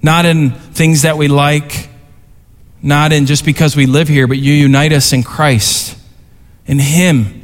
not 0.03 0.27
in 0.27 0.51
things 0.51 1.03
that 1.03 1.17
we 1.17 1.29
like, 1.29 1.89
not 2.83 3.13
in 3.13 3.27
just 3.27 3.45
because 3.45 3.75
we 3.75 3.87
live 3.87 4.09
here, 4.09 4.27
but 4.27 4.39
you 4.39 4.53
unite 4.53 4.93
us 4.93 5.13
in 5.13 5.23
Christ, 5.23 5.99
in 6.67 6.79
Him 6.79 7.39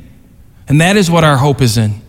and 0.69 0.81
that 0.81 0.97
is 0.97 1.11
what 1.11 1.25
our 1.25 1.37
hope 1.37 1.61
is 1.61 1.77
in. 1.77 2.01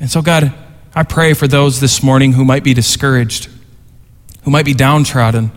And 0.00 0.10
so, 0.10 0.22
God, 0.22 0.52
I 0.94 1.02
pray 1.02 1.34
for 1.34 1.46
those 1.46 1.80
this 1.80 2.02
morning 2.02 2.32
who 2.32 2.44
might 2.44 2.64
be 2.64 2.74
discouraged, 2.74 3.48
who 4.44 4.50
might 4.50 4.64
be 4.64 4.74
downtrodden. 4.74 5.52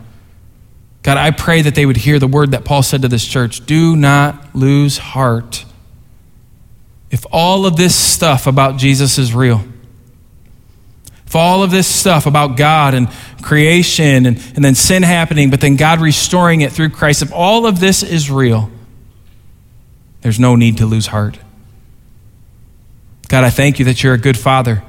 God, 1.07 1.15
I 1.15 1.31
pray 1.31 1.61
that 1.61 1.73
they 1.73 1.85
would 1.85 1.95
hear 1.95 2.19
the 2.19 2.27
word 2.27 2.51
that 2.51 2.65
Paul 2.65 2.83
said 2.83 3.03
to 3.03 3.07
this 3.07 3.25
church 3.25 3.65
do 3.65 3.95
not 3.95 4.53
lose 4.53 4.97
heart. 4.97 5.63
If 7.09 7.25
all 7.31 7.65
of 7.65 7.77
this 7.77 7.95
stuff 7.95 8.45
about 8.45 8.75
Jesus 8.75 9.17
is 9.17 9.33
real, 9.33 9.63
if 11.25 11.33
all 11.33 11.63
of 11.63 11.71
this 11.71 11.87
stuff 11.87 12.25
about 12.25 12.57
God 12.57 12.93
and 12.93 13.07
creation 13.41 14.25
and, 14.25 14.37
and 14.53 14.65
then 14.65 14.75
sin 14.75 15.01
happening, 15.01 15.49
but 15.49 15.61
then 15.61 15.77
God 15.77 16.01
restoring 16.01 16.59
it 16.59 16.73
through 16.73 16.89
Christ, 16.89 17.21
if 17.21 17.31
all 17.31 17.65
of 17.65 17.79
this 17.79 18.03
is 18.03 18.29
real, 18.29 18.69
there's 20.19 20.41
no 20.41 20.57
need 20.57 20.75
to 20.79 20.85
lose 20.85 21.07
heart. 21.07 21.39
God, 23.29 23.45
I 23.45 23.49
thank 23.49 23.79
you 23.79 23.85
that 23.85 24.03
you're 24.03 24.13
a 24.13 24.17
good 24.17 24.37
father. 24.37 24.83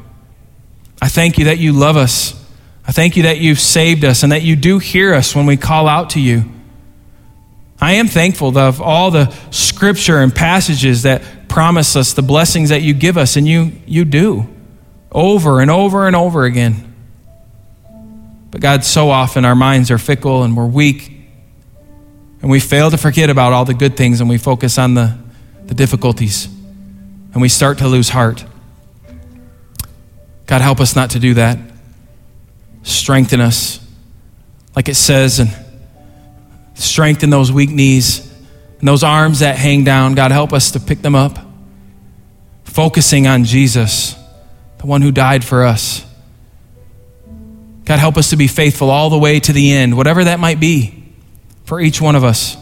I 1.00 1.06
thank 1.06 1.38
you 1.38 1.44
that 1.44 1.58
you 1.58 1.72
love 1.72 1.96
us. 1.96 2.34
I 2.89 2.93
thank 2.93 3.18
you 3.18 3.24
that 3.24 3.36
you've 3.36 3.61
saved 3.61 4.03
us 4.03 4.22
and 4.22 4.32
that 4.32 4.41
you 4.41 4.57
do 4.57 4.78
hear 4.78 5.12
us 5.12 5.36
when 5.36 5.45
we 5.45 5.59
call 5.59 5.86
out 5.86 6.11
to 6.11 6.20
you. 6.20 6.45
I 7.78 7.93
am 7.93 8.09
thankful 8.09 8.57
of 8.57 8.80
all 8.80 9.11
the 9.11 9.30
scripture 9.51 10.20
and 10.20 10.34
passages 10.34 11.03
that 11.03 11.51
promise 11.51 11.97
us 11.97 12.14
the 12.14 12.22
blessings 12.22 12.70
that 12.70 12.80
you 12.80 12.95
give 12.95 13.18
us, 13.18 13.36
and 13.36 13.47
you, 13.47 13.72
you 13.86 14.07
do 14.07 14.49
over 15.12 15.61
and 15.61 15.70
over 15.70 16.07
and 16.07 16.16
over 16.16 16.45
again. 16.45 16.95
But 18.51 18.62
God, 18.62 18.84
so 18.84 19.11
often 19.11 19.45
our 19.45 19.55
minds 19.55 19.91
are 19.91 19.99
fickle 19.99 20.43
and 20.43 20.57
we're 20.57 20.66
weak, 20.66 21.12
and 22.41 22.51
we 22.51 22.59
fail 22.59 22.91
to 22.91 22.97
forget 22.97 23.28
about 23.28 23.53
all 23.53 23.66
the 23.66 23.74
good 23.74 23.99
things 23.99 24.20
and 24.20 24.30
we 24.30 24.39
focus 24.39 24.78
on 24.78 24.95
the, 24.95 25.16
the 25.66 25.74
difficulties 25.74 26.47
and 26.47 27.43
we 27.43 27.51
start 27.51 27.78
to 27.78 27.86
lose 27.86 28.09
heart. 28.09 28.45
God, 30.47 30.62
help 30.62 30.80
us 30.80 30.97
not 30.97 31.11
to 31.11 31.18
do 31.18 31.34
that. 31.34 31.59
Strengthen 32.89 33.41
us, 33.41 33.84
like 34.74 34.89
it 34.89 34.95
says, 34.95 35.41
and 35.41 35.51
strengthen 36.74 37.30
those 37.30 37.53
weak 37.53 37.70
knees 37.70 38.20
and 38.78 38.89
those 38.89 39.03
arms 39.03 39.41
that 39.41 39.57
hang 39.57 39.84
down. 39.84 40.14
God, 40.14 40.30
help 40.30 40.53
us 40.53 40.72
to 40.72 40.80
pick 40.80 41.03
them 41.03 41.14
up, 41.14 41.39
focusing 42.64 43.26
on 43.26 43.45
Jesus, 43.45 44.14
the 44.78 44.86
one 44.86 45.03
who 45.03 45.12
died 45.12 45.45
for 45.45 45.64
us. 45.64 46.05
God, 47.84 47.99
help 47.99 48.16
us 48.16 48.30
to 48.30 48.36
be 48.36 48.47
faithful 48.47 48.91
all 48.91 49.11
the 49.11 49.18
way 49.18 49.41
to 49.41 49.53
the 49.53 49.72
end, 49.72 49.97
whatever 49.97 50.24
that 50.24 50.41
might 50.41 50.61
be 50.61 51.05
for 51.64 51.80
each 51.80 52.01
one 52.01 52.16
of 52.16 52.24
us. 52.24 52.57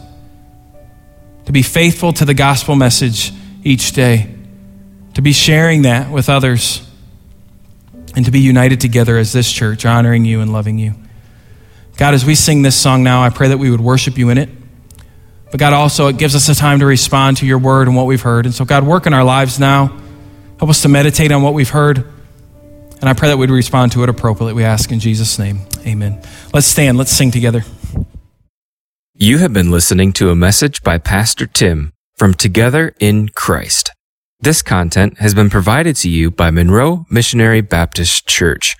To 1.45 1.51
be 1.51 1.61
faithful 1.61 2.11
to 2.13 2.25
the 2.25 2.33
gospel 2.33 2.75
message 2.75 3.31
each 3.63 3.93
day 3.93 4.37
to 5.17 5.23
be 5.23 5.33
sharing 5.33 5.81
that 5.81 6.11
with 6.11 6.29
others, 6.29 6.86
and 8.17 8.25
to 8.25 8.31
be 8.31 8.39
united 8.39 8.81
together 8.81 9.15
as 9.19 9.31
this 9.31 9.49
church, 9.49 9.85
honoring 9.85 10.25
you 10.25 10.41
and 10.41 10.51
loving 10.51 10.79
you. 10.79 10.95
God, 11.97 12.15
as 12.15 12.25
we 12.25 12.33
sing 12.33 12.63
this 12.63 12.75
song 12.75 13.03
now, 13.03 13.21
I 13.21 13.29
pray 13.29 13.49
that 13.49 13.59
we 13.59 13.69
would 13.69 13.79
worship 13.79 14.17
you 14.17 14.29
in 14.29 14.39
it. 14.39 14.49
But 15.51 15.59
God, 15.59 15.71
also, 15.71 16.07
it 16.07 16.17
gives 16.17 16.33
us 16.33 16.49
a 16.49 16.55
time 16.55 16.79
to 16.79 16.87
respond 16.87 17.37
to 17.37 17.45
your 17.45 17.59
word 17.59 17.87
and 17.87 17.95
what 17.95 18.07
we've 18.07 18.21
heard. 18.21 18.47
And 18.47 18.55
so, 18.55 18.65
God, 18.65 18.87
work 18.87 19.05
in 19.05 19.13
our 19.13 19.23
lives 19.23 19.59
now. 19.59 19.95
Help 20.57 20.71
us 20.71 20.81
to 20.81 20.89
meditate 20.89 21.31
on 21.31 21.43
what 21.43 21.53
we've 21.53 21.69
heard. 21.69 21.99
And 22.99 23.07
I 23.07 23.13
pray 23.13 23.29
that 23.29 23.37
we'd 23.37 23.51
respond 23.51 23.91
to 23.91 24.01
it 24.01 24.09
appropriately. 24.09 24.53
We 24.53 24.63
ask 24.63 24.91
in 24.91 24.99
Jesus' 24.99 25.37
name. 25.37 25.59
Amen. 25.85 26.19
Let's 26.55 26.65
stand. 26.65 26.97
Let's 26.97 27.11
sing 27.11 27.29
together. 27.29 27.65
You 29.13 29.37
have 29.37 29.53
been 29.53 29.69
listening 29.69 30.11
to 30.13 30.31
a 30.31 30.35
message 30.35 30.81
by 30.81 30.97
Pastor 30.97 31.45
Tim 31.45 31.93
from 32.15 32.33
Together 32.33 32.95
in 32.99 33.29
Christ. 33.29 33.91
This 34.39 34.61
content 34.61 35.17
has 35.17 35.33
been 35.33 35.49
provided 35.49 35.95
to 35.97 36.09
you 36.09 36.29
by 36.29 36.51
Monroe 36.51 37.05
Missionary 37.09 37.61
Baptist 37.61 38.27
Church. 38.27 38.75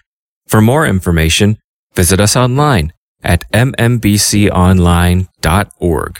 For 0.48 0.62
more 0.62 0.86
information, 0.86 1.58
visit 1.96 2.20
us 2.20 2.36
online 2.36 2.94
at 3.24 3.52
mmbconline.org. 3.52 6.20